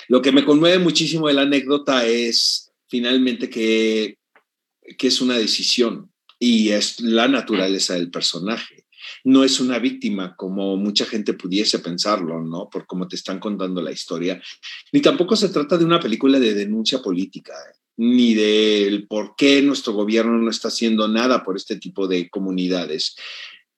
Lo 0.07 0.21
que 0.21 0.31
me 0.31 0.45
conmueve 0.45 0.79
muchísimo 0.79 1.27
de 1.27 1.33
la 1.33 1.43
anécdota 1.43 2.05
es 2.05 2.71
finalmente 2.87 3.49
que, 3.49 4.17
que 4.97 5.07
es 5.07 5.21
una 5.21 5.37
decisión 5.37 6.11
y 6.37 6.69
es 6.69 6.99
la 6.99 7.27
naturaleza 7.27 7.93
del 7.93 8.11
personaje 8.11 8.81
no 9.23 9.43
es 9.43 9.59
una 9.59 9.79
víctima 9.79 10.35
como 10.35 10.77
mucha 10.77 11.05
gente 11.05 11.33
pudiese 11.33 11.79
pensarlo, 11.79 12.41
¿no? 12.41 12.69
Por 12.69 12.85
cómo 12.85 13.07
te 13.07 13.15
están 13.15 13.39
contando 13.39 13.81
la 13.81 13.91
historia. 13.91 14.41
Ni 14.91 15.01
tampoco 15.01 15.35
se 15.35 15.49
trata 15.49 15.77
de 15.77 15.85
una 15.85 15.99
película 15.99 16.39
de 16.39 16.53
denuncia 16.53 17.01
política, 17.01 17.53
¿eh? 17.53 17.77
ni 17.97 18.33
del 18.33 19.07
por 19.07 19.35
qué 19.35 19.61
nuestro 19.61 19.93
gobierno 19.93 20.37
no 20.37 20.49
está 20.49 20.69
haciendo 20.69 21.07
nada 21.07 21.43
por 21.43 21.55
este 21.55 21.75
tipo 21.75 22.07
de 22.07 22.29
comunidades. 22.29 23.15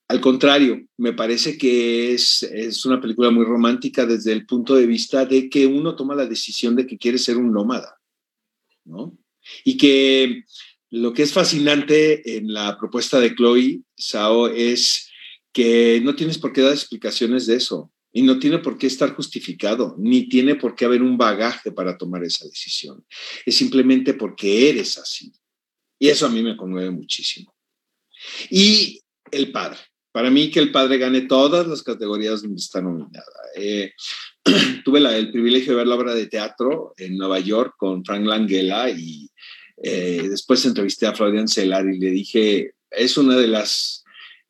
Al 0.07 0.21
contrario, 0.21 0.85
me 0.97 1.13
parece 1.13 1.57
que 1.57 2.13
es, 2.13 2.43
es 2.43 2.85
una 2.85 3.01
película 3.01 3.31
muy 3.31 3.45
romántica 3.45 4.05
desde 4.05 4.31
el 4.31 4.45
punto 4.45 4.75
de 4.75 4.85
vista 4.85 5.25
de 5.25 5.49
que 5.49 5.65
uno 5.65 5.95
toma 5.95 6.15
la 6.15 6.25
decisión 6.25 6.75
de 6.75 6.85
que 6.85 6.97
quiere 6.97 7.17
ser 7.17 7.37
un 7.37 7.51
nómada, 7.51 7.99
¿no? 8.85 9.17
Y 9.63 9.75
que 9.77 10.43
lo 10.91 11.11
que 11.11 11.23
es 11.23 11.33
fascinante 11.33 12.37
en 12.37 12.53
la 12.53 12.77
propuesta 12.77 13.19
de 13.19 13.33
Chloe 13.33 13.81
Sao 13.95 14.47
es 14.47 15.09
que 15.53 16.01
no 16.03 16.15
tienes 16.15 16.37
por 16.37 16.51
qué 16.51 16.61
dar 16.61 16.73
explicaciones 16.73 17.45
de 17.45 17.55
eso 17.55 17.91
y 18.11 18.21
no 18.21 18.39
tiene 18.39 18.59
por 18.59 18.77
qué 18.77 18.87
estar 18.87 19.15
justificado, 19.15 19.95
ni 19.97 20.27
tiene 20.27 20.55
por 20.55 20.75
qué 20.75 20.85
haber 20.85 21.01
un 21.01 21.17
bagaje 21.17 21.71
para 21.71 21.97
tomar 21.97 22.23
esa 22.23 22.45
decisión. 22.45 23.05
Es 23.45 23.55
simplemente 23.55 24.13
porque 24.13 24.69
eres 24.69 24.97
así. 24.97 25.31
Y 25.97 26.09
eso 26.09 26.25
a 26.25 26.29
mí 26.29 26.43
me 26.43 26.57
conmueve 26.57 26.91
muchísimo. 26.91 27.55
Y 28.49 28.99
el 29.31 29.51
padre. 29.51 29.79
Para 30.11 30.29
mí 30.29 30.51
que 30.51 30.59
el 30.59 30.71
padre 30.71 30.99
gane 30.99 31.21
todas 31.21 31.65
las 31.65 31.81
categorías 31.81 32.43
donde 32.43 32.61
está 32.61 32.81
nominada. 32.81 33.25
Eh, 33.55 33.93
tuve 34.85 34.99
el 34.99 35.31
privilegio 35.31 35.71
de 35.71 35.77
ver 35.77 35.87
la 35.87 35.95
obra 35.95 36.13
de 36.13 36.27
teatro 36.27 36.93
en 36.97 37.17
Nueva 37.17 37.39
York 37.39 37.73
con 37.77 38.05
Frank 38.05 38.25
Langella 38.25 38.89
y 38.89 39.27
eh, 39.81 40.27
después 40.29 40.63
entrevisté 40.65 41.07
a 41.07 41.15
Florian 41.15 41.47
Cellar 41.47 41.87
y 41.87 41.97
le 41.97 42.11
dije, 42.11 42.73
es 42.91 43.17
una 43.17 43.37
de 43.37 43.47
las, 43.47 44.02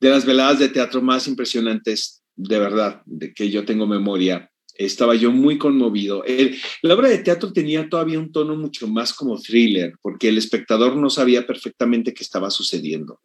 de 0.03 0.09
las 0.09 0.25
veladas 0.25 0.59
de 0.59 0.67
teatro 0.67 1.01
más 1.01 1.29
impresionantes, 1.29 2.21
de 2.35 2.59
verdad, 2.59 3.01
de 3.05 3.33
que 3.33 3.49
yo 3.49 3.63
tengo 3.63 3.87
memoria. 3.87 4.49
Estaba 4.75 5.15
yo 5.15 5.31
muy 5.31 5.57
conmovido. 5.57 6.25
la 6.81 6.93
obra 6.93 7.07
de 7.07 7.19
teatro 7.19 7.53
tenía 7.53 7.87
todavía 7.87 8.19
un 8.19 8.31
tono 8.31 8.57
mucho 8.57 8.85
más 8.87 9.13
como 9.13 9.39
thriller, 9.39 9.93
porque 10.01 10.27
el 10.27 10.37
espectador 10.37 10.97
no 10.97 11.09
sabía 11.09 11.47
perfectamente 11.47 12.13
qué 12.13 12.21
estaba 12.21 12.49
sucediendo. 12.51 13.21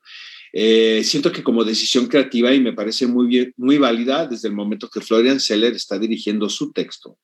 Eh, 0.53 1.03
siento 1.03 1.33
que 1.33 1.43
como 1.43 1.64
decisión 1.64 2.07
creativa 2.07 2.55
y 2.55 2.61
me 2.61 2.72
parece 2.72 3.09
muy 3.09 3.26
bien, 3.26 3.53
muy 3.57 3.79
válida 3.79 4.26
desde 4.26 4.47
el 4.47 4.55
momento 4.55 4.89
que 4.89 5.01
Florian 5.01 5.41
Seller 5.41 5.74
está 5.74 5.99
dirigiendo 5.99 6.49
su 6.49 6.72
texto, 6.72 7.18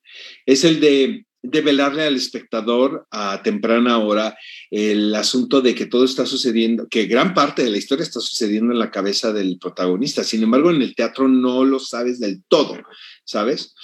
es 0.44 0.64
el 0.64 0.80
de 0.80 1.26
develarle 1.44 2.04
al 2.04 2.16
espectador 2.16 3.06
a 3.10 3.42
temprana 3.42 3.98
hora 3.98 4.36
el 4.70 5.14
asunto 5.14 5.60
de 5.60 5.74
que 5.74 5.86
todo 5.86 6.04
está 6.04 6.24
sucediendo, 6.24 6.88
que 6.88 7.04
gran 7.04 7.34
parte 7.34 7.62
de 7.62 7.70
la 7.70 7.76
historia 7.76 8.02
está 8.02 8.18
sucediendo 8.20 8.72
en 8.72 8.78
la 8.78 8.90
cabeza 8.90 9.32
del 9.32 9.58
protagonista. 9.60 10.24
Sin 10.24 10.42
embargo, 10.42 10.70
en 10.70 10.80
el 10.80 10.94
teatro 10.94 11.28
no 11.28 11.64
lo 11.64 11.78
sabes 11.78 12.18
del 12.18 12.42
todo, 12.48 12.78
¿sabes? 13.24 13.74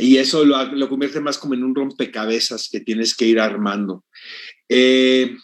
Y 0.00 0.16
eso 0.16 0.44
lo, 0.44 0.64
lo 0.72 0.88
convierte 0.88 1.20
más 1.20 1.36
como 1.36 1.52
en 1.54 1.64
un 1.64 1.74
rompecabezas 1.74 2.68
que 2.70 2.80
tienes 2.80 3.14
que 3.14 3.26
ir 3.26 3.38
armando. 3.38 4.04
Eh, 4.68 5.36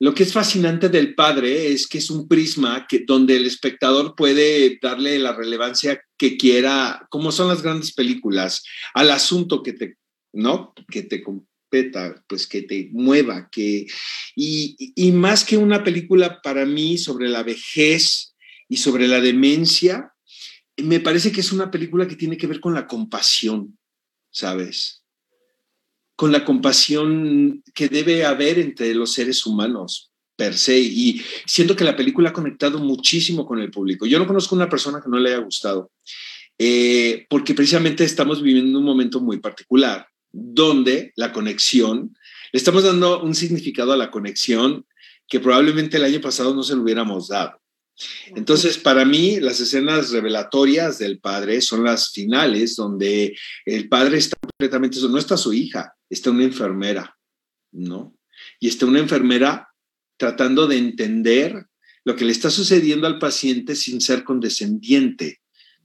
lo 0.00 0.14
que 0.14 0.22
es 0.22 0.32
fascinante 0.32 0.90
del 0.90 1.14
padre 1.14 1.72
es 1.72 1.88
que 1.88 1.98
es 1.98 2.10
un 2.10 2.28
prisma 2.28 2.86
que, 2.86 3.04
donde 3.06 3.36
el 3.36 3.46
espectador 3.46 4.14
puede 4.14 4.78
darle 4.80 5.18
la 5.18 5.34
relevancia 5.34 6.00
que 6.16 6.36
quiera, 6.36 7.06
como 7.10 7.32
son 7.32 7.48
las 7.48 7.62
grandes 7.62 7.94
películas, 7.94 8.62
al 8.94 9.10
asunto 9.10 9.62
que 9.62 9.72
te, 9.72 9.96
¿no? 10.32 10.74
Que 10.90 11.02
te 11.02 11.22
competa, 11.22 12.22
pues 12.26 12.46
que 12.46 12.62
te 12.62 12.88
mueva, 12.92 13.48
que, 13.50 13.86
y, 14.34 14.92
y 14.94 15.12
más 15.12 15.44
que 15.44 15.56
una 15.56 15.84
película 15.84 16.40
para 16.42 16.64
mí 16.64 16.98
sobre 16.98 17.28
la 17.28 17.42
vejez 17.42 18.34
y 18.68 18.76
sobre 18.76 19.08
la 19.08 19.20
demencia, 19.20 20.12
me 20.76 21.00
parece 21.00 21.32
que 21.32 21.40
es 21.40 21.52
una 21.52 21.70
película 21.70 22.06
que 22.06 22.16
tiene 22.16 22.36
que 22.36 22.46
ver 22.46 22.60
con 22.60 22.74
la 22.74 22.86
compasión, 22.86 23.78
¿sabes? 24.30 24.98
con 26.18 26.32
la 26.32 26.44
compasión 26.44 27.62
que 27.72 27.88
debe 27.88 28.24
haber 28.24 28.58
entre 28.58 28.92
los 28.92 29.12
seres 29.12 29.46
humanos 29.46 30.10
per 30.34 30.58
se. 30.58 30.76
Y 30.76 31.22
siento 31.46 31.76
que 31.76 31.84
la 31.84 31.94
película 31.94 32.30
ha 32.30 32.32
conectado 32.32 32.80
muchísimo 32.80 33.46
con 33.46 33.60
el 33.60 33.70
público. 33.70 34.04
Yo 34.04 34.18
no 34.18 34.26
conozco 34.26 34.56
una 34.56 34.68
persona 34.68 35.00
que 35.00 35.08
no 35.08 35.20
le 35.20 35.28
haya 35.28 35.44
gustado, 35.44 35.92
eh, 36.58 37.24
porque 37.30 37.54
precisamente 37.54 38.02
estamos 38.02 38.42
viviendo 38.42 38.80
un 38.80 38.84
momento 38.84 39.20
muy 39.20 39.38
particular, 39.38 40.08
donde 40.32 41.12
la 41.16 41.32
conexión, 41.32 42.16
le 42.52 42.58
estamos 42.58 42.84
dando 42.84 43.22
un 43.22 43.34
significado 43.34 43.92
a 43.92 43.96
la 43.96 44.10
conexión 44.10 44.86
que 45.26 45.40
probablemente 45.40 45.96
el 45.96 46.04
año 46.04 46.20
pasado 46.20 46.54
no 46.54 46.62
se 46.62 46.74
lo 46.74 46.82
hubiéramos 46.82 47.28
dado. 47.28 47.60
Entonces, 48.28 48.78
para 48.78 49.04
mí, 49.04 49.40
las 49.40 49.60
escenas 49.60 50.10
revelatorias 50.10 50.98
del 50.98 51.18
padre 51.18 51.60
son 51.60 51.84
las 51.84 52.10
finales, 52.10 52.76
donde 52.76 53.36
el 53.66 53.88
padre 53.88 54.18
está 54.18 54.36
completamente, 54.40 55.00
no 55.08 55.18
está 55.18 55.36
su 55.36 55.52
hija, 55.52 55.94
está 56.08 56.30
una 56.30 56.44
enfermera, 56.44 57.16
¿no? 57.72 58.16
Y 58.60 58.68
está 58.68 58.86
una 58.86 59.00
enfermera 59.00 59.68
tratando 60.16 60.66
de 60.66 60.78
entender 60.78 61.66
lo 62.04 62.16
que 62.16 62.24
le 62.24 62.32
está 62.32 62.50
sucediendo 62.50 63.06
al 63.06 63.18
paciente 63.18 63.74
sin 63.74 64.00
ser 64.00 64.24
condescendiente. 64.24 65.40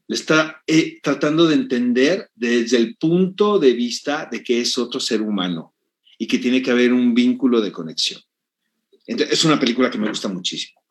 Le 0.07 0.15
está 0.15 0.61
eh, 0.67 0.99
tratando 1.01 1.47
de 1.47 1.55
entender 1.55 2.29
desde 2.35 2.77
el 2.77 2.97
punto 2.97 3.57
de 3.59 3.73
vista 3.73 4.27
de 4.29 4.43
que 4.43 4.61
es 4.61 4.77
otro 4.77 4.99
ser 4.99 5.21
humano 5.21 5.73
y 6.17 6.27
que 6.27 6.39
tiene 6.39 6.61
que 6.61 6.71
haber 6.71 6.93
un 6.93 7.13
vínculo 7.13 7.61
de 7.61 7.71
conexión. 7.71 8.21
es 9.05 9.45
una 9.45 9.59
película 9.59 9.89
que 9.89 9.97
me 9.97 10.09
gusta 10.09 10.27
muchísimo. 10.27 10.81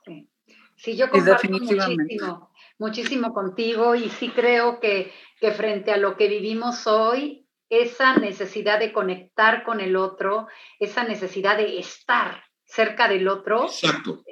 Sí, 0.76 0.96
yo 0.96 1.08
comparto 1.08 1.48
muchísimo, 1.48 2.50
muchísimo 2.78 3.32
contigo 3.32 3.94
y 3.94 4.08
sí 4.08 4.30
creo 4.30 4.80
que, 4.80 5.12
que 5.40 5.52
frente 5.52 5.92
a 5.92 5.96
lo 5.96 6.16
que 6.16 6.26
vivimos 6.26 6.86
hoy, 6.88 7.46
esa 7.68 8.16
necesidad 8.16 8.80
de 8.80 8.92
conectar 8.92 9.64
con 9.64 9.80
el 9.80 9.96
otro, 9.96 10.48
esa 10.80 11.04
necesidad 11.04 11.56
de 11.56 11.78
estar 11.78 12.42
cerca 12.64 13.08
del 13.08 13.28
otro, 13.28 13.66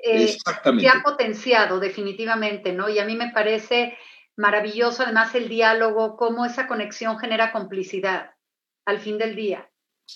eh, 0.03 0.29
se 0.29 0.89
ha 0.89 1.03
potenciado 1.03 1.79
definitivamente, 1.79 2.73
¿no? 2.73 2.89
Y 2.89 2.99
a 2.99 3.05
mí 3.05 3.15
me 3.15 3.31
parece 3.31 3.97
maravilloso 4.41 5.03
además 5.03 5.35
el 5.35 5.49
diálogo, 5.49 6.17
cómo 6.17 6.47
esa 6.47 6.67
conexión 6.67 7.19
genera 7.19 7.53
complicidad 7.53 8.31
al 8.87 8.99
fin 8.99 9.19
del 9.19 9.37
día. 9.37 9.71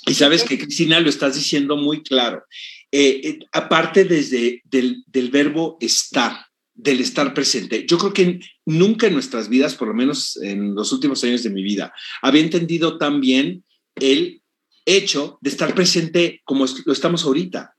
Y 0.07 0.15
sabes 0.15 0.43
que, 0.43 0.59
Cristina, 0.59 0.99
lo 0.99 1.09
estás 1.09 1.35
diciendo 1.35 1.77
muy 1.77 2.03
claro. 2.03 2.45
Eh, 2.91 3.21
eh, 3.23 3.39
aparte 3.53 4.05
desde 4.05 4.63
del, 4.65 5.05
del, 5.07 5.31
verbo 5.31 5.77
estar, 5.81 6.47
del 6.73 7.01
estar 7.01 7.33
presente. 7.35 7.87
Yo 7.87 7.99
creo 7.99 8.13
que 8.13 8.41
nunca 8.65 9.07
en 9.07 9.13
nuestras 9.13 9.49
vidas, 9.49 9.75
por 9.75 9.89
lo 9.89 9.95
menos 9.95 10.37
en 10.43 10.75
los 10.75 10.91
últimos 10.93 11.23
años 11.23 11.43
de 11.43 11.51
mi 11.51 11.63
vida, 11.63 11.93
había 12.23 12.43
entendido 12.43 12.99
tan 12.99 13.21
bien 13.21 13.63
el 13.95 14.43
hecho 14.87 15.39
de 15.43 15.51
estar 15.51 15.75
presente 15.75 16.41
como 16.45 16.67
lo 16.85 16.93
estamos 16.93 17.25
ahorita. 17.25 17.77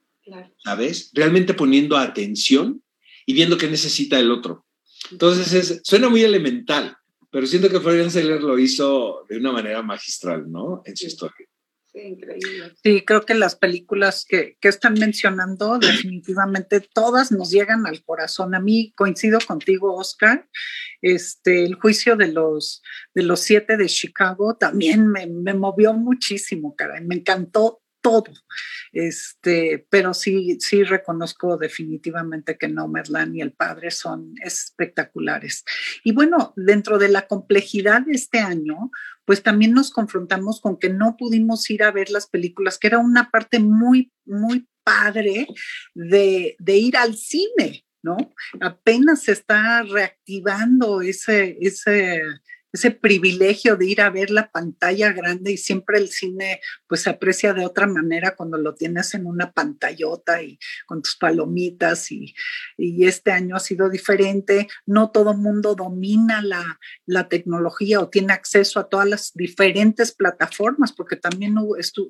¿Sabes? 0.64 1.12
Realmente 1.14 1.54
poniendo 1.54 1.98
atención 1.98 2.82
y 3.26 3.34
viendo 3.34 3.58
qué 3.58 3.68
necesita 3.68 4.20
el 4.20 4.32
otro. 4.32 4.66
Entonces, 5.12 5.82
suena 5.84 6.10
muy 6.10 6.24
elemental, 6.24 6.97
pero 7.32 7.47
siento 7.47 7.70
que 7.70 7.80
Florian 7.80 8.12
Seller 8.12 8.41
lo 8.41 8.58
hizo 8.58 9.26
de 9.30 9.38
una 9.38 9.51
manera 9.51 9.82
magistral, 9.82 10.49
¿no? 10.51 10.82
En 10.86 10.95
su 10.95 11.08
historia. 11.08 11.47
Sí, 11.91 11.99
increíble. 12.01 12.74
Sí, 12.84 13.06
creo 13.06 13.22
que 13.22 13.36
las 13.36 13.56
películas 13.56 14.26
que, 14.28 14.58
están 14.62 14.95
mencionando, 14.95 15.80
definitivamente 15.80 16.82
todas 16.82 17.32
nos 17.32 17.51
llegan 17.51 17.88
al 17.88 18.03
corazón. 18.03 18.53
A 18.53 18.60
mí 18.60 18.93
coincido 18.97 19.39
contigo, 19.45 19.95
Oscar. 19.95 20.49
Este, 21.01 21.64
el 21.64 21.76
juicio 21.76 22.18
de 22.18 22.28
los, 22.28 22.82
de 23.14 23.24
los 23.24 23.39
siete 23.39 23.78
de 23.78 23.86
Chicago 23.86 24.58
también 24.58 25.08
me, 25.08 25.28
me 25.28 25.53
movió 25.53 25.93
muchísimo, 25.93 26.76
caray. 26.76 27.06
Me 27.06 27.16
encantó 27.16 27.82
todo. 28.06 28.32
Este, 28.93 29.88
pero 29.89 30.14
sí, 30.14 30.58
sí 30.60 30.84
reconozco 30.84 31.58
definitivamente 31.58 32.56
que 32.56 32.68
Nomadland 32.68 33.36
y 33.36 33.41
el 33.41 33.51
padre 33.51 33.89
son 33.89 34.36
espectaculares. 34.43 35.64
Y 36.03 36.12
bueno, 36.12 36.53
dentro 36.56 36.99
de 36.99 37.10
la 37.10 37.26
complejidad 37.26 38.03
de 38.03 38.12
este 38.12 38.38
año, 38.38 38.91
pues 39.26 39.41
también 39.41 39.74
nos 39.74 39.89
confrontamos 39.89 40.62
con 40.62 40.78
que 40.78 40.89
no 40.89 41.18
pudimos 41.18 41.68
ir 41.72 41.82
a 41.82 41.89
ver 41.89 42.12
las 42.12 42.28
películas, 42.28 42.78
que 42.78 42.86
era 42.86 42.99
una 42.99 43.32
parte 43.32 43.58
muy, 43.58 44.14
muy 44.24 44.70
padre 44.84 45.47
de, 45.95 46.56
de 46.60 46.78
ir 46.78 46.97
al 46.97 47.16
cine, 47.16 47.88
¿no? 48.03 48.18
Apenas 48.62 49.24
se 49.24 49.32
está 49.32 49.82
reactivando 49.82 51.01
ese, 51.01 51.58
ese, 51.60 52.22
ese 52.76 52.91
privilegio 52.91 53.78
de 53.78 53.86
ir 53.86 54.01
a 54.01 54.09
ver 54.09 54.30
la 54.30 54.51
pantalla 54.51 55.13
grande 55.13 55.53
y 55.53 55.57
siempre 55.57 55.97
el 55.97 56.09
cine 56.09 56.59
pues 56.88 57.01
se 57.01 57.09
aprecia 57.09 57.53
de 57.53 57.65
otra 57.65 57.88
manera 57.88 58.36
cuando 58.36 58.57
lo 58.57 58.76
tienes 58.76 59.13
en 59.13 59.26
una 59.26 59.51
pantallota 59.53 60.41
y 60.41 60.59
con 60.86 61.01
tus 61.01 61.15
palomitas 61.15 62.11
y, 62.11 62.36
y 62.78 63.05
este 63.05 63.32
año 63.32 63.55
ha 63.55 63.59
sido 63.59 63.89
diferente. 63.89 64.67
No 64.86 65.11
todo 65.11 65.34
mundo 65.34 65.76
domina 65.76 66.41
la, 66.41 66.80
la, 67.05 67.30
tecnología 67.30 68.01
o 68.01 68.09
tiene 68.09 68.34
acceso 68.34 68.80
a 68.80 68.89
todas 68.89 69.07
las 69.07 69.32
diferentes 69.34 70.11
plataformas 70.11 70.91
porque 70.91 71.15
también 71.15 71.55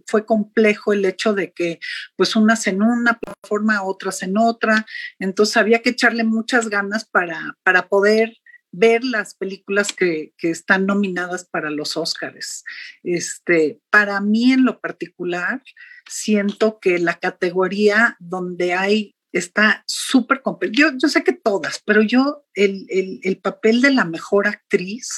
fue 0.07 0.25
complejo 0.25 0.93
el 0.93 1.05
hecho 1.05 1.33
de 1.33 1.53
que 1.53 1.79
pues 2.15 2.35
unas 2.35 2.65
en 2.65 2.81
una 2.81 3.19
plataforma, 3.19 3.83
otras 3.83 4.23
en 4.23 4.37
otra. 4.37 4.85
Entonces 5.19 5.57
había 5.57 5.83
que 5.83 5.91
echarle 5.91 6.23
muchas 6.23 6.69
ganas 6.69 7.05
para, 7.05 7.55
para 7.63 7.87
poder 7.87 8.33
ver 8.77 9.03
las 9.03 9.35
películas 9.35 9.93
que, 9.93 10.33
están 10.41 10.85
nominadas 10.85 11.45
para 11.45 11.69
los 11.69 11.97
Óscares. 11.97 12.63
Este, 13.03 13.79
para 13.89 14.21
mí 14.21 14.51
en 14.51 14.65
lo 14.65 14.79
particular, 14.79 15.61
siento 16.07 16.79
que 16.79 16.99
la 16.99 17.15
categoría 17.19 18.15
donde 18.19 18.73
hay 18.73 19.15
está 19.31 19.83
súper 19.85 20.41
yo, 20.71 20.91
yo 20.97 21.09
sé 21.09 21.23
que 21.23 21.33
todas, 21.33 21.81
pero 21.85 22.01
yo 22.01 22.45
el, 22.53 22.85
el, 22.89 23.37
papel 23.41 23.81
de 23.81 23.91
la 23.91 24.05
mejor 24.05 24.47
actriz 24.47 25.09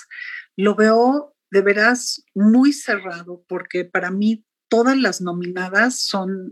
lo 0.56 0.74
veo 0.74 1.36
de 1.52 1.62
veras 1.62 2.24
muy 2.34 2.74
cerrado 2.74 3.44
porque 3.48 3.86
para 3.86 4.10
mí 4.10 4.44
todas 4.68 4.98
las 4.98 5.22
nominadas 5.22 6.00
son, 6.00 6.52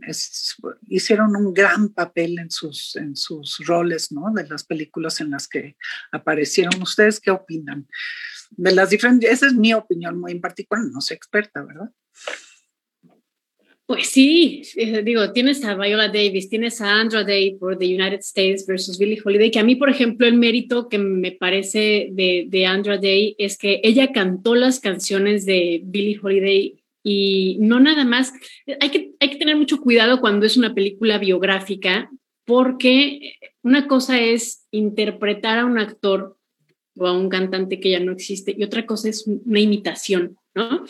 hicieron 0.88 1.36
un 1.36 1.54
gran 1.54 1.90
papel 1.90 2.40
en 2.40 2.50
sus, 2.50 2.96
en 2.96 3.16
sus 3.16 3.66
roles, 3.66 4.12
¿no? 4.12 4.34
De 4.34 4.48
las 4.48 4.64
películas 4.64 5.20
en 5.22 5.32
las 5.32 5.48
que 5.48 5.76
aparecieron. 6.12 6.82
¿Ustedes 6.82 7.20
qué 7.20 7.32
opinan? 7.32 7.88
De 8.52 8.72
las 8.72 8.90
diferentes, 8.90 9.30
esa 9.30 9.48
es 9.48 9.54
mi 9.54 9.74
opinión 9.74 10.20
muy 10.20 10.32
en 10.32 10.42
particular, 10.42 10.86
no 10.92 11.02
soy 11.02 11.16
experta, 11.16 11.64
¿verdad? 11.64 11.90
Pues 13.88 14.08
sí, 14.08 14.64
eh, 14.78 15.04
digo, 15.04 15.32
tienes 15.32 15.64
a 15.64 15.76
Viola 15.76 16.08
Davis, 16.08 16.50
tienes 16.50 16.82
a 16.82 17.00
Andra 17.00 17.24
Day 17.24 17.56
por 17.56 17.78
The 17.78 17.86
United 17.86 18.20
States 18.22 18.66
versus 18.66 18.98
Billie 18.98 19.22
Holiday, 19.24 19.52
que 19.52 19.60
a 19.60 19.64
mí, 19.64 19.76
por 19.76 19.92
ejemplo, 19.92 20.26
el 20.26 20.34
mérito 20.38 20.90
que 20.90 20.98
me 20.98 21.34
parece 21.34 22.10
de, 22.12 22.48
de 22.50 22.66
Andra 22.66 22.98
Day 22.98 23.36
es 23.38 23.60
que 23.60 23.82
ella 23.84 24.12
cantó 24.12 24.56
las 24.56 24.80
canciones 24.80 25.46
de 25.46 25.82
Billie 25.84 26.20
Holiday 26.20 26.84
y 27.08 27.58
no 27.60 27.80
nada 27.80 28.04
más, 28.04 28.34
hay 28.82 28.90
que, 28.90 29.12
hay 29.20 29.30
que 29.30 29.38
tener 29.38 29.56
mucho 29.56 29.80
cuidado 29.80 30.20
cuando 30.20 30.48
es 30.48 30.58
una 30.58 30.74
película 30.74 31.20
biográfica, 31.20 32.10
porque 32.46 33.36
una 33.62 33.88
cosa 33.88 34.20
es 34.20 34.66
interpretar 34.72 35.60
a 35.60 35.66
un 35.66 35.78
actor 35.78 36.36
o 36.98 37.06
a 37.06 37.16
un 37.16 37.30
cantante 37.30 37.80
que 37.80 37.92
ya 37.92 38.00
no 38.00 38.12
existe 38.12 38.56
y 38.58 38.64
otra 38.64 38.88
cosa 38.88 39.10
es 39.10 39.28
una 39.28 39.60
imitación, 39.60 40.36
¿no? 40.56 40.84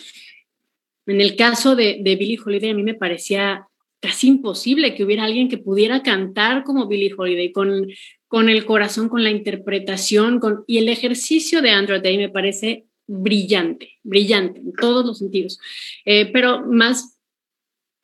En 1.06 1.20
el 1.20 1.36
caso 1.36 1.76
de, 1.76 2.00
de 2.02 2.16
Billie 2.16 2.40
Holiday, 2.44 2.70
a 2.70 2.76
mí 2.76 2.84
me 2.84 2.94
parecía 2.94 3.68
casi 4.00 4.30
imposible 4.30 4.96
que 4.96 5.04
hubiera 5.04 5.26
alguien 5.26 5.50
que 5.50 5.58
pudiera 5.58 6.02
cantar 6.02 6.64
como 6.64 6.88
Billie 6.88 7.14
Holiday, 7.16 7.52
con, 7.52 7.88
con 8.30 8.48
el 8.48 8.64
corazón, 8.64 9.10
con 9.10 9.22
la 9.22 9.32
interpretación, 9.32 10.40
con, 10.40 10.64
y 10.66 10.78
el 10.78 10.88
ejercicio 10.88 11.62
de 11.62 11.72
Andrew 11.72 12.02
Day 12.02 12.18
me 12.18 12.30
parece 12.30 12.86
brillante, 13.08 13.94
brillante 14.04 14.60
en 14.60 14.74
todos 14.74 15.06
los 15.06 15.20
sentidos, 15.20 15.60
eh, 16.06 16.32
pero 16.32 16.66
más 16.66 17.20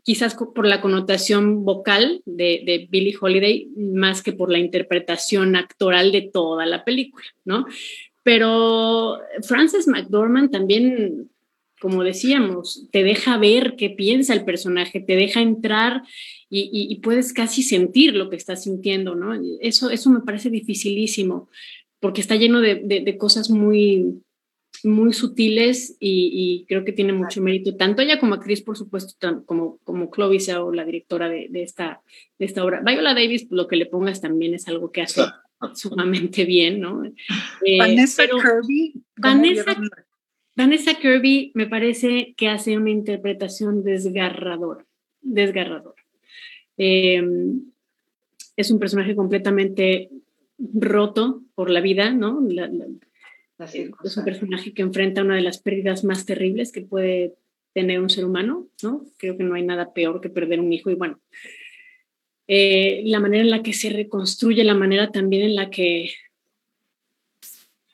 quizás 0.04 0.36
por 0.36 0.66
la 0.66 0.82
connotación 0.82 1.64
vocal 1.64 2.22
de, 2.26 2.64
de, 2.66 2.88
Billie 2.90 3.16
Holiday, 3.20 3.68
más 3.78 4.24
que 4.24 4.34
por 4.34 4.52
la 4.52 4.58
interpretación 4.58 5.56
actoral 5.56 6.12
de 6.12 6.24
toda 6.24 6.66
la 6.66 6.84
película, 6.84 7.26
¿no? 7.46 7.68
Pero 8.24 9.20
Frances 9.44 9.88
McDormand 9.88 10.52
también 10.52 11.30
como 11.82 12.04
decíamos, 12.04 12.88
te 12.92 13.04
deja 13.04 13.40
ver 13.40 13.76
qué 13.76 13.90
piensa 13.90 14.36
el 14.36 14.46
personaje, 14.46 15.00
te 15.00 15.16
deja 15.16 15.42
entrar 15.42 16.04
y, 16.48 16.96
puedes 17.02 17.34
casi 17.34 17.64
sentir 17.64 18.14
lo 18.14 18.30
que 18.30 18.36
estás 18.36 18.64
sintiendo, 18.64 19.16
¿no? 19.16 19.34
Eso, 19.62 19.90
eso 19.90 20.12
me 20.12 20.20
parece 20.20 20.52
dificilísimo, 20.52 21.50
porque 22.00 22.22
está 22.22 22.36
lleno 22.36 22.62
de, 22.62 23.18
cosas 23.18 23.50
muy, 23.50 24.22
muy 24.84 25.14
sutiles 25.14 25.96
y, 26.00 26.66
creo 26.68 26.84
que 26.84 26.92
tiene 26.92 27.14
mucho 27.14 27.42
mérito, 27.42 27.76
tanto 27.76 28.02
ella 28.02 28.20
como 28.20 28.36
actriz, 28.36 28.62
por 28.62 28.78
supuesto, 28.78 29.16
como, 29.46 29.78
como 29.84 30.10
Chloe 30.12 30.40
o 30.60 30.72
la 30.72 30.86
directora 30.86 31.30
de, 31.30 31.50
esta, 31.54 32.02
de 32.40 32.46
esta 32.46 32.64
obra. 32.64 32.82
Viola 32.86 33.14
Davis, 33.14 33.48
lo 33.50 33.68
que 33.68 33.76
le 33.76 33.86
pongas 33.86 34.22
también 34.22 34.54
es 34.54 34.68
algo 34.68 34.92
que 34.92 35.02
hace 35.02 35.22
sumamente 35.74 36.46
bien, 36.46 36.80
¿no? 36.80 37.04
Vanessa 37.78 38.24
eh, 38.24 38.30
Kirby. 38.30 38.94
Vanessa, 39.18 39.78
Vanessa 40.56 40.94
Kirby 40.96 41.52
me 41.54 41.68
parece 41.68 42.34
que 42.36 42.50
hace 42.50 42.78
una 42.78 42.90
interpretación 42.90 43.84
desgarradora, 43.84 44.86
desgarradora. 45.22 46.02
Em, 46.78 47.62
es 48.56 48.72
un 48.72 48.80
personaje 48.80 49.16
completamente 49.16 50.10
roto 50.58 51.44
por 51.56 51.70
la 51.70 51.82
vida, 51.82 52.12
¿no? 52.12 52.40
Es 53.66 54.18
un 54.18 54.26
personaje 54.26 54.74
que 54.74 54.82
enfrenta 54.82 55.22
una 55.22 55.36
de 55.36 55.42
las 55.42 55.62
pérdidas 55.62 56.04
más 56.04 56.26
terribles 56.26 56.72
que 56.72 56.82
puede 56.82 57.36
tener 57.74 58.00
un 58.00 58.10
ser 58.10 58.26
humano, 58.26 58.68
¿no? 58.84 59.06
Creo 59.18 59.38
que 59.38 59.44
no 59.44 59.56
hay 59.56 59.64
nada 59.64 59.94
peor 59.94 60.22
que 60.22 60.30
perder 60.30 60.60
un 60.60 60.74
hijo 60.74 60.90
y 60.90 60.96
bueno, 60.96 61.20
eh, 62.48 63.02
la 63.06 63.20
manera 63.20 63.44
en 63.44 63.50
la 63.50 63.64
que 63.64 63.74
se 63.74 63.90
reconstruye, 63.90 64.64
la 64.64 64.74
manera 64.74 65.12
también 65.12 65.44
en 65.44 65.56
la 65.56 65.70
que 65.70 66.12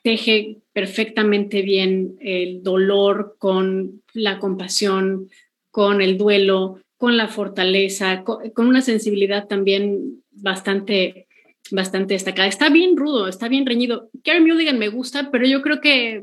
teje 0.02 0.58
perfectamente 0.72 1.62
bien 1.62 2.16
el 2.20 2.62
dolor 2.62 3.36
con 3.38 4.02
la 4.14 4.38
compasión, 4.38 5.28
con 5.70 6.00
el 6.00 6.18
duelo, 6.18 6.80
con 6.96 7.16
la 7.16 7.28
fortaleza, 7.28 8.24
con, 8.24 8.50
una 8.56 8.80
sensibilidad 8.80 9.46
también 9.46 10.24
bastante, 10.32 11.27
bastante 11.70 12.14
destacada. 12.14 12.48
Está 12.48 12.70
bien 12.70 12.96
rudo, 12.96 13.28
está 13.28 13.48
bien 13.48 13.66
reñido. 13.66 14.10
Carey 14.24 14.40
Mulligan 14.40 14.78
me 14.78 14.88
gusta, 14.88 15.30
pero 15.30 15.46
yo 15.46 15.62
creo 15.62 15.80
que 15.80 16.16
eh, 16.16 16.22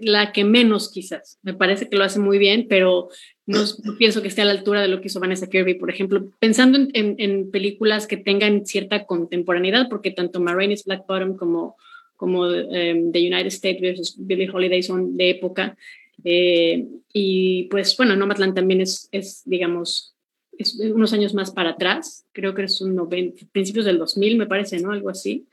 la 0.00 0.32
que 0.32 0.44
menos 0.44 0.90
quizás. 0.90 1.38
Me 1.42 1.54
parece 1.54 1.88
que 1.88 1.96
lo 1.96 2.04
hace 2.04 2.18
muy 2.18 2.38
bien, 2.38 2.66
pero 2.68 3.08
no, 3.46 3.60
pienso 3.98 4.22
que 4.22 4.28
esté 4.28 4.42
a 4.42 4.46
la 4.46 4.52
altura 4.52 4.82
de 4.82 4.88
lo 4.88 5.00
que 5.00 5.08
hizo 5.08 5.20
Vanessa 5.20 5.48
Kirby, 5.48 5.74
por 5.74 5.90
ejemplo, 5.90 6.30
pensando 6.38 6.78
en, 6.78 7.14
en, 7.18 7.50
películas 7.50 8.06
que 8.06 8.16
tengan 8.16 8.66
cierta 8.66 9.06
contemporaneidad, 9.06 9.88
porque 9.88 10.10
tanto 10.10 10.40
Marraine's 10.40 10.84
Black 10.84 11.06
Bottom 11.06 11.36
como 11.36 11.76
como 12.18 12.50
em, 12.50 13.12
The 13.12 13.20
United 13.20 13.46
States 13.46 13.80
versus 13.80 14.16
Billie 14.18 14.50
Holiday 14.50 14.82
son 14.82 15.16
de 15.16 15.30
época. 15.30 15.76
Eh, 16.24 16.84
y 17.12 17.68
pues 17.70 17.96
bueno, 17.96 18.16
Nomadland 18.16 18.56
también 18.56 18.80
es, 18.80 19.08
es 19.12 19.42
digamos, 19.44 20.16
es 20.58 20.78
unos 20.78 21.12
años 21.12 21.34
más 21.34 21.50
para 21.50 21.70
atrás, 21.70 22.26
creo 22.32 22.54
que 22.54 22.64
es 22.64 22.80
un 22.80 22.94
90, 22.94 23.46
principios 23.52 23.84
del 23.86 23.98
2000 23.98 24.36
me 24.36 24.46
parece, 24.46 24.80
¿no? 24.80 24.92
Algo 24.92 25.08
así. 25.10 25.48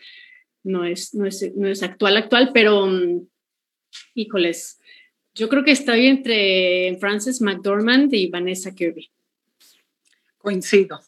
No 0.63 0.83
es, 0.83 1.13
no 1.13 1.25
es, 1.25 1.55
no 1.55 1.67
es 1.67 1.83
actual, 1.83 2.17
actual, 2.17 2.51
pero 2.53 2.85
um, 2.85 3.27
híjoles, 4.15 4.79
yo 5.35 5.47
creo 5.47 5.63
que 5.63 5.71
estoy 5.71 6.07
entre 6.07 6.97
Frances 6.99 7.41
McDormand 7.41 8.13
y 8.13 8.29
Vanessa 8.29 8.73
Kirby. 8.73 9.11
Coincido. 10.37 10.99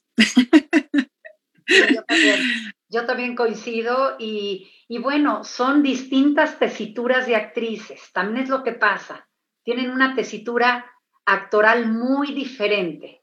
Yo 1.67 2.03
también, 2.07 2.39
yo 2.87 3.05
también 3.05 3.35
coincido 3.35 4.15
y 4.19 4.67
y 4.89 4.99
bueno, 4.99 5.43
son 5.43 5.83
distintas 5.83 6.59
tesituras 6.59 7.27
de 7.27 7.35
actrices, 7.35 8.09
también 8.13 8.45
es 8.45 8.49
lo 8.49 8.63
que 8.63 8.71
pasa. 8.71 9.27
Tienen 9.63 9.91
una 9.91 10.15
tesitura 10.15 10.89
actoral 11.25 11.91
muy 11.91 12.33
diferente. 12.33 13.16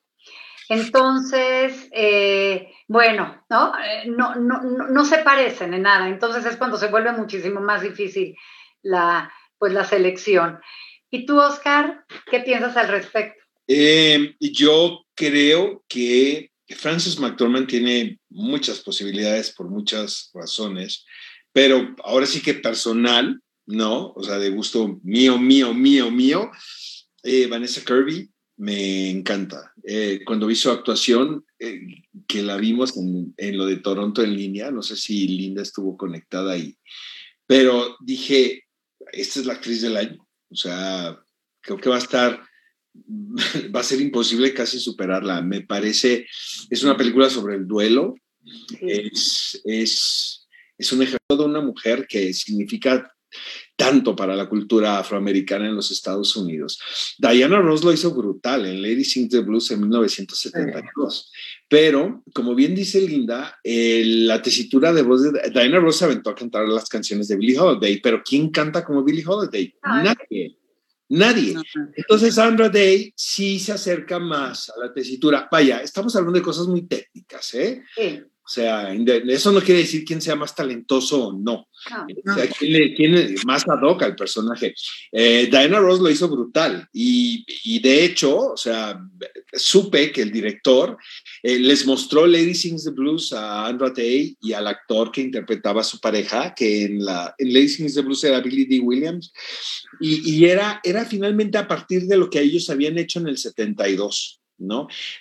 Entonces, 0.69 1.89
eh, 1.93 2.73
bueno, 2.89 3.45
eh, 3.51 4.09
¿no? 4.09 4.35
No, 4.37 4.63
no, 4.63 5.05
se 5.05 5.19
parecen 5.19 5.75
en 5.75 5.83
nada. 5.83 6.09
Entonces 6.09 6.45
es 6.47 6.57
cuando 6.57 6.77
se 6.77 6.89
vuelve 6.89 7.13
muchísimo 7.13 7.61
más 7.61 7.83
difícil 7.83 8.35
la, 8.83 9.33
pues, 9.59 9.73
la 9.73 9.85
selección. 9.85 10.61
¿Y 11.11 11.27
tú, 11.27 11.39
Oscar, 11.39 12.05
qué 12.31 12.41
piensas 12.41 12.77
al 12.77 12.89
respecto? 12.89 13.43
Eh, 13.69 14.35
yo 14.41 15.05
creo 15.15 15.85
que 15.89 16.51
Frances 16.77 17.19
McDormand 17.19 17.67
tiene 17.67 18.19
muchas 18.31 18.81
posibilidades 18.81 19.51
por 19.51 19.69
muchas 19.69 20.31
razones 20.35 21.05
pero 21.55 21.95
ahora 22.03 22.27
sí 22.27 22.43
que 22.43 22.55
personal, 22.55 23.41
¿no? 23.65 24.13
O 24.17 24.25
sea, 24.25 24.39
de 24.39 24.51
gusto 24.51 24.99
mío, 25.05 25.39
mío, 25.39 25.73
mío, 25.73 26.11
mío. 26.11 26.51
Vanessa 27.49 27.81
Kirby 27.83 28.29
me 28.57 29.11
encanta. 29.11 29.73
Eh, 29.83 30.21
cuando 30.25 30.47
vi 30.47 30.55
su 30.55 30.71
actuación, 30.71 31.45
eh, 31.59 31.81
que 32.27 32.43
la 32.43 32.57
vimos 32.57 32.97
en, 32.97 33.35
en, 33.37 33.59
lo 33.59 33.67
de 33.67 33.77
Toronto 33.77 34.23
en 34.23 34.37
línea, 34.37 34.71
no 34.71 34.83
sé 34.83 34.97
si 34.97 35.29
Linda 35.29 35.63
estuvo 35.63 35.97
conectada 35.97 36.53
ahí, 36.53 36.77
pero 37.47 37.97
dije, 38.01 38.65
esta 39.13 39.41
es 39.41 39.47
la 39.47 39.55
actriz 39.55 39.83
del 39.83 39.97
año. 39.97 40.27
O 40.51 40.57
sea, 40.57 41.19
creo 41.61 41.79
que 41.79 41.89
va 41.89 41.97
a 41.97 42.01
estar, 42.01 42.43
va 43.75 43.81
a 43.81 43.85
ser 43.85 44.01
imposible 44.01 44.55
casi 44.55 44.79
superarla. 44.79 45.43
Me 45.43 45.63
parece, 45.63 46.27
es 46.71 46.83
una 46.83 46.97
película 46.97 47.29
sobre 47.29 47.57
el 47.57 47.67
duelo. 47.67 48.15
Es, 48.81 49.61
es 49.65 50.45
es 50.79 50.93
un 50.93 51.03
ejemplo 51.03 51.37
de 51.37 51.45
una 51.45 51.61
mujer 51.61 52.07
que 52.09 52.33
significa 52.33 53.13
tanto 53.77 54.15
para 54.15 54.37
la 54.37 54.49
cultura 54.49 54.99
afroamericana 54.99 55.67
en 55.67 55.75
los 55.75 55.91
Estados 55.91 56.37
Unidos. 56.37 56.79
Diana 57.19 57.59
Ross 57.61 57.83
lo 57.83 57.93
hizo 57.93 58.15
brutal 58.15 58.67
en 58.67 58.81
Lady 58.81 59.05
Sings 59.05 59.31
the 59.31 59.41
Blues 59.41 59.71
en 59.71 59.81
1972. 59.81 61.33
Pero, 61.69 62.23
como 62.33 62.55
bien 62.55 62.75
dice 62.75 63.01
Linda, 63.01 63.59
la 63.65 64.41
tesitura 64.41 64.93
de 64.93 65.03
voz 65.03 65.23
de 65.23 65.51
Diana 65.51 65.81
Ross 65.81 65.97
se 65.97 66.05
aventó 66.05 66.31
a 66.31 66.35
cantar 66.35 66.69
las 66.69 66.89
canciones 66.89 67.29
de 67.29 67.37
Billie 67.37 67.59
Holiday, 67.59 68.01
pero 68.01 68.23
¿quién 68.25 68.51
canta 68.51 68.85
como 68.85 69.03
Billie 69.03 69.25
Holiday? 69.27 69.75
Nadie. 69.83 70.57
Nadie. 71.09 71.55
Entonces, 71.97 72.35
Sandra 72.37 72.69
Day 72.69 73.13
sí 73.15 73.59
se 73.59 73.73
acerca 73.73 74.19
más 74.19 74.71
a 74.71 74.79
la 74.81 74.93
tesitura. 74.93 75.49
Vaya, 75.51 75.79
estamos 75.79 76.17
hablando 76.17 76.39
de 76.39 76.45
cosas 76.45 76.67
muy 76.67 76.87
técnicas, 76.87 77.55
¿eh? 77.55 77.83
O 78.47 78.49
sea, 78.49 78.93
eso 78.93 79.53
no 79.53 79.63
quiere 79.63 79.81
decir 79.81 80.05
quién 80.05 80.21
sea 80.21 80.37
más 80.37 80.55
talentoso 80.55 81.29
o 81.29 81.33
no. 81.33 81.67
O 82.25 82.35
sea, 82.35 82.47
quién, 82.47 83.13
le, 83.15 83.35
más 83.47 83.67
ad 83.67 83.83
hoc 83.83 84.03
al 84.03 84.15
personaje. 84.15 84.75
Eh, 85.11 85.49
Diana 85.51 85.79
Ross 85.79 86.01
lo 86.01 86.11
hizo 86.11 86.29
brutal 86.29 86.87
y, 86.93 87.43
y, 87.65 87.81
de 87.81 88.05
hecho, 88.05 88.53
o 88.53 88.57
sea, 88.57 89.01
supe 89.55 90.13
que 90.13 90.21
el 90.21 90.31
director 90.31 90.99
eh, 91.43 91.59
les 91.59 91.87
mostró 91.87 92.27
Lady 92.27 92.55
Sings 92.55 92.85
the 92.85 92.91
Blues 92.91 93.33
a 93.33 93.67
Andra 93.67 93.89
Day 93.89 94.37
y 94.43 94.53
al 94.53 94.67
actor 94.67 95.11
que 95.11 95.23
interpretaba 95.23 95.81
a 95.81 95.85
su 95.85 95.99
pareja, 95.99 96.55
que 96.55 96.85
en, 96.85 97.03
la, 97.03 97.35
en 97.39 97.51
Lady 97.51 97.69
Sings 97.69 97.95
the 97.95 98.03
Blues 98.03 98.25
era 98.25 98.41
Billy 98.41 98.67
D. 98.67 98.81
Williams, 98.81 99.33
y, 100.01 100.35
y 100.35 100.45
era, 100.45 100.83
era 100.85 101.07
finalmente 101.07 101.57
a 101.57 101.67
partir 101.67 102.03
de 102.03 102.19
lo 102.19 102.29
que 102.29 102.43
ellos 102.43 102.69
habían 102.69 102.99
hecho 102.99 103.21
en 103.21 103.29
el 103.29 103.39
72. 103.39 104.43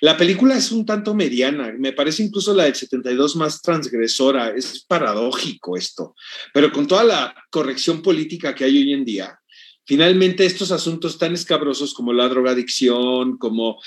La 0.01 0.17
película 0.17 0.55
es 0.55 0.71
un 0.71 0.85
tanto 0.85 1.13
mediana, 1.13 1.73
me 1.77 1.93
parece 1.93 2.23
incluso 2.23 2.53
la 2.53 2.65
del 2.65 2.75
72 2.75 3.35
más 3.35 3.61
transgresora, 3.61 4.49
es 4.49 4.83
paradójico 4.87 5.77
esto, 5.77 6.15
pero 6.53 6.71
con 6.71 6.87
toda 6.87 7.03
la 7.03 7.35
corrección 7.49 8.01
política 8.01 8.53
que 8.53 8.65
hay 8.65 8.77
hoy 8.77 8.93
en 8.93 9.05
día, 9.05 9.39
finalmente 9.85 10.45
estos 10.45 10.71
asuntos 10.71 11.17
tan 11.17 11.33
escabrosos 11.33 11.93
como 11.93 12.13
la 12.13 12.29
drogadicción, 12.29 13.37
como 13.37 13.81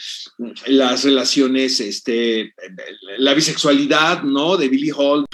las 0.66 1.04
relaciones, 1.04 1.80
este, 1.80 2.54
la 3.18 3.34
bisexualidad, 3.34 4.22
¿no? 4.22 4.56
De 4.56 4.68
Billy 4.68 4.90
Hall, 4.96 5.24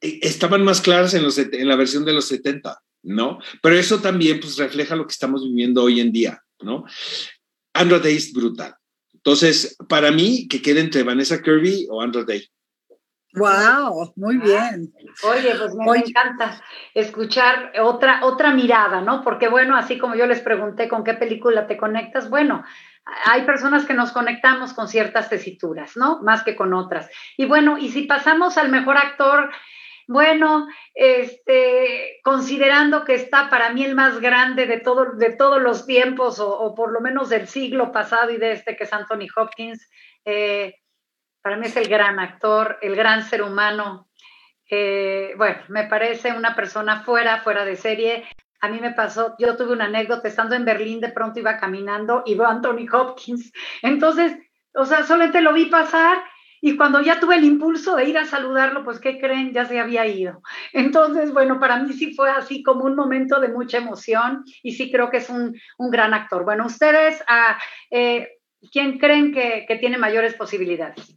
eh, 0.00 0.20
estaban 0.22 0.64
más 0.64 0.80
claras 0.80 1.14
en, 1.14 1.68
la 1.68 1.76
versión 1.76 2.04
de 2.04 2.12
los 2.12 2.26
70, 2.26 2.80
¿no? 3.04 3.38
Pero 3.62 3.76
eso 3.76 4.00
también 4.00 4.40
pues 4.40 4.56
refleja 4.56 4.96
lo 4.96 5.06
que 5.06 5.12
estamos 5.12 5.42
viviendo 5.44 5.82
hoy 5.82 6.00
en 6.00 6.12
día, 6.12 6.40
¿no? 6.60 6.84
Andra 7.74 7.98
Day 7.98 8.16
es 8.16 8.32
brutal. 8.32 8.74
Entonces, 9.26 9.76
para 9.88 10.12
mí, 10.12 10.46
que 10.46 10.62
quede 10.62 10.78
entre 10.78 11.02
Vanessa 11.02 11.42
Kirby 11.42 11.88
o 11.90 12.00
Andra 12.00 12.22
Day. 12.22 12.48
Wow, 13.32 14.12
muy 14.14 14.38
bien. 14.38 14.92
Oye, 15.24 15.52
pues 15.58 15.74
me, 15.74 15.98
encanta 15.98 16.62
escuchar 16.94 17.72
otra, 17.82 18.24
otra 18.24 18.52
mirada, 18.52 19.00
¿no? 19.00 19.24
Porque 19.24 19.48
bueno, 19.48 19.76
así 19.76 19.98
como 19.98 20.14
yo 20.14 20.28
les 20.28 20.38
pregunté 20.42 20.88
con 20.88 21.02
qué 21.02 21.14
película 21.14 21.66
te 21.66 21.76
conectas, 21.76 22.30
bueno, 22.30 22.64
hay 23.24 23.42
personas 23.42 23.84
que 23.84 23.94
nos 23.94 24.12
conectamos 24.12 24.72
con 24.74 24.86
ciertas 24.86 25.28
tesituras, 25.28 25.96
¿no? 25.96 26.22
Más 26.22 26.44
que 26.44 26.54
con 26.54 26.72
otras. 26.72 27.10
Y 27.36 27.46
bueno, 27.46 27.78
y 27.78 27.88
si 27.88 28.02
pasamos 28.02 28.56
al 28.56 28.68
mejor 28.68 28.96
actor, 28.96 29.50
bueno, 30.06 30.68
este, 30.94 32.20
considerando 32.22 33.04
que 33.04 33.14
está 33.14 33.50
para 33.50 33.70
mí 33.70 33.84
el 33.84 33.96
más 33.96 34.20
grande 34.20 34.66
de, 34.66 34.78
todo, 34.78 35.12
de 35.12 35.30
todos 35.30 35.60
los 35.60 35.84
tiempos, 35.84 36.38
o, 36.38 36.74
por 36.74 36.92
lo 36.92 37.00
menos 37.00 37.28
del 37.28 37.48
siglo 37.48 37.90
pasado 37.90 38.30
y 38.30 38.36
de 38.36 38.52
este, 38.52 38.76
que 38.76 38.84
es 38.84 38.92
Anthony 38.92 39.26
Hopkins, 39.34 39.88
eh, 40.24 40.76
para 41.42 41.56
mí 41.56 41.66
es 41.66 41.76
el 41.76 41.88
gran 41.88 42.18
actor, 42.20 42.78
el 42.82 42.94
gran 42.94 43.24
ser 43.24 43.42
humano. 43.42 44.08
Eh, 44.70 45.34
bueno, 45.36 45.58
me 45.68 45.84
parece 45.84 46.32
una 46.32 46.54
persona 46.54 47.02
fuera, 47.02 47.40
fuera 47.40 47.64
de 47.64 47.76
serie. 47.76 48.24
A 48.60 48.68
mí 48.68 48.80
me 48.80 48.92
pasó, 48.92 49.34
yo 49.38 49.56
tuve 49.56 49.72
una 49.72 49.84
anécdota, 49.84 50.28
estando 50.28 50.54
en 50.54 50.64
Berlín, 50.64 51.00
de 51.00 51.10
pronto 51.10 51.40
iba 51.40 51.58
caminando 51.58 52.22
y 52.26 52.34
veo 52.34 52.46
a 52.46 52.50
Anthony 52.50 52.86
Hopkins. 52.92 53.52
Entonces, 53.82 54.36
o 54.74 54.84
sea, 54.84 55.04
solamente 55.04 55.40
lo 55.40 55.52
vi 55.52 55.66
pasar 55.66 56.18
y 56.60 56.76
cuando 56.76 57.02
ya 57.02 57.20
tuve 57.20 57.36
el 57.36 57.44
impulso 57.44 57.96
de 57.96 58.08
ir 58.08 58.18
a 58.18 58.24
saludarlo, 58.24 58.84
pues, 58.84 58.98
¿qué 58.98 59.18
creen? 59.18 59.52
Ya 59.52 59.66
se 59.66 59.78
había 59.78 60.06
ido. 60.06 60.42
Entonces, 60.72 61.32
bueno, 61.32 61.60
para 61.60 61.82
mí 61.82 61.92
sí 61.92 62.14
fue 62.14 62.30
así 62.30 62.62
como 62.62 62.84
un 62.84 62.96
momento 62.96 63.40
de 63.40 63.48
mucha 63.48 63.78
emoción 63.78 64.44
y 64.62 64.72
sí 64.72 64.90
creo 64.90 65.10
que 65.10 65.18
es 65.18 65.30
un, 65.30 65.54
gran 65.90 66.14
actor. 66.14 66.44
Bueno, 66.44 66.66
ustedes, 66.66 67.22
ah, 67.28 67.58
eh, 67.90 68.28
¿quién 68.72 68.98
creen 68.98 69.32
que, 69.32 69.66
tiene 69.80 69.98
mayores 69.98 70.34
posibilidades? 70.34 71.16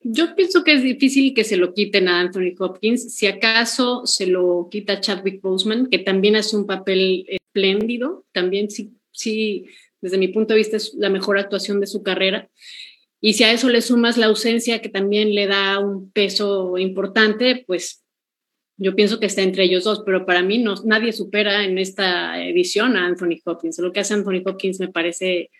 Yo 0.00 0.34
pienso 0.36 0.62
que 0.62 0.74
es 0.74 0.82
difícil 0.82 1.34
que 1.34 1.44
se 1.44 1.56
lo 1.56 1.74
quiten 1.74 2.08
a 2.08 2.20
Anthony 2.20 2.54
Hopkins. 2.58 3.14
Si 3.14 3.26
acaso 3.26 4.06
se 4.06 4.26
lo 4.26 4.68
quita 4.70 5.00
Chadwick 5.00 5.42
Boseman, 5.42 5.88
que 5.90 5.98
también 5.98 6.36
hace 6.36 6.56
un 6.56 6.66
papel 6.66 7.26
espléndido, 7.28 8.24
también 8.32 8.70
sí, 8.70 8.92
sí, 9.10 9.66
desde 10.00 10.18
mi 10.18 10.28
punto 10.28 10.54
de 10.54 10.58
vista 10.58 10.76
es 10.76 10.94
la 10.94 11.10
mejor 11.10 11.38
actuación 11.38 11.80
de 11.80 11.88
su 11.88 12.02
carrera. 12.02 12.48
Y 13.20 13.32
si 13.32 13.44
a 13.44 13.52
eso 13.52 13.68
le 13.68 13.82
sumas 13.82 14.16
la 14.16 14.26
ausencia 14.26 14.80
que 14.80 14.88
también 14.88 15.34
le 15.34 15.46
da 15.46 15.78
un 15.80 16.10
peso 16.10 16.78
importante, 16.78 17.64
pues 17.66 18.04
yo 18.76 18.94
pienso 18.94 19.18
que 19.18 19.26
está 19.26 19.42
entre 19.42 19.64
ellos 19.64 19.84
dos, 19.84 20.02
pero 20.06 20.24
para 20.24 20.42
mí 20.42 20.58
no, 20.58 20.76
nadie 20.84 21.12
supera 21.12 21.64
en 21.64 21.78
esta 21.78 22.40
edición 22.42 22.96
a 22.96 23.06
Anthony 23.06 23.40
Hopkins. 23.44 23.78
Lo 23.80 23.92
que 23.92 24.00
hace 24.00 24.14
Anthony 24.14 24.42
Hopkins 24.44 24.78
me 24.78 24.88
parece 24.88 25.50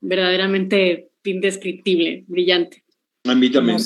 verdaderamente 0.00 1.10
indescriptible, 1.22 2.24
brillante. 2.26 2.82
A 3.24 3.34
mí 3.34 3.50
también. 3.50 3.78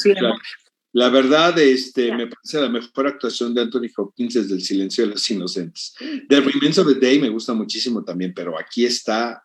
La, 0.92 1.10
verdad, 1.10 1.58
este, 1.58 2.14
me 2.14 2.28
parece 2.28 2.60
la 2.60 2.68
mejor 2.68 3.08
actuación 3.08 3.52
de 3.52 3.62
Anthony 3.62 3.90
Hopkins 3.96 4.34
desde 4.34 4.54
El 4.54 4.62
silencio 4.62 5.04
de 5.04 5.10
los 5.10 5.30
inocentes. 5.30 5.94
The 6.28 6.40
Remains 6.40 6.78
of 6.78 6.86
the 6.86 6.94
Day 6.94 7.18
me 7.18 7.28
gusta 7.28 7.52
muchísimo 7.52 8.02
también, 8.02 8.32
pero 8.32 8.58
aquí 8.58 8.86
está, 8.86 9.42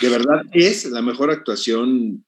de 0.00 0.08
verdad, 0.08 0.42
es 0.52 0.86
la 0.86 1.02
mejor 1.02 1.30
actuación 1.30 2.24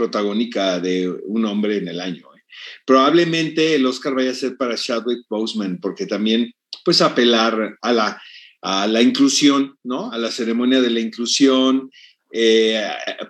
protagónica 0.00 0.80
de 0.80 1.10
un 1.26 1.44
hombre 1.44 1.76
en 1.76 1.88
el 1.88 2.00
año. 2.00 2.24
¿eh? 2.34 2.40
Probablemente 2.86 3.74
el 3.74 3.84
Oscar 3.84 4.14
vaya 4.14 4.30
a 4.30 4.34
ser 4.34 4.56
para 4.56 4.74
Chadwick 4.76 5.26
Boseman, 5.28 5.78
porque 5.78 6.06
también, 6.06 6.54
pues, 6.86 7.02
apelar 7.02 7.76
a 7.82 7.92
la, 7.92 8.22
a 8.62 8.86
la 8.86 9.02
inclusión, 9.02 9.76
¿no? 9.82 10.10
A 10.10 10.16
la 10.16 10.30
ceremonia 10.30 10.80
de 10.80 10.88
la 10.88 11.00
inclusión 11.00 11.90
eh, 12.32 12.82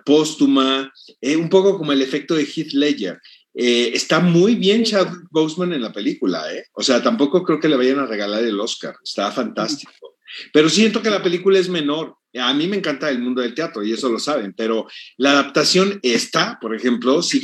póstuma, 0.05 0.93
eh, 1.19 1.35
un 1.35 1.49
poco 1.49 1.77
como 1.77 1.91
el 1.91 2.01
efecto 2.01 2.35
de 2.35 2.45
Heath 2.45 2.71
Ledger. 2.71 3.19
está 3.53 4.21
muy 4.21 4.55
bien 4.55 4.85
Chadwick 4.85 5.27
Boseman 5.29 5.73
en 5.73 5.81
la 5.81 5.91
película, 5.91 6.45
O 6.71 6.83
sea, 6.83 7.03
tampoco 7.03 7.43
creo 7.43 7.59
que 7.59 7.67
le 7.67 7.75
vayan 7.75 7.99
a 7.99 8.05
regalar 8.05 8.45
el 8.45 8.59
Oscar. 8.61 8.95
Está 9.03 9.29
fantástico. 9.29 10.10
Pero 10.53 10.69
siento 10.69 11.01
que 11.01 11.09
la 11.09 11.23
película 11.23 11.59
es 11.59 11.69
menor. 11.69 12.17
A 12.39 12.53
mí 12.53 12.67
me 12.67 12.77
encanta 12.77 13.09
el 13.09 13.19
mundo 13.19 13.41
del 13.41 13.53
teatro 13.53 13.83
y 13.83 13.91
eso 13.91 14.09
lo 14.09 14.19
saben, 14.19 14.53
pero 14.53 14.87
la 15.17 15.31
adaptación 15.31 15.99
está, 16.01 16.57
por 16.61 16.73
ejemplo, 16.73 17.21
sí, 17.21 17.43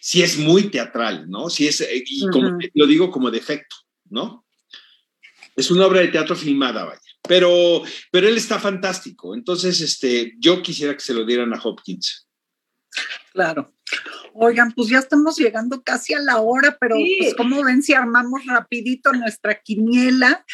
sí, 0.00 0.22
es 0.22 0.38
muy 0.38 0.70
teatral, 0.70 1.28
¿no? 1.28 1.50
Sí 1.50 1.66
es, 1.66 1.80
eh, 1.80 2.04
y 2.06 2.28
como, 2.28 2.58
lo 2.74 2.86
digo 2.86 3.10
como 3.10 3.30
defecto, 3.30 3.76
¿no? 4.08 4.46
Es 5.56 5.70
una 5.70 5.86
obra 5.86 6.00
de 6.00 6.08
teatro 6.08 6.36
filmada, 6.36 6.84
vaya. 6.84 7.00
Pero, 7.26 7.82
pero 8.12 8.28
él 8.28 8.36
está 8.36 8.60
fantástico. 8.60 9.34
Entonces, 9.34 9.80
este, 9.80 10.34
yo 10.38 10.62
quisiera 10.62 10.94
que 10.94 11.00
se 11.00 11.14
lo 11.14 11.24
dieran 11.24 11.52
a 11.54 11.60
Hopkins. 11.60 12.28
Claro. 13.32 13.75
Oigan, 14.34 14.72
pues 14.72 14.88
ya 14.90 14.98
estamos 14.98 15.38
llegando 15.38 15.82
casi 15.82 16.12
a 16.12 16.20
la 16.20 16.40
hora, 16.40 16.76
pero 16.78 16.96
pues 16.96 17.34
como 17.34 17.62
ven 17.62 17.82
si 17.82 17.94
armamos 17.94 18.44
rapidito 18.46 19.12
nuestra 19.12 19.60
quiniela 19.60 20.44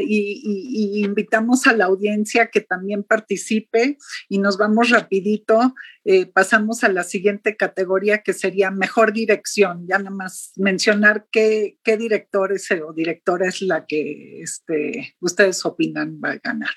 y, 0.00 1.04
invitamos 1.04 1.66
a 1.66 1.74
la 1.74 1.86
audiencia 1.86 2.50
que 2.50 2.60
también 2.60 3.02
participe 3.02 3.98
y 4.28 4.38
nos 4.38 4.56
vamos 4.56 4.90
rapidito, 4.90 5.74
eh, 6.04 6.26
pasamos 6.26 6.82
a 6.82 6.88
la 6.88 7.02
siguiente 7.02 7.56
categoría 7.56 8.22
que 8.22 8.32
sería 8.32 8.70
mejor 8.70 9.12
dirección, 9.12 9.86
ya 9.86 9.98
nada 9.98 10.10
más 10.10 10.52
mencionar 10.56 11.26
qué, 11.30 11.78
qué 11.82 11.96
directores 11.96 12.70
o 12.70 12.92
directora 12.92 13.48
es 13.48 13.60
la 13.60 13.84
que 13.86 14.40
este, 14.40 15.14
ustedes 15.20 15.64
opinan 15.66 16.20
va 16.24 16.32
a 16.32 16.38
ganar. 16.38 16.74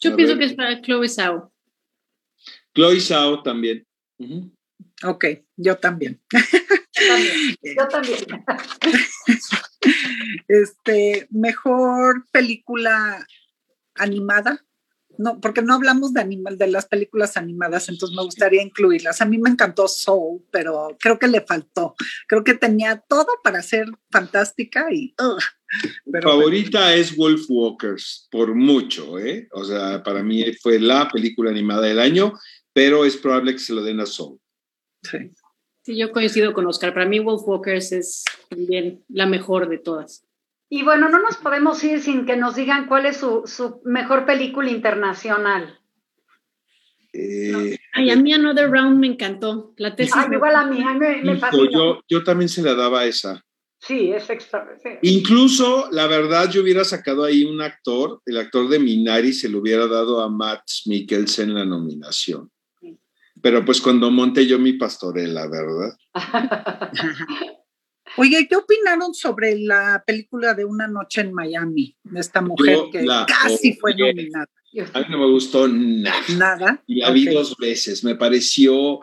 Yo 0.00 0.14
pienso 0.16 0.38
que 0.38 0.44
es 0.44 0.54
para 0.54 0.80
Chloe 0.80 1.08
Zhao. 1.08 1.52
Chloe 2.74 3.00
Zhao 3.00 3.42
también. 3.42 3.86
Ok, 5.04 5.26
yo 5.56 5.76
también. 5.76 6.22
Yo 7.62 7.88
también. 7.88 8.18
Este, 10.48 11.26
mejor 11.30 12.24
película 12.32 13.26
animada. 13.94 14.64
No, 15.18 15.40
porque 15.40 15.62
no 15.62 15.74
hablamos 15.74 16.12
de 16.12 16.20
animal, 16.20 16.58
de 16.58 16.66
las 16.66 16.86
películas 16.86 17.36
animadas, 17.36 17.88
entonces 17.88 18.16
me 18.16 18.22
gustaría 18.22 18.62
incluirlas. 18.62 19.20
A 19.20 19.24
mí 19.24 19.38
me 19.38 19.48
encantó 19.48 19.88
Soul, 19.88 20.42
pero 20.50 20.96
creo 21.00 21.18
que 21.18 21.28
le 21.28 21.40
faltó. 21.40 21.94
Creo 22.28 22.44
que 22.44 22.54
tenía 22.54 23.02
todo 23.08 23.26
para 23.42 23.62
ser 23.62 23.86
fantástica 24.10 24.86
y. 24.92 25.14
Mi 26.04 26.20
favorita 26.20 26.94
es 26.94 27.16
Wolf 27.16 27.44
Walkers, 27.48 28.28
por 28.30 28.54
mucho, 28.54 29.18
¿eh? 29.18 29.48
O 29.52 29.64
sea, 29.64 30.02
para 30.02 30.22
mí 30.22 30.52
fue 30.62 30.78
la 30.78 31.08
película 31.08 31.50
animada 31.50 31.86
del 31.86 31.98
año, 31.98 32.32
pero 32.72 33.04
es 33.04 33.16
probable 33.16 33.52
que 33.52 33.58
se 33.58 33.72
lo 33.72 33.82
den 33.82 34.00
a 34.00 34.06
Soul. 34.06 34.38
Sí. 35.10 35.30
Sí, 35.86 35.96
yo 35.96 36.10
coincido 36.10 36.52
con 36.52 36.66
Oscar. 36.66 36.92
Para 36.92 37.06
mí, 37.06 37.20
Wolf 37.20 37.42
Walkers 37.46 37.92
es 37.92 38.24
también 38.48 39.04
la 39.08 39.26
mejor 39.26 39.68
de 39.68 39.78
todas. 39.78 40.26
Y 40.68 40.82
bueno, 40.82 41.08
no 41.08 41.20
nos 41.22 41.36
podemos 41.36 41.82
ir 41.84 42.00
sin 42.00 42.26
que 42.26 42.36
nos 42.36 42.56
digan 42.56 42.88
cuál 42.88 43.06
es 43.06 43.18
su, 43.18 43.80
mejor 43.84 44.26
película 44.26 44.68
internacional. 44.68 45.78
Eh, 47.12 47.78
Ay, 47.94 48.10
a 48.10 48.16
mí 48.16 48.32
Another 48.32 48.68
Round 48.68 48.98
me 48.98 49.06
encantó. 49.06 49.74
La 49.76 49.94
tesis 49.94 50.16
igual 50.30 50.56
a 50.56 50.66
mí, 50.66 50.82
a 50.82 50.92
mí 50.92 50.98
me, 51.22 51.40
Yo, 51.72 52.00
yo 52.08 52.24
también 52.24 52.48
se 52.48 52.62
la 52.62 52.74
daba 52.74 53.04
esa. 53.04 53.44
Sí, 53.78 54.10
es 54.10 54.28
extra. 54.28 54.66
Incluso, 55.02 55.88
la 55.92 56.08
verdad, 56.08 56.50
yo 56.50 56.62
hubiera 56.62 56.82
sacado 56.82 57.22
ahí 57.22 57.44
un 57.44 57.60
actor, 57.60 58.20
el 58.26 58.38
actor 58.38 58.68
de 58.68 58.80
Minari, 58.80 59.32
se 59.32 59.48
lo 59.48 59.60
hubiera 59.60 59.86
dado 59.86 60.20
a 60.20 60.28
Matt 60.28 60.64
Mikkelsen 60.86 61.54
la 61.54 61.64
nominación. 61.64 62.50
Pero 63.42 63.64
pues 63.64 63.80
cuando 63.80 64.10
monté 64.10 64.46
yo 64.46 64.58
mi 64.58 64.74
pastorela, 64.74 65.46
¿verdad? 65.48 65.96
Oye, 68.16 68.46
¿qué 68.48 68.56
opinaron 68.56 69.14
sobre 69.14 69.58
la 69.58 70.02
película 70.06 70.54
de 70.54 70.64
Una 70.64 70.88
noche 70.88 71.20
en 71.20 71.34
Miami? 71.34 71.96
De 72.04 72.20
esta 72.20 72.40
mujer 72.40 72.78
que 72.90 73.04
casi 73.26 73.74
fue 73.74 73.94
nominada. 73.94 74.48
A 74.92 75.00
mí 75.00 75.06
no 75.10 75.18
me 75.18 75.26
gustó 75.26 75.68
nada. 75.68 76.22
Nada. 76.36 76.82
Y 76.86 77.00
la 77.00 77.10
vi 77.10 77.26
dos 77.26 77.56
veces. 77.58 78.04
Me 78.04 78.14
pareció 78.14 79.00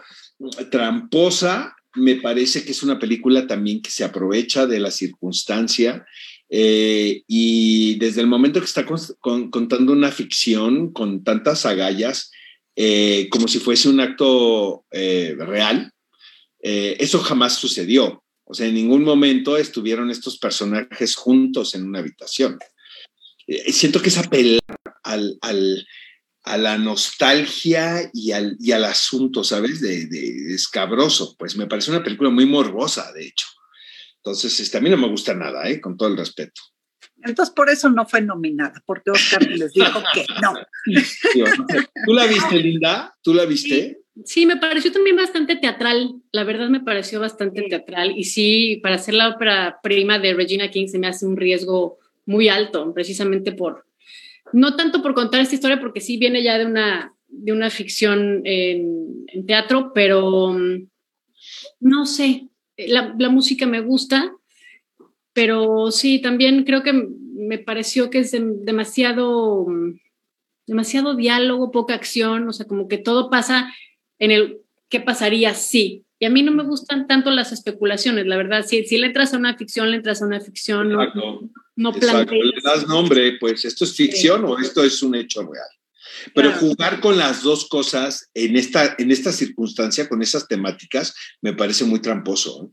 tramposa. 0.71 1.75
Me 1.95 2.15
parece 2.15 2.63
que 2.63 2.71
es 2.71 2.81
una 2.81 2.97
película 2.97 3.45
también 3.45 3.81
que 3.81 3.91
se 3.91 4.03
aprovecha 4.03 4.65
de 4.65 4.79
la 4.79 4.89
circunstancia. 4.89 6.05
Eh, 6.49 7.23
y 7.27 7.97
desde 7.99 8.21
el 8.21 8.27
momento 8.27 8.59
que 8.59 8.65
está 8.65 8.86
contando 8.86 9.93
una 9.93 10.11
ficción 10.11 10.91
con 10.91 11.23
tantas 11.23 11.65
agallas, 11.65 12.31
eh, 12.76 13.28
como 13.30 13.47
si 13.47 13.59
fuese 13.59 13.89
un 13.89 13.99
acto 13.99 14.86
eh, 14.91 15.36
real, 15.38 15.91
eso 16.61 17.19
jamás 17.19 17.55
sucedió. 17.57 18.24
O 18.45 18.53
sea, 18.53 18.67
en 18.67 18.74
ningún 18.74 19.03
momento 19.03 19.57
estuvieron 19.57 20.09
estos 20.09 20.38
personajes 20.38 21.15
juntos 21.15 21.76
en 21.76 21.86
una 21.86 21.99
habitación. 21.99 22.57
siento 23.67 24.01
que 24.01 24.07
es 24.07 24.17
apelar 24.17 24.61
a 25.03 26.57
la 26.57 26.78
nostalgia 26.78 28.09
y 28.13 28.32
al, 28.32 28.55
y 28.59 28.71
al 28.71 28.86
asunto, 28.86 29.43
¿sabes? 29.43 29.82
De, 29.82 30.07
de, 30.07 30.53
escabroso. 30.53 31.36
Pues 31.38 31.57
me 31.57 31.67
parece 31.67 31.91
una 31.91 32.03
película 32.03 32.30
muy 32.30 32.45
morbosa, 32.45 33.11
de 33.11 33.28
hecho. 33.28 33.47
Entonces, 34.17 34.57
este, 34.61 34.78
a 34.78 34.82
mí 34.82 34.89
no 34.89 34.95
me 34.95 35.09
gusta 35.09 35.34
nada, 35.34 35.69
¿eh? 35.69 35.82
Con 35.82 35.97
todo 35.97 36.07
el 36.07 36.17
respeto. 36.17 36.61
Entonces, 37.26 37.53
por 37.53 37.69
eso 37.69 37.89
no 37.89 38.05
fue 38.05 38.21
nominada, 38.21 38.82
porque 38.86 39.11
Oscar 39.11 39.45
les 39.47 39.74
dijo 39.74 40.03
que 40.13 40.26
no. 40.41 40.53
¿Tú 42.05 42.13
la 42.13 42.26
viste, 42.26 42.55
Linda? 42.57 43.13
¿Tú 43.21 43.34
la 43.34 43.45
viste? 43.45 44.01
Sí, 44.26 44.45
me 44.45 44.57
pareció 44.57 44.91
también 44.91 45.15
bastante 45.15 45.55
teatral. 45.55 46.15
La 46.32 46.43
verdad 46.43 46.69
me 46.69 46.82
pareció 46.82 47.19
bastante 47.19 47.63
teatral. 47.63 48.13
Y 48.17 48.26
sí, 48.26 48.80
para 48.84 48.95
hacer 48.95 49.15
la 49.15 49.30
ópera 49.30 49.80
prima 49.82 50.19
de 50.19 50.34
Regina 50.34 50.69
King 50.69 50.88
se 50.88 50.99
me 50.99 51.07
hace 51.07 51.26
un 51.26 51.38
riesgo 51.38 51.97
muy 52.26 52.47
alto, 52.49 52.93
precisamente 52.93 53.51
por, 53.51 53.86
no 54.53 54.76
tanto 54.76 55.01
por 55.01 55.13
contar 55.13 55.41
esta 55.41 55.55
historia, 55.55 55.80
porque 55.80 56.01
sí 56.01 56.17
viene 56.17 56.43
ya 56.43 56.57
de 56.57 56.65
una, 56.65 57.13
de 57.28 57.51
una 57.51 57.69
ficción 57.69 58.41
en, 58.45 59.26
teatro, 59.47 59.91
pero 59.93 60.53
mm, 60.53 60.88
no 61.82 62.05
sé, 62.05 62.49
la, 62.78 63.13
música 63.30 63.65
me 63.65 63.82
gusta, 63.82 64.32
pero 65.34 65.91
sí, 65.91 66.21
también 66.21 66.63
creo 66.63 66.84
que 66.84 66.93
me 66.93 67.57
pareció 67.59 68.09
que 68.09 68.19
es 68.19 68.31
demasiado, 68.31 69.65
mm, 69.67 69.99
demasiado 70.67 71.15
diálogo, 71.15 71.71
poca 71.71 71.95
acción, 71.95 72.47
o 72.47 72.53
sea, 72.53 72.67
como 72.67 72.88
que 72.88 72.97
todo 72.97 73.29
pasa 73.29 73.73
en 74.19 74.31
el 74.31 74.59
qué 74.89 74.99
pasaría 74.99 75.53
si. 75.55 76.05
Y 76.19 76.25
a 76.25 76.29
mí 76.29 76.41
no 76.41 76.51
me 76.51 76.63
gustan 76.63 77.07
tanto 77.07 77.31
las 77.31 77.51
especulaciones, 77.51 78.27
la 78.27 78.38
verdad. 78.38 78.65
Si, 78.65 78.86
si 78.86 78.97
le 78.97 79.07
entras 79.07 79.34
a 79.34 79.38
una 79.38 79.57
ficción, 79.57 79.91
le 79.91 79.97
entras 79.97 80.21
a 80.21 80.25
una 80.25 80.39
ficción, 80.39 80.89
no, 80.89 81.51
no 81.75 81.91
Le 81.91 82.61
das 82.63 82.88
nombre, 82.88 83.38
pues 83.39 83.65
esto 83.65 83.84
es 83.84 83.95
ficción 83.95 84.45
o 84.45 84.57
esto 84.59 84.84
es 84.84 85.01
un 85.01 85.15
hecho 85.15 85.41
real. 85.41 85.67
Pero 86.34 86.51
jugar 86.53 87.01
con 87.01 87.17
las 87.17 87.41
dos 87.41 87.67
cosas 87.67 88.29
en 88.34 88.55
esta, 88.55 88.95
en 88.97 89.11
esta 89.11 89.31
circunstancia, 89.31 90.07
con 90.07 90.21
esas 90.21 90.47
temáticas, 90.47 91.13
me 91.41 91.53
parece 91.53 91.84
muy 91.84 91.99
tramposo. 91.99 92.71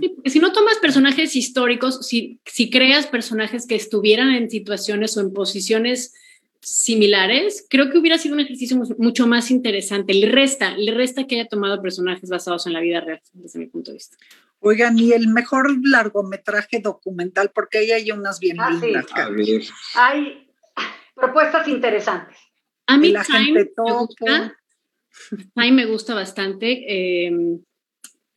Sí, 0.00 0.16
si 0.26 0.38
no 0.40 0.52
tomas 0.52 0.78
personajes 0.78 1.36
históricos, 1.36 2.06
si, 2.06 2.40
si 2.44 2.70
creas 2.70 3.06
personajes 3.06 3.66
que 3.66 3.74
estuvieran 3.74 4.30
en 4.34 4.50
situaciones 4.50 5.16
o 5.16 5.20
en 5.20 5.32
posiciones 5.32 6.14
similares, 6.60 7.66
creo 7.68 7.90
que 7.90 7.98
hubiera 7.98 8.18
sido 8.18 8.34
un 8.34 8.40
ejercicio 8.40 8.76
mucho 8.98 9.26
más 9.26 9.50
interesante. 9.50 10.14
Le 10.14 10.30
resta, 10.30 10.76
le 10.76 10.92
resta 10.92 11.26
que 11.26 11.36
haya 11.36 11.48
tomado 11.48 11.80
personajes 11.80 12.28
basados 12.28 12.66
en 12.66 12.74
la 12.74 12.80
vida 12.80 13.00
real, 13.00 13.20
desde 13.32 13.58
mi 13.58 13.66
punto 13.66 13.90
de 13.90 13.96
vista. 13.96 14.16
Oigan, 14.60 14.98
y 14.98 15.12
el 15.12 15.28
mejor 15.28 15.74
largometraje 15.82 16.80
documental, 16.80 17.50
porque 17.54 17.78
ahí 17.78 17.92
hay 17.92 18.10
unas 18.10 18.38
bien 18.40 18.60
ah, 18.60 18.70
lindas. 18.70 19.06
Hay 19.94 20.46
propuestas 21.14 21.66
interesantes. 21.66 22.36
A 22.86 22.98
mí 22.98 23.14
Time 23.26 23.52
me, 23.52 23.64
gusta, 23.64 24.58
Time 25.54 25.72
me 25.72 25.86
gusta 25.86 26.14
bastante, 26.14 27.26
em, 27.26 27.62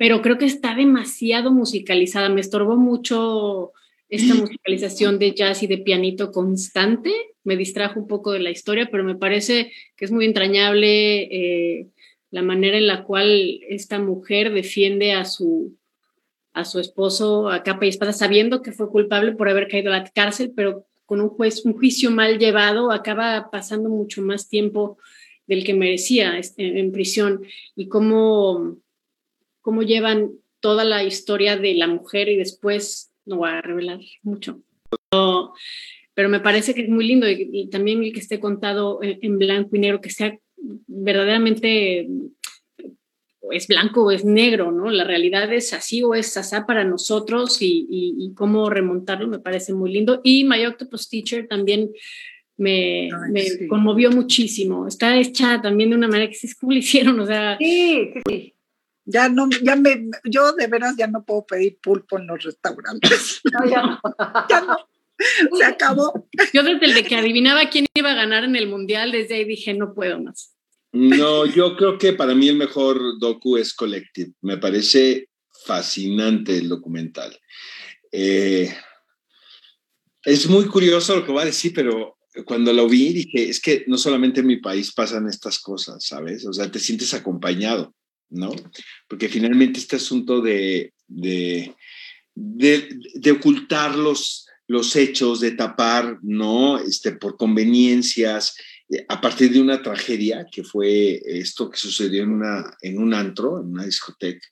pero 0.04 0.22
creo 0.22 0.38
que 0.38 0.44
está 0.44 0.76
demasiado 0.76 1.54
musicalizada. 1.54 2.28
Me 2.28 2.42
estorbó 2.42 2.76
mucho 2.76 3.72
esta 4.10 4.36
musicalización 4.36 5.18
de 5.18 5.34
jazz 5.34 5.64
y 5.64 5.68
de 5.68 5.78
pianito 5.78 6.34
constante. 6.34 7.10
Me 7.46 7.56
distrajo 7.56 8.02
un 8.02 8.08
poco 8.08 8.34
de 8.34 8.42
la 8.42 8.52
historia, 8.52 8.90
pero 8.92 9.06
me 9.06 9.16
parece 9.16 9.72
que 9.96 10.04
es 10.04 10.12
muy 10.12 10.26
entrañable 10.26 11.22
eh, 11.22 11.88
la 12.32 12.42
manera 12.42 12.78
en 12.78 12.88
la 12.88 13.06
cual 13.06 13.62
esta 13.70 13.98
mujer 13.98 14.52
defiende 14.52 15.14
a 15.14 15.24
su, 15.24 15.78
a 16.52 16.66
su 16.66 16.82
esposo 16.82 17.50
a 17.50 17.64
capa 17.64 17.86
y 17.86 17.88
espada, 17.88 18.12
sabiendo 18.12 18.62
que 18.62 18.74
fue 18.74 18.90
culpable 18.90 19.32
por 19.32 19.48
haber 19.48 19.70
caído 19.70 19.94
a 19.94 20.00
la 20.00 20.04
cárcel, 20.04 20.52
pero 20.54 20.86
con 21.06 21.22
un, 21.22 21.30
juez, 21.30 21.64
un 21.64 21.78
juicio 21.78 22.12
mal 22.12 22.40
llevado, 22.40 22.92
acaba 22.92 23.50
pasando 23.50 23.88
mucho 23.88 24.22
más 24.22 24.50
tiempo 24.50 24.98
del 25.48 25.64
que 25.64 25.74
merecía 25.74 26.38
este, 26.38 26.78
en, 26.78 26.92
prisión. 26.92 27.44
Y 27.74 27.88
cómo, 27.88 28.78
cómo 29.64 29.82
llevan 29.82 30.34
toda 30.60 30.84
la 30.84 31.04
historia 31.04 31.58
de 31.58 31.74
la 31.74 31.88
mujer 31.88 32.30
y 32.30 32.38
después 32.38 33.12
no 33.26 33.38
voy 33.38 33.50
a 33.50 33.62
revelar 33.62 34.00
mucho 34.22 34.62
pero 36.14 36.30
me 36.30 36.40
parece 36.40 36.74
que 36.74 36.84
es 36.84 36.90
muy 36.90 37.08
lindo 37.08 37.28
y, 37.30 37.68
también 37.70 38.04
el 38.04 38.14
que 38.14 38.20
esté 38.20 38.40
contado 38.40 39.00
en, 39.02 39.38
blanco 39.40 39.76
y 39.76 39.80
negro, 39.80 40.02
que 40.02 40.10
sea 40.10 40.38
verdaderamente 40.88 42.08
es 43.52 43.68
blanco 43.68 44.04
o 44.04 44.12
es 44.12 44.24
negro, 44.24 44.72
¿no? 44.72 44.90
La 44.90 45.04
realidad 45.04 45.52
es 45.54 45.74
así 45.74 46.02
o 46.02 46.16
es 46.16 46.38
asá 46.38 46.66
para 46.66 46.84
nosotros 46.84 47.58
y, 47.62 48.32
cómo 48.36 48.70
remontarlo 48.70 49.28
me 49.28 49.40
parece 49.40 49.74
muy 49.74 49.92
lindo. 49.92 50.22
Y 50.24 50.44
My 50.44 50.66
Octopus 50.66 51.10
Teacher 51.10 51.48
también 51.48 51.92
me, 52.58 53.10
me 53.32 53.68
conmovió 53.68 54.12
muchísimo. 54.12 54.88
Está 54.88 55.18
hecha 55.18 55.62
también 55.62 55.90
de 55.90 55.96
una 55.96 56.08
manera 56.08 56.30
que 56.30 56.36
sí, 56.36 56.48
¿cómo 56.60 56.72
lo 56.72 56.78
hicieron? 56.78 57.20
O 57.20 57.26
sea, 57.26 57.58
sí, 57.58 58.12
sí. 58.28 58.53
Ya 59.06 59.28
no, 59.30 59.50
ya 59.62 59.76
me, 59.76 60.10
yo 60.24 60.54
de 60.54 60.68
veras 60.68 60.96
ya 60.98 61.08
no 61.08 61.26
puedo 61.26 61.46
pedir 61.46 61.78
pulpo 61.82 62.18
en 62.18 62.28
los 62.28 62.44
restaurantes. 62.44 63.42
No, 63.52 63.70
ya 63.70 63.82
no. 63.84 64.00
ya 64.50 64.62
no. 64.62 64.78
Se 65.58 65.64
acabó. 65.64 66.28
Yo 66.54 66.64
desde 66.64 66.86
el 66.86 66.94
de 66.94 67.04
que 67.04 67.16
adivinaba 67.16 67.70
quién 67.70 67.86
iba 67.94 68.12
a 68.12 68.16
ganar 68.16 68.44
en 68.44 68.56
el 68.56 68.68
mundial, 68.68 69.12
desde 69.12 69.36
ahí 69.36 69.46
dije, 69.46 69.74
no 69.74 69.94
puedo 69.94 70.22
más. 70.22 70.54
No, 70.92 71.46
yo 71.46 71.76
creo 71.76 71.98
que 71.98 72.14
para 72.14 72.36
mí 72.36 72.48
el 72.48 72.56
mejor 72.56 73.20
docu 73.20 73.58
es 73.58 73.74
Collective. 73.74 74.34
Me 74.42 74.58
parece 74.58 75.30
fascinante 75.66 76.58
el 76.58 76.70
documental. 76.70 77.38
Eh, 78.12 78.72
es 80.24 80.48
muy 80.48 80.66
curioso 80.66 81.16
lo 81.16 81.26
que 81.26 81.34
va 81.34 81.42
a 81.42 81.46
decir, 81.46 81.74
pero 81.74 82.18
cuando 82.46 82.72
lo 82.74 82.88
vi 82.88 83.14
dije, 83.14 83.50
es 83.50 83.60
que 83.60 83.84
no 83.88 83.98
solamente 83.98 84.42
en 84.42 84.48
mi 84.48 84.58
país 84.58 84.94
pasan 84.94 85.28
estas 85.28 85.60
cosas, 85.60 86.06
¿sabes? 86.06 86.46
O 86.46 86.54
sea, 86.54 86.72
te 86.72 86.80
sientes 86.80 87.14
acompañado, 87.14 87.94
¿no? 88.34 88.52
Porque 89.08 89.30
finalmente 89.30 89.80
este 89.80 89.96
asunto 89.96 90.42
de, 90.42 90.94
de, 91.08 91.74
de, 92.36 92.90
de 93.16 93.32
ocultar 93.32 93.96
los, 93.96 94.48
los 94.68 94.96
hechos, 94.96 95.40
de 95.40 95.52
tapar, 95.52 96.20
¿no? 96.22 96.80
Este, 96.80 97.14
por 97.14 97.38
conveniencias, 97.38 98.56
eh, 98.90 99.06
a 99.08 99.22
partir 99.22 99.52
de 99.52 99.62
una 99.62 99.82
tragedia 99.82 100.46
que 100.52 100.64
fue 100.64 101.22
esto 101.26 101.70
que 101.70 101.78
sucedió 101.78 102.24
en, 102.24 102.32
una, 102.32 102.76
en 102.82 102.98
un 102.98 103.14
antro, 103.14 103.60
en 103.62 103.68
una 103.68 103.86
discoteca, 103.86 104.48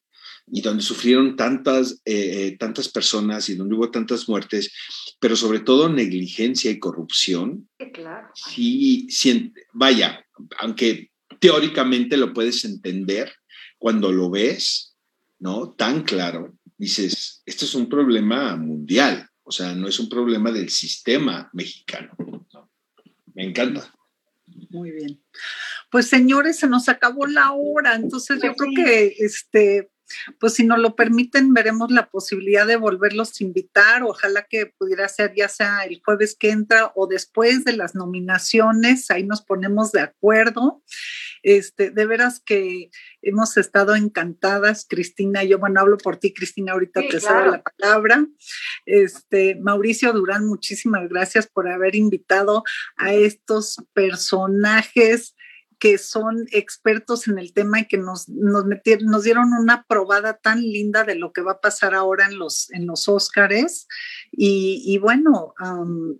y 0.53 0.61
donde 0.61 0.83
sufrieron 0.83 1.35
tantas, 1.35 2.01
eh, 2.03 2.47
eh, 2.47 2.57
tantas 2.57 2.89
personas 2.89 3.47
y 3.49 3.55
donde 3.55 3.75
hubo 3.75 3.89
tantas 3.89 4.27
muertes, 4.27 4.73
pero 5.19 5.35
sobre 5.35 5.59
todo 5.59 5.87
negligencia 5.87 6.69
y 6.71 6.79
corrupción. 6.79 7.69
Claro. 7.93 8.27
Sí, 8.35 9.07
sí, 9.09 9.53
vaya, 9.73 10.25
aunque 10.59 11.11
teóricamente 11.39 12.17
lo 12.17 12.33
puedes 12.33 12.65
entender, 12.65 13.33
cuando 13.81 14.11
lo 14.11 14.29
ves, 14.29 14.95
¿no? 15.39 15.71
Tan 15.71 16.03
claro, 16.03 16.55
dices, 16.77 17.41
esto 17.47 17.65
es 17.65 17.73
un 17.73 17.89
problema 17.89 18.55
mundial. 18.55 19.27
O 19.41 19.51
sea, 19.51 19.73
no 19.73 19.87
es 19.87 19.99
un 19.99 20.07
problema 20.07 20.51
del 20.51 20.69
sistema 20.69 21.49
mexicano. 21.51 22.11
Me 23.33 23.43
encanta. 23.43 23.91
Muy 24.69 24.91
bien. 24.91 25.19
Pues 25.89 26.07
señores, 26.07 26.59
se 26.59 26.67
nos 26.67 26.89
acabó 26.89 27.25
la 27.25 27.53
hora, 27.53 27.95
entonces 27.95 28.39
yo 28.43 28.53
creo 28.53 28.71
que 28.75 29.15
este 29.17 29.89
pues 30.39 30.53
si 30.53 30.65
nos 30.65 30.79
lo 30.79 30.95
permiten, 30.95 31.53
veremos 31.53 31.91
la 31.91 32.09
posibilidad 32.09 32.67
de 32.67 32.75
volverlos 32.75 33.31
a 33.39 33.43
invitar. 33.43 34.03
Ojalá 34.03 34.43
que 34.43 34.65
pudiera 34.65 35.07
ser 35.07 35.33
ya 35.35 35.47
sea 35.47 35.83
el 35.85 36.01
jueves 36.03 36.35
que 36.35 36.49
entra 36.49 36.91
o 36.95 37.07
después 37.07 37.63
de 37.63 37.77
las 37.77 37.95
nominaciones, 37.95 39.09
ahí 39.09 39.23
nos 39.23 39.41
ponemos 39.41 39.91
de 39.91 40.01
acuerdo. 40.01 40.83
Este, 41.43 41.91
de 41.91 42.05
veras 42.05 42.39
que 42.39 42.89
hemos 43.21 43.57
estado 43.57 43.95
encantadas, 43.95 44.85
Cristina, 44.87 45.43
yo, 45.43 45.59
bueno, 45.59 45.79
hablo 45.79 45.97
por 45.97 46.17
ti, 46.17 46.33
Cristina, 46.33 46.73
ahorita 46.73 47.01
te 47.01 47.19
cedo 47.19 47.45
la 47.45 47.63
palabra. 47.63 48.25
Este, 48.85 49.55
Mauricio 49.55 50.13
Durán, 50.13 50.45
muchísimas 50.45 51.07
gracias 51.09 51.47
por 51.47 51.67
haber 51.67 51.95
invitado 51.95 52.63
a 52.97 53.13
estos 53.13 53.77
personajes 53.93 55.35
que 55.81 55.97
son 55.97 56.45
expertos 56.51 57.27
en 57.27 57.39
el 57.39 57.53
tema 57.53 57.79
y 57.79 57.87
que 57.87 57.97
nos, 57.97 58.29
nos, 58.29 59.23
dieron 59.23 59.51
una 59.51 59.83
probada 59.87 60.37
tan 60.37 60.61
linda 60.61 61.03
de 61.03 61.15
lo 61.15 61.33
que 61.33 61.41
va 61.41 61.53
a 61.53 61.59
pasar 61.59 61.95
ahora 61.95 62.27
en 62.27 62.37
los, 62.37 62.71
en 62.71 62.85
los 62.85 63.09
Óscares. 63.09 63.87
Y, 64.31 64.99
bueno, 64.99 65.55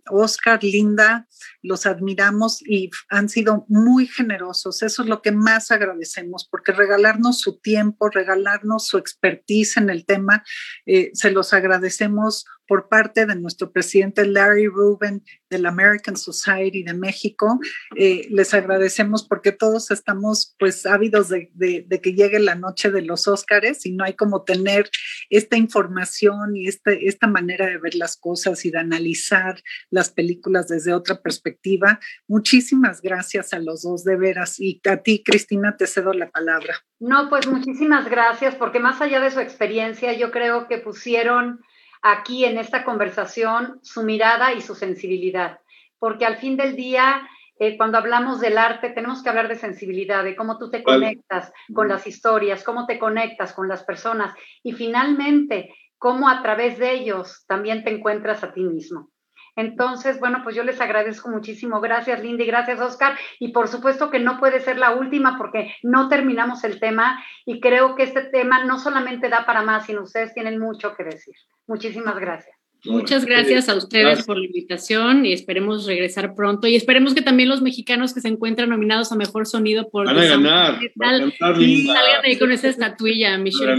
Oscar, 0.10 0.64
Linda, 0.64 1.28
los 1.62 1.86
admiramos 1.86 2.64
y 2.64 2.90
han 3.10 3.30
sido 3.30 3.68
muy 3.68 4.08
generosos. 4.08 4.82
Eso 4.82 5.04
es 5.04 5.08
lo 5.08 5.22
que 5.22 5.32
más 5.32 5.70
agradecemos, 5.70 6.48
porque 6.50 6.72
regalarnos 6.72 7.40
su 7.40 7.60
tiempo, 7.60 8.10
regalarnos 8.10 8.88
su 8.88 8.98
expertise 8.98 9.78
en 9.78 9.92
el 9.92 10.06
tema, 10.06 10.44
eh, 10.88 11.12
se 11.14 11.30
los 11.30 11.54
agradecemos 11.54 12.48
por 12.68 12.88
parte 12.88 13.26
de 13.26 13.36
nuestro 13.36 13.72
presidente 13.72 14.26
Larry 14.26 14.68
Rubin 14.68 15.24
del 15.50 15.66
American 15.66 16.16
Society 16.16 16.84
de 16.84 16.94
México. 16.94 17.60
Eh, 17.96 18.28
les 18.30 18.54
agradecemos 18.54 19.28
porque 19.28 19.52
todos 19.52 19.92
estamos 19.92 20.56
pues 20.58 20.86
ávidos 20.86 21.30
de, 21.30 21.52
que 22.02 22.14
llegue 22.14 22.40
la 22.40 22.56
noche 22.56 22.90
de 22.92 23.02
los 23.02 23.28
Óscares 23.28 23.86
y 23.86 23.92
no 23.92 24.04
hay 24.04 24.14
como 24.14 24.44
tener 24.44 24.90
esta 25.30 25.58
información 25.58 26.56
y 26.56 26.68
este, 26.68 27.08
esta 27.08 27.28
manera 27.28 27.66
de 27.66 27.78
ver 27.78 27.96
las 27.96 28.18
cosas 28.18 28.64
y 28.66 28.72
de 28.72 28.80
analizar 28.80 29.62
las 29.90 30.10
películas 30.10 30.68
desde 30.68 30.94
otra 30.94 31.22
perspectiva. 31.22 32.00
Muchísimas 32.28 33.02
gracias 33.02 33.54
a 33.54 33.60
los 33.60 33.84
dos 33.84 34.04
de 34.04 34.16
veras 34.16 34.60
y 34.60 34.82
a 34.90 34.98
ti, 34.98 35.24
Cristina, 35.24 35.76
te 35.78 35.88
cedo 35.88 36.14
la 36.14 36.32
palabra. 36.32 36.76
No, 37.00 37.30
pues 37.30 37.48
muchísimas 37.48 38.10
gracias 38.10 38.56
porque 38.56 38.80
más 38.80 39.02
allá 39.02 39.20
de 39.20 39.32
su 39.32 39.40
experiencia, 39.40 40.14
yo 40.14 40.32
creo 40.32 40.68
que 40.68 40.78
pusieron 40.78 41.60
aquí 42.02 42.46
en 42.46 42.58
esta 42.58 42.84
conversación 42.84 43.80
su 43.84 44.04
mirada 44.04 44.54
y 44.54 44.62
su 44.62 44.76
sensibilidad, 44.76 45.60
porque 46.00 46.26
al 46.26 46.38
fin 46.38 46.58
del 46.58 46.76
día, 46.76 47.28
eh, 47.60 47.78
cuando 47.78 47.98
hablamos 47.98 48.40
del 48.40 48.58
arte, 48.58 48.90
tenemos 48.90 49.22
que 49.22 49.30
hablar 49.30 49.48
de 49.48 49.56
sensibilidad, 49.56 50.24
de 50.24 50.36
cómo 50.36 50.58
tú 50.58 50.72
te 50.72 50.82
conectas 50.84 51.54
con 51.74 51.88
las 51.88 52.08
historias, 52.08 52.64
cómo 52.64 52.88
te 52.88 52.98
conectas 52.98 53.54
con 53.54 53.68
las 53.68 53.84
personas. 53.84 54.34
Y 54.64 54.72
finalmente, 54.72 55.76
cómo 56.00 56.28
a 56.28 56.42
través 56.42 56.80
de 56.80 56.92
ellos 56.94 57.46
también 57.48 57.84
te 57.84 57.92
encuentras 57.92 58.44
a 58.44 58.52
ti 58.52 58.64
mismo. 58.64 59.11
Entonces, 59.56 60.20
bueno, 60.20 60.42
pues 60.44 60.56
yo 60.56 60.64
les 60.64 60.80
agradezco 60.80 61.30
muchísimo. 61.30 61.82
Gracias, 61.82 62.24
Lindy, 62.24 62.46
gracias, 62.46 62.80
Oscar. 62.80 63.18
Y 63.40 63.50
por 63.50 63.68
supuesto 63.68 64.10
que 64.10 64.20
no 64.20 64.40
puede 64.40 64.62
ser 64.62 64.78
la 64.78 64.96
última 64.96 65.38
porque 65.38 65.76
no 65.84 66.08
terminamos 66.08 66.64
el 66.64 66.80
tema 66.80 67.24
y 67.46 67.60
creo 67.60 67.96
que 67.96 68.04
este 68.04 68.24
tema 68.24 68.64
no 68.66 68.80
solamente 68.80 69.30
da 69.30 69.46
para 69.46 69.62
más, 69.62 69.86
sino 69.86 70.04
ustedes 70.04 70.34
tienen 70.34 70.60
mucho 70.60 70.96
que 70.96 71.04
decir. 71.04 71.36
Muchísimas 71.68 72.18
gracias. 72.20 72.56
Muchas 72.86 73.26
gracias 73.26 73.70
a 73.70 73.76
ustedes 73.76 74.26
por 74.26 74.38
la 74.38 74.46
invitación 74.46 75.24
y 75.26 75.34
esperemos 75.34 75.86
regresar 75.86 76.34
pronto 76.34 76.68
y 76.68 76.76
esperemos 76.76 77.14
que 77.14 77.22
también 77.22 77.48
los 77.48 77.62
mexicanos 77.62 78.12
que 78.12 78.22
se 78.22 78.28
encuentran 78.28 78.70
nominados 78.70 79.12
a 79.12 79.16
Mejor 79.16 79.46
Sonido 79.46 79.88
por... 79.90 80.08
Van 80.08 80.18
a 80.18 80.26
ganar. 80.26 80.80
salgan 80.98 82.26
ahí 82.26 82.40
con 82.40 82.52
esa 82.52 82.70
estatuilla, 82.70 83.38
Michelle. 83.38 83.76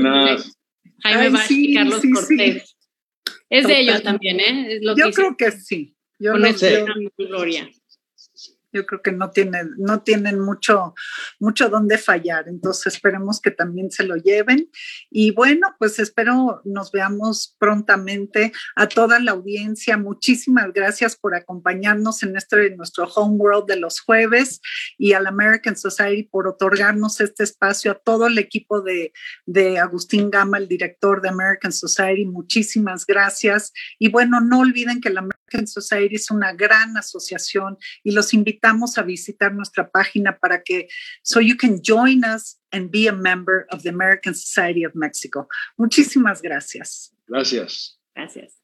Jaime 1.03 1.31
Vázquez 1.31 1.59
y 1.59 1.75
Carlos 1.75 2.03
Cortés. 2.15 2.72
Es 3.53 3.67
de 3.67 3.81
ellos 3.81 4.03
también, 4.03 4.41
¿eh? 4.41 4.81
Yo 4.97 5.11
creo 5.11 5.37
que 5.37 5.51
sí. 5.51 5.95
Yo 6.19 6.33
Con 6.33 6.41
no 6.43 6.53
sé. 6.55 6.85
gloria 7.19 7.69
yo 8.73 8.87
creo 8.87 9.03
que 9.03 9.13
no 9.13 9.31
tienen, 9.31 9.75
no 9.79 10.03
tienen 10.03 10.41
mucho, 10.41 10.95
mucho 11.39 11.69
donde 11.69 11.99
fallar. 11.99 12.49
Entonces 12.49 12.95
esperemos 12.95 13.41
que 13.41 13.51
también 13.51 13.91
se 13.91 14.05
lo 14.05 14.17
lleven. 14.17 14.71
Y 15.11 15.33
bueno, 15.33 15.75
pues 15.79 15.99
espero 15.99 16.63
nos 16.65 16.93
veamos 16.93 17.57
prontamente 17.59 18.53
a 18.77 18.89
toda 18.89 19.19
la 19.19 19.33
audiencia. 19.33 19.97
Muchísimas 19.97 20.73
gracias 20.73 21.17
por 21.17 21.35
acompañarnos 21.35 22.23
en 22.23 22.37
este 22.37 22.75
nuestro 22.77 23.05
Home 23.05 23.37
World 23.37 23.67
de 23.67 23.77
los 23.77 24.01
jueves 24.01 24.61
y 24.99 25.13
al 25.13 25.27
American 25.27 25.77
Society 25.77 26.25
por 26.25 26.47
otorgarnos 26.47 27.21
este 27.21 27.45
espacio 27.45 27.93
a 27.93 27.95
todo 27.95 28.27
el 28.27 28.39
equipo 28.39 28.81
de, 28.83 29.13
de 29.47 29.79
Agustín 29.79 30.31
Gama, 30.31 30.59
el 30.59 30.69
director 30.69 31.21
de 31.21 31.29
American 31.29 31.73
Society. 31.73 32.25
Muchísimas 32.25 33.07
gracias. 33.07 33.73
Y 33.99 34.09
bueno, 34.09 34.41
no 34.41 34.61
olviden 34.61 35.01
que 35.01 35.11
la 35.11 35.23
American 35.53 35.67
Society 35.67 36.17
es 36.17 36.31
una 36.31 36.53
gran 36.53 36.97
asociación 36.97 37.77
y 38.03 38.13
los 38.13 38.33
invitamos 38.35 38.53
invitamos 38.53 38.99
a 38.99 39.03
visitar 39.03 39.53
nuestra 39.55 39.91
página 39.91 40.39
para 40.39 40.63
que, 40.63 40.89
so 41.23 41.41
you 41.41 41.57
can 41.57 41.81
join 41.83 42.25
us 42.25 42.59
and 42.71 42.91
be 42.91 43.09
a 43.09 43.13
member 43.13 43.67
of 43.71 43.83
the 43.83 43.89
American 43.89 44.35
Society 44.35 44.85
of 44.85 44.95
Mexico. 44.95 45.49
Muchísimas 45.77 46.41
gracias. 46.43 47.13
Gracias. 47.27 47.99
Gracias. 48.15 48.62